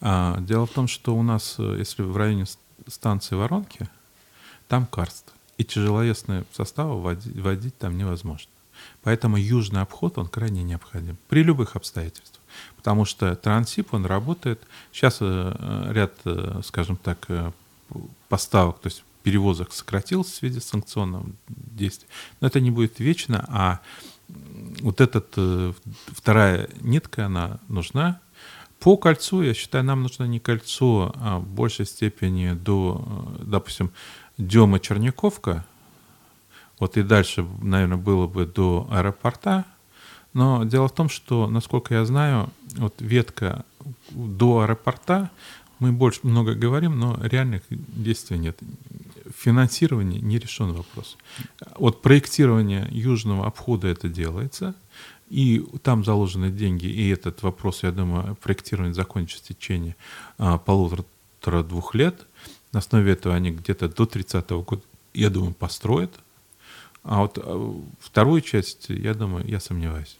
А, 0.00 0.40
дело 0.40 0.66
в 0.66 0.70
том, 0.70 0.88
что 0.88 1.14
у 1.14 1.22
нас, 1.22 1.56
э, 1.58 1.76
если 1.78 2.02
в 2.02 2.16
районе 2.16 2.46
станции 2.86 3.34
Воронки, 3.34 3.88
там 4.68 4.86
карст, 4.86 5.32
и 5.58 5.64
тяжеловесные 5.64 6.44
составы 6.52 7.00
водить, 7.00 7.36
водить 7.36 7.76
там 7.76 7.98
невозможно. 7.98 8.50
Поэтому 9.02 9.36
южный 9.36 9.82
обход, 9.82 10.16
он 10.16 10.26
крайне 10.26 10.62
необходим 10.62 11.18
при 11.28 11.42
любых 11.42 11.76
обстоятельствах. 11.76 12.40
Потому 12.76 13.04
что 13.04 13.36
трансип, 13.36 13.92
он 13.92 14.06
работает. 14.06 14.60
Сейчас 14.90 15.18
э, 15.20 15.90
ряд, 15.92 16.14
э, 16.24 16.62
скажем 16.64 16.96
так, 16.96 17.28
поставок, 18.28 18.78
то 18.80 18.86
есть 18.86 19.04
перевозок 19.22 19.72
сократился 19.72 20.32
в 20.32 20.34
связи 20.36 20.60
с 20.60 20.64
санкционным 20.64 21.36
действием. 21.48 22.10
Но 22.40 22.46
это 22.46 22.60
не 22.60 22.70
будет 22.70 23.00
вечно, 23.00 23.44
а 23.48 23.80
вот 24.80 25.00
эта 25.00 25.74
вторая 26.06 26.68
нитка, 26.80 27.26
она 27.26 27.58
нужна, 27.68 28.20
по 28.80 28.96
кольцу, 28.96 29.42
я 29.42 29.54
считаю, 29.54 29.84
нам 29.84 30.02
нужно 30.02 30.24
не 30.24 30.40
кольцо, 30.40 31.12
а 31.16 31.38
в 31.38 31.46
большей 31.46 31.84
степени 31.84 32.54
до, 32.54 33.36
э, 33.38 33.44
допустим, 33.44 33.92
Дема 34.38 34.80
Черняковка, 34.80 35.66
вот 36.78 36.96
и 36.96 37.02
дальше, 37.02 37.46
наверное, 37.60 37.98
было 37.98 38.26
бы 38.26 38.46
до 38.46 38.88
аэропорта. 38.90 39.66
Но 40.32 40.64
дело 40.64 40.88
в 40.88 40.94
том, 40.94 41.10
что, 41.10 41.46
насколько 41.46 41.92
я 41.94 42.06
знаю, 42.06 42.48
вот 42.76 42.94
ветка 43.00 43.66
до 44.10 44.60
аэропорта, 44.60 45.30
мы 45.78 45.92
больше 45.92 46.20
много 46.22 46.54
говорим, 46.54 46.98
но 46.98 47.18
реальных 47.22 47.62
действий 47.68 48.38
нет. 48.38 48.58
Финансирование 49.36 50.20
не 50.22 50.38
решен 50.38 50.72
вопрос. 50.72 51.18
Вот 51.76 52.00
проектирование 52.00 52.88
южного 52.90 53.46
обхода 53.46 53.88
это 53.88 54.08
делается– 54.08 54.74
и 55.30 55.64
там 55.82 56.04
заложены 56.04 56.50
деньги, 56.50 56.86
и 56.86 57.08
этот 57.08 57.42
вопрос, 57.42 57.84
я 57.84 57.92
думаю, 57.92 58.36
проектирование 58.42 58.92
закончится 58.92 59.44
в 59.44 59.56
течение 59.56 59.96
а, 60.38 60.58
полутора-двух 60.58 61.94
лет. 61.94 62.26
На 62.72 62.80
основе 62.80 63.12
этого 63.12 63.34
они 63.34 63.52
где-то 63.52 63.88
до 63.88 64.04
30-го 64.04 64.62
года, 64.62 64.82
я 65.14 65.30
думаю, 65.30 65.54
построят. 65.54 66.12
А 67.04 67.20
вот 67.20 67.38
а, 67.40 67.80
вторую 68.00 68.40
часть, 68.40 68.88
я 68.88 69.14
думаю, 69.14 69.46
я 69.46 69.60
сомневаюсь. 69.60 70.16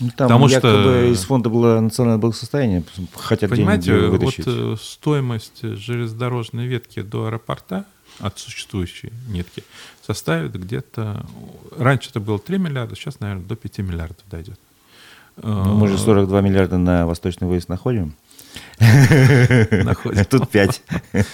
Ну, 0.00 0.08
там 0.08 0.28
Потому 0.28 0.48
якобы 0.48 0.68
что 0.68 1.04
из 1.12 1.24
фонда 1.24 1.48
было 1.48 1.80
национальное 1.80 2.20
благосостояние, 2.20 2.84
хотят 3.14 3.50
понимаете, 3.50 3.92
деньги 3.92 4.06
вытащить. 4.06 4.46
вот 4.46 4.54
э, 4.54 4.76
стоимость 4.80 5.62
железнодорожной 5.62 6.66
ветки 6.66 7.02
до 7.02 7.26
аэропорта 7.26 7.84
от 8.20 8.38
существующей 8.38 9.12
нитки 9.28 9.64
составит 10.04 10.58
где-то... 10.58 11.24
Раньше 11.76 12.10
это 12.10 12.20
было 12.20 12.38
3 12.38 12.58
миллиарда, 12.58 12.96
сейчас, 12.96 13.20
наверное, 13.20 13.44
до 13.44 13.56
5 13.56 13.78
миллиардов 13.78 14.24
дойдет. 14.30 14.58
Ну, 15.42 15.74
мы 15.74 15.88
же 15.88 15.98
42 15.98 16.40
миллиарда 16.40 16.78
на 16.78 17.06
восточный 17.06 17.46
выезд 17.46 17.68
находим. 17.68 18.14
Находим. 18.80 20.24
Тут 20.24 20.50
5. 20.50 20.82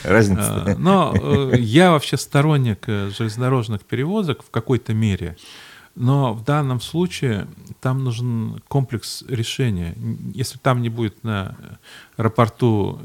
Разница. 0.04 0.64
А, 0.66 0.74
но 0.78 1.14
э, 1.14 1.58
я 1.58 1.92
вообще 1.92 2.16
сторонник 2.16 2.84
э, 2.86 3.10
железнодорожных 3.16 3.82
перевозок 3.82 4.42
в 4.42 4.50
какой-то 4.50 4.92
мере. 4.92 5.36
Но 5.94 6.32
в 6.32 6.44
данном 6.44 6.80
случае 6.80 7.46
там 7.80 8.02
нужен 8.02 8.60
комплекс 8.68 9.22
решения. 9.28 9.94
Если 10.34 10.58
там 10.58 10.82
не 10.82 10.88
будет 10.88 11.22
на 11.22 11.56
аэропорту 12.16 13.00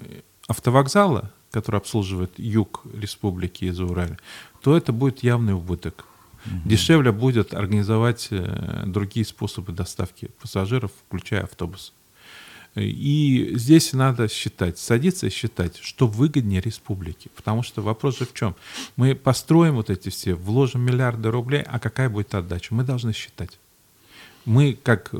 автовокзала, 0.47 1.31
который 1.51 1.77
обслуживает 1.77 2.37
юг 2.37 2.83
республики 2.93 3.65
из 3.65 3.79
Урале, 3.79 4.17
то 4.61 4.75
это 4.77 4.91
будет 4.91 5.23
явный 5.23 5.53
убыток. 5.53 6.05
Угу. 6.45 6.69
Дешевле 6.69 7.11
будет 7.11 7.53
организовать 7.53 8.27
э, 8.31 8.83
другие 8.85 9.25
способы 9.25 9.73
доставки 9.73 10.29
пассажиров, 10.41 10.91
включая 11.07 11.43
автобус. 11.43 11.93
И 12.75 13.51
здесь 13.55 13.93
надо 13.93 14.27
считать, 14.27 14.77
садиться 14.77 15.27
и 15.27 15.29
считать, 15.31 15.77
что 15.81 16.07
выгоднее 16.07 16.61
республике. 16.61 17.29
Потому 17.35 17.63
что 17.63 17.81
вопрос 17.81 18.19
же 18.19 18.25
в 18.25 18.33
чем? 18.33 18.55
Мы 18.95 19.15
построим 19.15 19.75
вот 19.75 19.89
эти 19.89 20.09
все, 20.09 20.35
вложим 20.35 20.81
миллиарды 20.81 21.31
рублей, 21.31 21.63
а 21.63 21.79
какая 21.79 22.09
будет 22.09 22.33
отдача? 22.35 22.73
Мы 22.73 22.83
должны 22.83 23.11
считать. 23.11 23.59
Мы 24.45 24.77
как... 24.81 25.11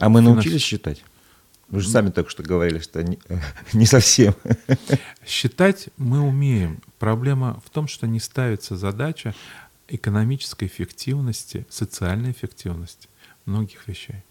А 0.00 0.08
мы 0.08 0.22
научились 0.22 0.62
считать? 0.62 1.04
Вы 1.68 1.80
же 1.80 1.88
сами 1.88 2.10
только 2.10 2.30
что 2.30 2.42
говорили, 2.42 2.78
что 2.78 3.02
не, 3.02 3.18
не 3.72 3.86
совсем. 3.86 4.34
Считать 5.26 5.88
мы 5.96 6.20
умеем. 6.20 6.80
Проблема 6.98 7.60
в 7.64 7.70
том, 7.70 7.88
что 7.88 8.06
не 8.06 8.20
ставится 8.20 8.76
задача 8.76 9.34
экономической 9.88 10.66
эффективности, 10.66 11.66
социальной 11.68 12.32
эффективности 12.32 13.08
многих 13.46 13.86
вещей. 13.88 14.22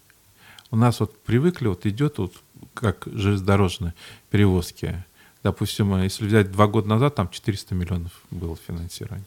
У 0.71 0.75
нас 0.75 0.99
вот 0.99 1.21
привыкли, 1.23 1.67
вот 1.67 1.85
идет 1.85 2.17
вот 2.17 2.33
как 2.73 3.03
железнодорожные 3.05 3.93
перевозки. 4.31 5.03
Допустим, 5.43 6.01
если 6.01 6.25
взять 6.25 6.51
два 6.51 6.67
года 6.67 6.87
назад, 6.87 7.15
там 7.15 7.29
400 7.29 7.75
миллионов 7.75 8.11
было 8.31 8.55
финансирование. 8.55 9.25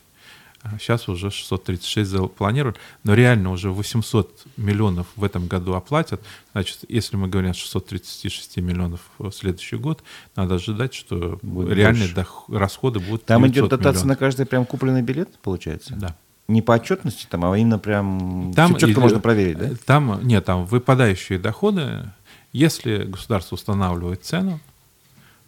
Сейчас 0.80 1.08
уже 1.08 1.30
636 1.30 2.10
запланировали, 2.10 2.76
но 3.04 3.14
реально 3.14 3.52
уже 3.52 3.70
800 3.70 4.46
миллионов 4.56 5.06
в 5.14 5.22
этом 5.22 5.46
году 5.46 5.74
оплатят. 5.74 6.20
Значит, 6.52 6.80
если 6.88 7.16
мы 7.16 7.28
говорим 7.28 7.52
о 7.52 7.54
636 7.54 8.56
миллионов 8.56 9.00
в 9.18 9.30
следующий 9.30 9.76
год, 9.76 10.02
надо 10.34 10.56
ожидать, 10.56 10.92
что 10.92 11.38
Будет 11.42 11.76
реальные 11.76 12.08
дох- 12.08 12.44
расходы 12.52 12.98
будут 12.98 13.24
Там 13.26 13.46
идет 13.46 13.68
дотация 13.68 14.00
миллионов. 14.02 14.06
на 14.06 14.16
каждый 14.16 14.46
прям 14.46 14.64
купленный 14.66 15.02
билет, 15.02 15.28
получается? 15.42 15.94
Да. 15.94 16.16
Не 16.48 16.62
по 16.62 16.72
отчетности, 16.72 17.26
там, 17.28 17.44
а 17.44 17.56
именно 17.58 17.78
прям 17.78 18.52
там 18.54 18.72
четко 18.74 18.86
или, 18.90 18.98
можно 18.98 19.20
проверить, 19.20 19.58
да? 19.58 19.70
Там, 19.84 20.20
нет, 20.26 20.44
там 20.44 20.64
выпадающие 20.64 21.38
доходы. 21.38 22.04
Если 22.52 23.04
государство 23.04 23.54
устанавливает 23.56 24.24
цену, 24.24 24.58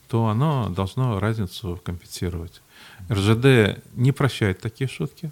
то 0.08 0.26
оно 0.26 0.68
должно 0.68 1.18
разницу 1.20 1.80
компенсировать. 1.84 2.60
РЖД 3.10 3.82
не 3.94 4.12
прощает 4.12 4.60
такие 4.60 4.88
шутки. 4.88 5.30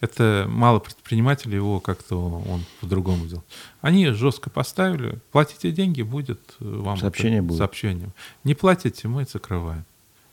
Это 0.00 0.46
мало 0.48 0.78
предпринимателей 0.78 1.56
его 1.56 1.78
как-то 1.78 2.16
он 2.16 2.64
по-другому 2.80 3.26
делал. 3.26 3.44
Они 3.82 4.06
жестко 4.08 4.48
поставили, 4.48 5.18
платите 5.30 5.72
деньги, 5.72 6.00
будет 6.00 6.40
вам 6.58 6.96
сообщение 6.96 7.42
будет. 7.42 7.58
сообщение. 7.58 8.08
Не 8.44 8.54
платите, 8.54 9.08
мы 9.08 9.26
закрываем. 9.26 9.84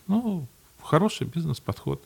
Ну, 0.07 0.47
хороший 0.82 1.28
бизнес-подход. 1.28 2.01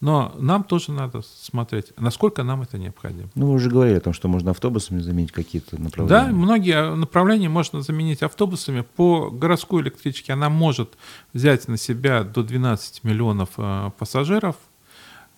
Но 0.00 0.34
нам 0.38 0.62
тоже 0.62 0.92
надо 0.92 1.22
смотреть, 1.22 1.92
насколько 1.96 2.42
нам 2.42 2.62
это 2.62 2.76
необходимо. 2.76 3.28
Ну, 3.34 3.46
вы 3.46 3.54
уже 3.54 3.70
говорили 3.70 3.96
о 3.96 4.00
том, 4.00 4.12
что 4.12 4.28
можно 4.28 4.50
автобусами 4.50 5.00
заменить 5.00 5.32
какие-то 5.32 5.80
направления. 5.80 6.26
Да, 6.26 6.32
многие 6.32 6.94
направления 6.94 7.48
можно 7.48 7.80
заменить 7.80 8.22
автобусами. 8.22 8.82
По 8.82 9.30
городской 9.30 9.82
электричке 9.82 10.34
она 10.34 10.50
может 10.50 10.98
взять 11.32 11.66
на 11.68 11.78
себя 11.78 12.24
до 12.24 12.42
12 12.42 13.04
миллионов 13.04 13.50
э, 13.56 13.90
пассажиров, 13.98 14.56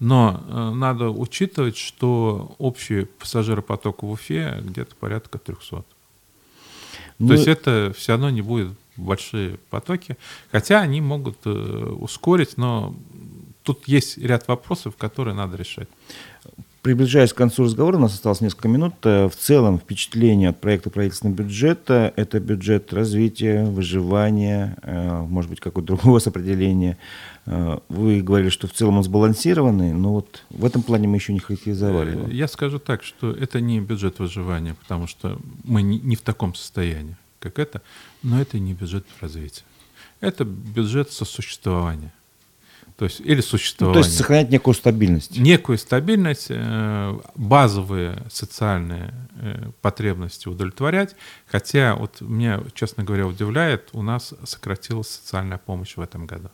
но 0.00 0.42
э, 0.48 0.70
надо 0.74 1.10
учитывать, 1.10 1.76
что 1.76 2.56
общий 2.58 3.04
пассажиропоток 3.04 4.02
в 4.02 4.10
Уфе 4.10 4.60
где-то 4.60 4.96
порядка 4.96 5.38
300. 5.38 5.84
Ну, 7.20 7.28
То 7.28 7.34
есть 7.34 7.46
это 7.46 7.92
все 7.96 8.12
равно 8.12 8.30
не 8.30 8.42
будет 8.42 8.72
большие 8.96 9.58
потоки, 9.70 10.16
хотя 10.50 10.80
они 10.80 11.00
могут 11.00 11.38
э, 11.44 11.50
ускорить, 11.50 12.56
но 12.56 12.94
тут 13.68 13.86
есть 13.86 14.16
ряд 14.16 14.48
вопросов, 14.48 14.96
которые 14.96 15.34
надо 15.34 15.56
решать. 15.56 15.88
Приближаясь 16.80 17.34
к 17.34 17.36
концу 17.36 17.64
разговора, 17.64 17.96
у 17.98 18.00
нас 18.00 18.14
осталось 18.14 18.40
несколько 18.40 18.68
минут. 18.68 18.94
Э, 19.02 19.28
в 19.28 19.36
целом 19.36 19.78
впечатление 19.78 20.48
от 20.48 20.60
проекта 20.60 20.88
правительственного 20.88 21.36
бюджета– 21.36 22.14
это 22.16 22.40
бюджет 22.40 22.94
развития, 22.94 23.64
выживания, 23.64 24.78
э, 24.82 25.20
может 25.20 25.50
быть, 25.50 25.60
какое-то 25.60 25.88
другого 25.94 26.18
определения. 26.24 26.96
Э, 27.44 27.78
вы 27.90 28.22
говорили, 28.22 28.48
что 28.48 28.68
в 28.68 28.72
целом 28.72 28.96
он 28.96 29.02
сбалансированный, 29.02 29.92
но 29.92 30.14
вот 30.14 30.44
в 30.48 30.64
этом 30.64 30.82
плане 30.82 31.08
мы 31.08 31.16
еще 31.16 31.34
не 31.34 31.40
характеризовали. 31.40 32.32
Я 32.32 32.48
скажу 32.48 32.78
так, 32.78 33.02
что 33.02 33.32
это 33.32 33.60
не 33.60 33.80
бюджет 33.80 34.18
выживания, 34.18 34.74
потому 34.74 35.06
что 35.06 35.38
мы 35.64 35.82
не 35.82 36.16
в 36.16 36.22
таком 36.22 36.54
состоянии. 36.54 37.16
как 37.38 37.58
это, 37.58 37.82
но 38.22 38.40
это 38.40 38.58
не 38.58 38.72
бюджет 38.72 39.04
развития. 39.20 39.64
Это 40.20 40.44
бюджет 40.44 41.12
сосуществования. 41.12 42.12
То 42.98 43.04
есть, 43.04 43.20
или 43.20 43.40
существование. 43.40 43.96
Ну, 43.96 44.02
то 44.02 44.08
есть 44.08 44.18
сохранять 44.18 44.50
некую 44.50 44.74
стабильность. 44.74 45.38
Некую 45.38 45.78
стабильность, 45.78 46.48
э, 46.50 47.18
базовые 47.36 48.24
социальные 48.28 49.14
э, 49.36 49.70
потребности 49.80 50.48
удовлетворять. 50.48 51.14
Хотя 51.46 51.94
вот 51.94 52.20
меня, 52.20 52.60
честно 52.74 53.04
говоря, 53.04 53.28
удивляет, 53.28 53.90
у 53.92 54.02
нас 54.02 54.34
сократилась 54.44 55.10
социальная 55.10 55.58
помощь 55.58 55.96
в 55.96 56.00
этом 56.00 56.26
году. 56.26 56.50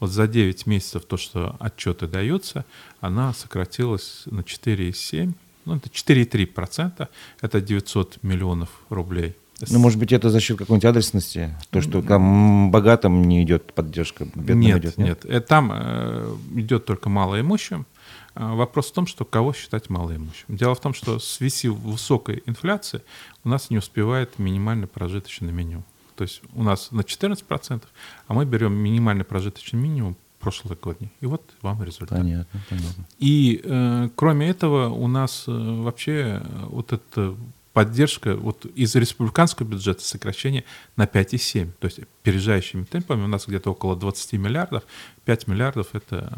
Вот 0.00 0.10
за 0.10 0.26
9 0.26 0.66
месяцев 0.66 1.04
то, 1.04 1.16
что 1.16 1.54
отчеты 1.60 2.08
даются, 2.08 2.64
она 3.00 3.32
сократилась 3.32 4.24
на 4.26 4.40
4,7, 4.40 5.34
ну 5.66 5.76
это 5.76 5.88
4,3%, 5.88 7.08
это 7.40 7.60
900 7.60 8.24
миллионов 8.24 8.70
рублей. 8.88 9.36
Ну, 9.70 9.78
может 9.78 9.98
быть, 9.98 10.12
это 10.12 10.30
за 10.30 10.40
счет 10.40 10.58
какой-нибудь 10.58 10.84
адресности? 10.84 11.56
То, 11.70 11.80
что 11.80 12.02
там 12.02 12.70
богатым 12.70 13.22
не 13.24 13.42
идет 13.42 13.72
поддержка, 13.72 14.26
бедным 14.34 14.60
нет, 14.60 14.78
идет? 14.78 14.98
Нет, 14.98 15.24
нет. 15.24 15.24
Э, 15.24 15.40
там 15.40 15.70
э, 15.72 16.36
идет 16.54 16.84
только 16.84 17.08
малоимущим. 17.08 17.86
А 18.34 18.54
вопрос 18.54 18.90
в 18.90 18.92
том, 18.92 19.06
что 19.06 19.24
кого 19.24 19.54
считать 19.54 19.88
малоимущим. 19.88 20.44
Дело 20.48 20.74
в 20.74 20.80
том, 20.80 20.92
что 20.92 21.18
в 21.18 21.24
связи 21.24 21.68
высокой 21.68 22.42
инфляции 22.44 23.00
у 23.44 23.48
нас 23.48 23.70
не 23.70 23.78
успевает 23.78 24.38
минимальный 24.38 24.86
прожиточный 24.86 25.52
минимум. 25.52 25.84
То 26.16 26.22
есть 26.22 26.42
у 26.54 26.62
нас 26.62 26.92
на 26.92 27.00
14%, 27.00 27.82
а 28.26 28.34
мы 28.34 28.44
берем 28.44 28.74
минимальный 28.74 29.24
прожиточный 29.24 29.80
минимум 29.80 30.16
прошлогодний. 30.38 31.10
И 31.20 31.26
вот 31.26 31.42
вам 31.62 31.82
результат. 31.82 32.18
Понятно, 32.18 32.60
понятно. 32.68 33.04
И 33.18 33.60
э, 33.64 34.08
кроме 34.14 34.48
этого 34.48 34.90
у 34.90 35.08
нас 35.08 35.44
э, 35.48 35.50
вообще 35.50 36.42
э, 36.42 36.64
вот 36.66 36.92
это 36.92 37.34
поддержка 37.76 38.36
вот 38.36 38.64
из 38.64 38.94
республиканского 38.94 39.66
бюджета 39.66 40.02
сокращение 40.02 40.64
на 40.96 41.04
5,7. 41.04 41.72
То 41.78 41.84
есть 41.84 41.98
опережающими 41.98 42.84
темпами 42.84 43.24
у 43.24 43.26
нас 43.26 43.46
где-то 43.46 43.70
около 43.70 43.94
20 43.94 44.32
миллиардов. 44.32 44.84
5 45.26 45.46
миллиардов— 45.46 45.88
это 45.92 46.32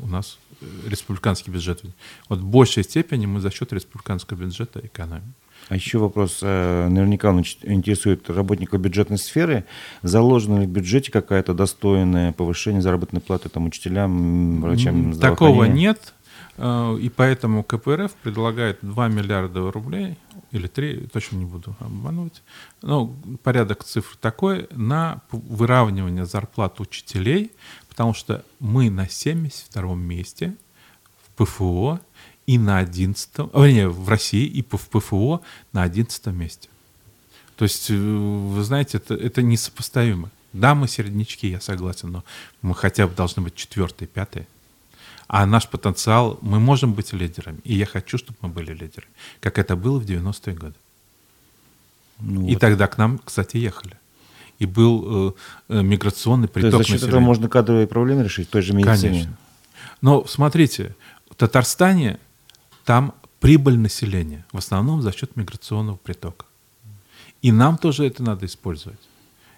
э, 0.00 0.04
у 0.04 0.06
нас 0.06 0.38
э, 0.60 0.66
республиканский 0.86 1.52
бюджет. 1.52 1.82
Вот 2.28 2.38
в 2.38 2.44
большей 2.44 2.84
степени 2.84 3.26
мы 3.26 3.40
за 3.40 3.50
счет 3.50 3.72
республиканского 3.72 4.38
бюджета 4.38 4.82
экономим. 4.84 5.34
А 5.68 5.74
еще 5.74 5.98
вопрос, 5.98 6.38
э, 6.42 6.88
наверняка 6.88 7.30
он 7.30 7.40
интересует 7.40 8.30
работников 8.30 8.80
бюджетной 8.80 9.18
сферы. 9.18 9.64
Заложено 10.02 10.60
ли 10.60 10.66
в 10.66 10.70
бюджете 10.70 11.10
какое-то 11.10 11.54
достойное 11.54 12.30
повышение 12.30 12.82
заработной 12.82 13.20
платы 13.20 13.48
там, 13.48 13.66
учителям, 13.66 14.60
врачам? 14.60 15.18
Такого 15.18 15.64
нет. 15.64 16.14
И 16.56 17.10
поэтому 17.16 17.64
КПРФ 17.64 18.12
предлагает 18.22 18.78
2 18.82 19.08
миллиарда 19.08 19.72
рублей 19.72 20.16
или 20.52 20.68
три, 20.68 21.08
точно 21.08 21.36
не 21.36 21.44
буду 21.44 21.74
обманывать. 21.80 22.42
Но 22.80 23.12
порядок 23.42 23.82
цифр 23.82 24.16
такой 24.20 24.68
на 24.70 25.20
выравнивание 25.32 26.26
зарплат 26.26 26.78
учителей, 26.78 27.50
потому 27.88 28.14
что 28.14 28.44
мы 28.60 28.88
на 28.88 29.08
72 29.08 29.94
месте 29.96 30.54
в 31.24 31.44
ПФО 31.44 32.00
и 32.46 32.58
на 32.58 32.78
11, 32.78 33.30
вернее, 33.52 33.88
в 33.88 34.08
России 34.08 34.46
и 34.46 34.62
в 34.62 34.88
ПФО 34.88 35.42
на 35.72 35.82
11 35.82 36.26
месте. 36.26 36.68
То 37.56 37.64
есть, 37.64 37.90
э, 37.90 37.94
вы 37.94 38.62
знаете, 38.62 38.98
это, 38.98 39.14
это 39.14 39.42
несопоставимо. 39.42 40.30
Да, 40.52 40.74
мы 40.74 40.86
середнячки, 40.86 41.48
я 41.48 41.60
согласен, 41.60 42.12
но 42.12 42.24
мы 42.62 42.74
хотя 42.74 43.06
бы 43.06 43.14
должны 43.14 43.42
быть 43.42 43.54
четвертые, 43.54 44.06
пятые. 44.06 44.46
А 45.26 45.46
наш 45.46 45.68
потенциал, 45.68 46.38
мы 46.42 46.60
можем 46.60 46.92
быть 46.92 47.12
лидерами. 47.12 47.58
И 47.64 47.74
я 47.74 47.86
хочу, 47.86 48.18
чтобы 48.18 48.38
мы 48.42 48.48
были 48.48 48.72
лидерами, 48.72 49.12
как 49.40 49.58
это 49.58 49.76
было 49.76 49.98
в 49.98 50.04
90-е 50.04 50.54
годы. 50.54 50.74
Ну, 52.20 52.46
и 52.46 52.52
вот. 52.52 52.60
тогда 52.60 52.86
к 52.86 52.98
нам, 52.98 53.18
кстати, 53.18 53.56
ехали. 53.56 53.98
И 54.58 54.66
был 54.66 55.28
э, 55.28 55.32
э 55.68 55.82
миграционный 55.82 56.48
приток 56.48 56.70
То 56.70 56.78
есть 56.78 56.90
за 56.90 56.96
счет 56.98 57.08
этого 57.08 57.20
можно 57.20 57.48
кадровые 57.48 57.86
проблемы 57.86 58.22
решить 58.22 58.48
в 58.48 58.50
той 58.50 58.62
же 58.62 58.72
медицине? 58.72 59.08
Конечно. 59.08 59.36
Но 60.00 60.24
смотрите, 60.26 60.94
в 61.30 61.34
Татарстане 61.34 62.18
там 62.84 63.14
прибыль 63.40 63.78
населения, 63.78 64.44
в 64.52 64.58
основном 64.58 65.02
за 65.02 65.12
счет 65.12 65.36
миграционного 65.36 65.96
притока. 65.96 66.46
И 67.42 67.52
нам 67.52 67.78
тоже 67.78 68.06
это 68.06 68.22
надо 68.22 68.46
использовать. 68.46 69.00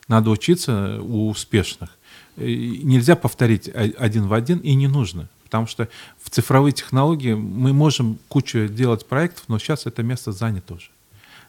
Надо 0.08 0.30
учиться 0.30 1.00
у 1.02 1.28
успешных. 1.28 1.90
И 2.36 2.80
нельзя 2.84 3.16
повторить 3.16 3.68
один 3.68 4.26
в 4.26 4.32
один, 4.32 4.58
и 4.58 4.74
не 4.74 4.88
нужно. 4.88 5.28
Потому 5.47 5.66
что 5.66 5.88
в 6.20 6.28
цифровые 6.28 6.72
технологии 6.72 7.34
мы 7.34 7.72
можем 7.72 8.18
кучу 8.28 8.66
делать 8.66 9.07
проектов, 9.07 9.44
но 9.47 9.59
сейчас 9.59 9.86
это 9.86 10.03
место 10.03 10.32
занято 10.32 10.74
уже. 10.74 10.90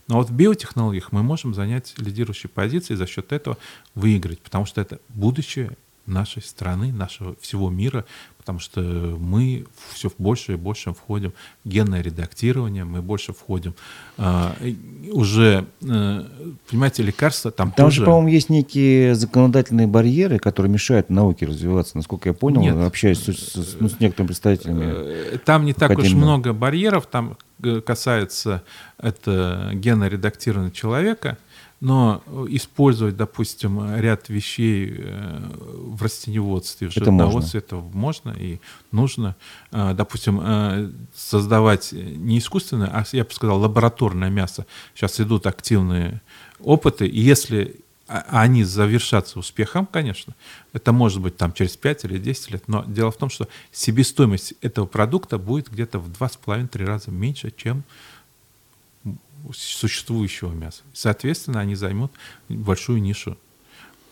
Но 0.07 0.17
вот 0.17 0.29
в 0.29 0.33
биотехнологиях 0.33 1.11
мы 1.11 1.23
можем 1.23 1.53
занять 1.53 1.95
лидирующие 1.97 2.49
позиции 2.49 2.93
и 2.93 2.97
за 2.97 3.07
счет 3.07 3.33
этого 3.33 3.57
выиграть, 3.95 4.39
потому 4.39 4.65
что 4.65 4.79
это 4.79 4.99
будущее 5.09 5.71
нашей 6.05 6.41
страны, 6.41 6.93
нашего 6.93 7.35
всего 7.41 7.69
мира, 7.69 8.05
потому 8.47 8.59
что 8.61 8.79
мы 8.79 9.65
все 9.91 10.09
больше 10.17 10.53
и 10.53 10.55
больше 10.55 10.93
входим 10.93 11.33
в 11.65 11.69
генное 11.69 12.01
редактирование, 12.01 12.85
мы 12.85 13.01
больше 13.01 13.33
входим 13.33 13.75
э, 14.17 14.73
уже, 15.11 15.65
э, 15.81 16.23
понимаете, 16.69 17.03
лекарства 17.03 17.51
там, 17.51 17.73
там 17.73 17.87
тоже... 17.87 17.97
же, 17.97 18.05
по-моему, 18.05 18.29
есть 18.29 18.49
некие 18.49 19.15
законодательные 19.15 19.85
барьеры, 19.85 20.39
которые 20.39 20.71
мешают 20.71 21.09
науке 21.09 21.45
развиваться, 21.45 21.97
насколько 21.97 22.29
я 22.29 22.33
понял, 22.33 22.61
Нет. 22.61 22.75
общаясь 22.77 23.19
с, 23.19 23.27
с, 23.27 23.77
ну, 23.81 23.89
с 23.89 23.99
некоторыми 23.99 24.27
представителями. 24.27 24.93
Э, 24.95 25.37
там 25.43 25.65
не 25.65 25.73
так 25.73 25.97
уж 25.97 26.13
много 26.13 26.53
барьеров, 26.53 27.05
там 27.07 27.37
э, 27.61 27.81
касается 27.81 28.63
это 28.97 29.71
генно 29.73 30.07
редактирования 30.07 30.71
человека, 30.71 31.37
но 31.79 32.23
использовать, 32.49 33.15
допустим, 33.15 33.95
ряд 33.99 34.29
вещей 34.29 34.95
э, 34.97 35.51
в 35.75 36.01
растеневодстве, 36.01 36.89
в 36.89 36.93
животноводстве, 36.93 37.59
это 37.59 37.75
можно 37.75 38.31
и 38.31 38.59
нужно. 38.91 39.35
А, 39.71 39.93
допустим, 39.93 40.39
э, 40.41 40.91
создавать 41.15 41.91
не 41.91 42.39
искусственное, 42.39 42.89
а, 42.91 43.05
я 43.11 43.23
бы 43.23 43.31
сказал, 43.31 43.59
лабораторное 43.59 44.29
мясо. 44.29 44.65
Сейчас 44.95 45.19
идут 45.19 45.45
активные 45.45 46.21
опыты, 46.59 47.05
и 47.05 47.19
если 47.19 47.75
они 48.07 48.63
завершатся 48.63 49.37
успехом, 49.37 49.85
конечно, 49.85 50.33
это 50.73 50.93
может 50.93 51.21
быть 51.21 51.35
там 51.35 51.51
через 51.51 51.75
5 51.75 52.05
или 52.05 52.17
10 52.17 52.51
лет, 52.51 52.63
но 52.67 52.85
дело 52.85 53.11
в 53.11 53.17
том, 53.17 53.29
что 53.29 53.47
себестоимость 53.71 54.53
этого 54.61 54.85
продукта 54.85 55.37
будет 55.37 55.69
где-то 55.69 55.99
в 55.99 56.09
2,5-3 56.09 56.85
раза 56.85 57.11
меньше, 57.11 57.53
чем 57.55 57.83
существующего 59.53 60.51
мяса. 60.51 60.81
Соответственно, 60.93 61.59
они 61.59 61.75
займут 61.75 62.11
большую 62.49 63.01
нишу. 63.01 63.37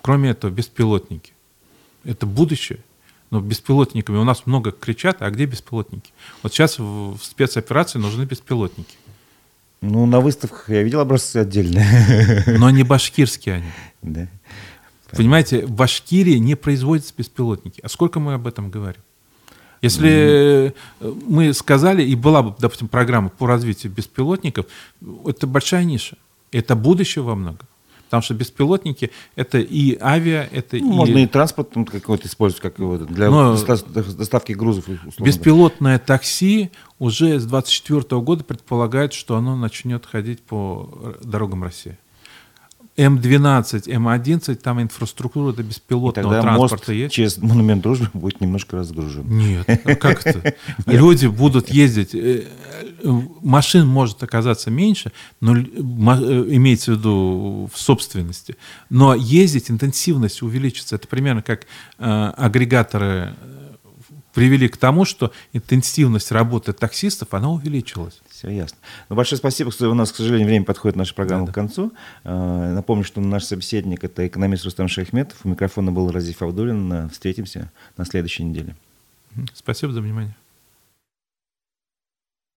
Кроме 0.02 0.30
этого, 0.32 0.52
беспилотники. 0.52 1.34
Это 2.04 2.26
будущее. 2.26 2.80
Но 3.32 3.42
беспилотниками 3.42 4.18
у 4.18 4.24
нас 4.24 4.46
много 4.46 4.72
кричат, 4.72 5.22
а 5.22 5.30
где 5.32 5.46
беспилотники? 5.46 6.14
Вот 6.44 6.54
сейчас 6.54 6.78
в 6.78 7.18
спецоперации 7.22 8.00
нужны 8.00 8.24
беспилотники. 8.24 8.96
Ну, 9.82 10.06
на 10.06 10.20
выставках 10.20 10.70
я 10.70 10.84
видел 10.84 11.00
образцы 11.00 11.38
отдельные. 11.38 12.44
Но 12.60 12.70
не 12.70 12.84
башкирские 12.84 13.56
они. 13.56 13.72
Да. 14.02 14.28
Понимаете, 15.12 15.66
в 15.66 15.72
Башкирии 15.72 16.38
не 16.38 16.56
производятся 16.56 17.14
беспилотники. 17.16 17.80
А 17.82 17.90
сколько 17.90 18.20
мы 18.20 18.34
об 18.34 18.48
этом 18.48 18.70
говорим? 18.70 19.02
Если 19.82 20.10
mm-hmm. 20.10 21.24
мы 21.28 21.54
сказали, 21.54 22.04
и 22.04 22.16
была 22.16 22.44
бы, 22.44 22.56
допустим, 22.58 22.88
программа 22.88 23.30
по 23.30 23.48
развитию 23.48 23.92
беспилотников, 23.92 24.66
это 25.26 25.48
большая 25.48 25.84
ниша. 25.84 26.18
Это 26.52 26.76
будущее 26.76 27.24
во 27.24 27.36
многом. 27.36 27.68
Потому 28.06 28.22
что 28.22 28.34
беспилотники 28.36 29.12
это 29.36 29.58
и 29.58 29.98
авиа, 30.00 30.48
это 30.52 30.78
ну, 30.78 30.94
и... 30.94 30.96
Можно 30.96 31.18
и 31.18 31.28
транспорт 31.28 31.72
какой-то 31.92 32.28
использовать 32.28 32.62
как 32.62 32.76
для 32.78 33.30
Но 33.30 33.58
доставки 33.58 34.54
грузов. 34.54 34.86
Беспилотное 35.20 36.00
такси 36.00 36.72
уже 37.00 37.40
с 37.40 37.46
2024 37.46 38.22
года 38.22 38.44
предполагает, 38.44 39.14
что 39.14 39.36
оно 39.36 39.56
начнет 39.56 40.06
ходить 40.06 40.42
по 40.42 41.16
дорогам 41.24 41.64
России. 41.64 41.98
М12, 42.98 43.88
М11, 43.88 44.56
там 44.56 44.82
инфраструктура 44.82 45.52
до 45.52 45.64
беспилотного 45.64 46.36
тогда 46.36 46.42
транспорта 46.42 46.76
мост 46.76 46.90
есть. 46.90 47.14
через 47.14 47.38
монумент 47.38 47.84
дружбы 47.84 48.10
будет 48.14 48.40
немножко 48.40 48.78
разгружен. 48.78 49.28
Нет, 49.28 49.68
а 49.68 49.96
как 49.96 50.26
это? 50.26 50.56
Люди 50.86 51.28
будут 51.28 51.70
ездить, 51.70 52.16
э, 52.16 52.46
э, 53.04 53.22
машин 53.42 53.86
может 53.86 54.24
оказаться 54.24 54.72
меньше, 54.72 55.12
но 55.42 55.58
э, 55.58 55.62
имеется 55.62 56.94
в 56.94 56.98
виду 56.98 57.70
в 57.74 57.78
собственности, 57.78 58.56
но 58.90 59.14
ездить 59.14 59.70
интенсивность 59.70 60.42
увеличится. 60.42 60.96
Это 60.96 61.08
примерно 61.08 61.42
как 61.42 61.66
агрегаторы 61.98 63.36
привели 64.36 64.68
к 64.68 64.78
тому, 64.78 65.06
что 65.06 65.32
интенсивность 65.54 66.32
работы 66.32 66.74
таксистов, 66.74 67.34
она 67.34 67.50
увеличилась. 67.50 68.22
Все 68.30 68.50
ясно. 68.50 68.78
Ну, 69.10 69.16
большое 69.16 69.38
спасибо. 69.38 69.72
У 69.86 69.94
нас, 69.96 70.12
к 70.12 70.16
сожалению, 70.18 70.48
время 70.48 70.66
подходит 70.66 70.98
наша 70.98 71.16
программа 71.16 71.48
да, 71.48 71.52
к 71.52 71.56
концу. 71.56 71.94
А, 72.24 72.74
напомню, 72.74 73.04
что 73.06 73.22
наш 73.22 73.46
собеседник– 73.46 74.04
это 74.04 74.28
экономист 74.28 74.66
Рустам 74.66 74.90
Шахметов. 74.90 75.38
У 75.44 75.50
микрофона 75.50 75.92
был 75.92 76.12
Разиф 76.12 76.42
Авдулин. 76.42 77.10
Встретимся 77.10 77.72
на 77.98 78.06
следующей 78.06 78.44
неделе. 78.44 78.76
Спасибо 79.54 79.94
за 79.94 80.02
внимание. 80.02 80.36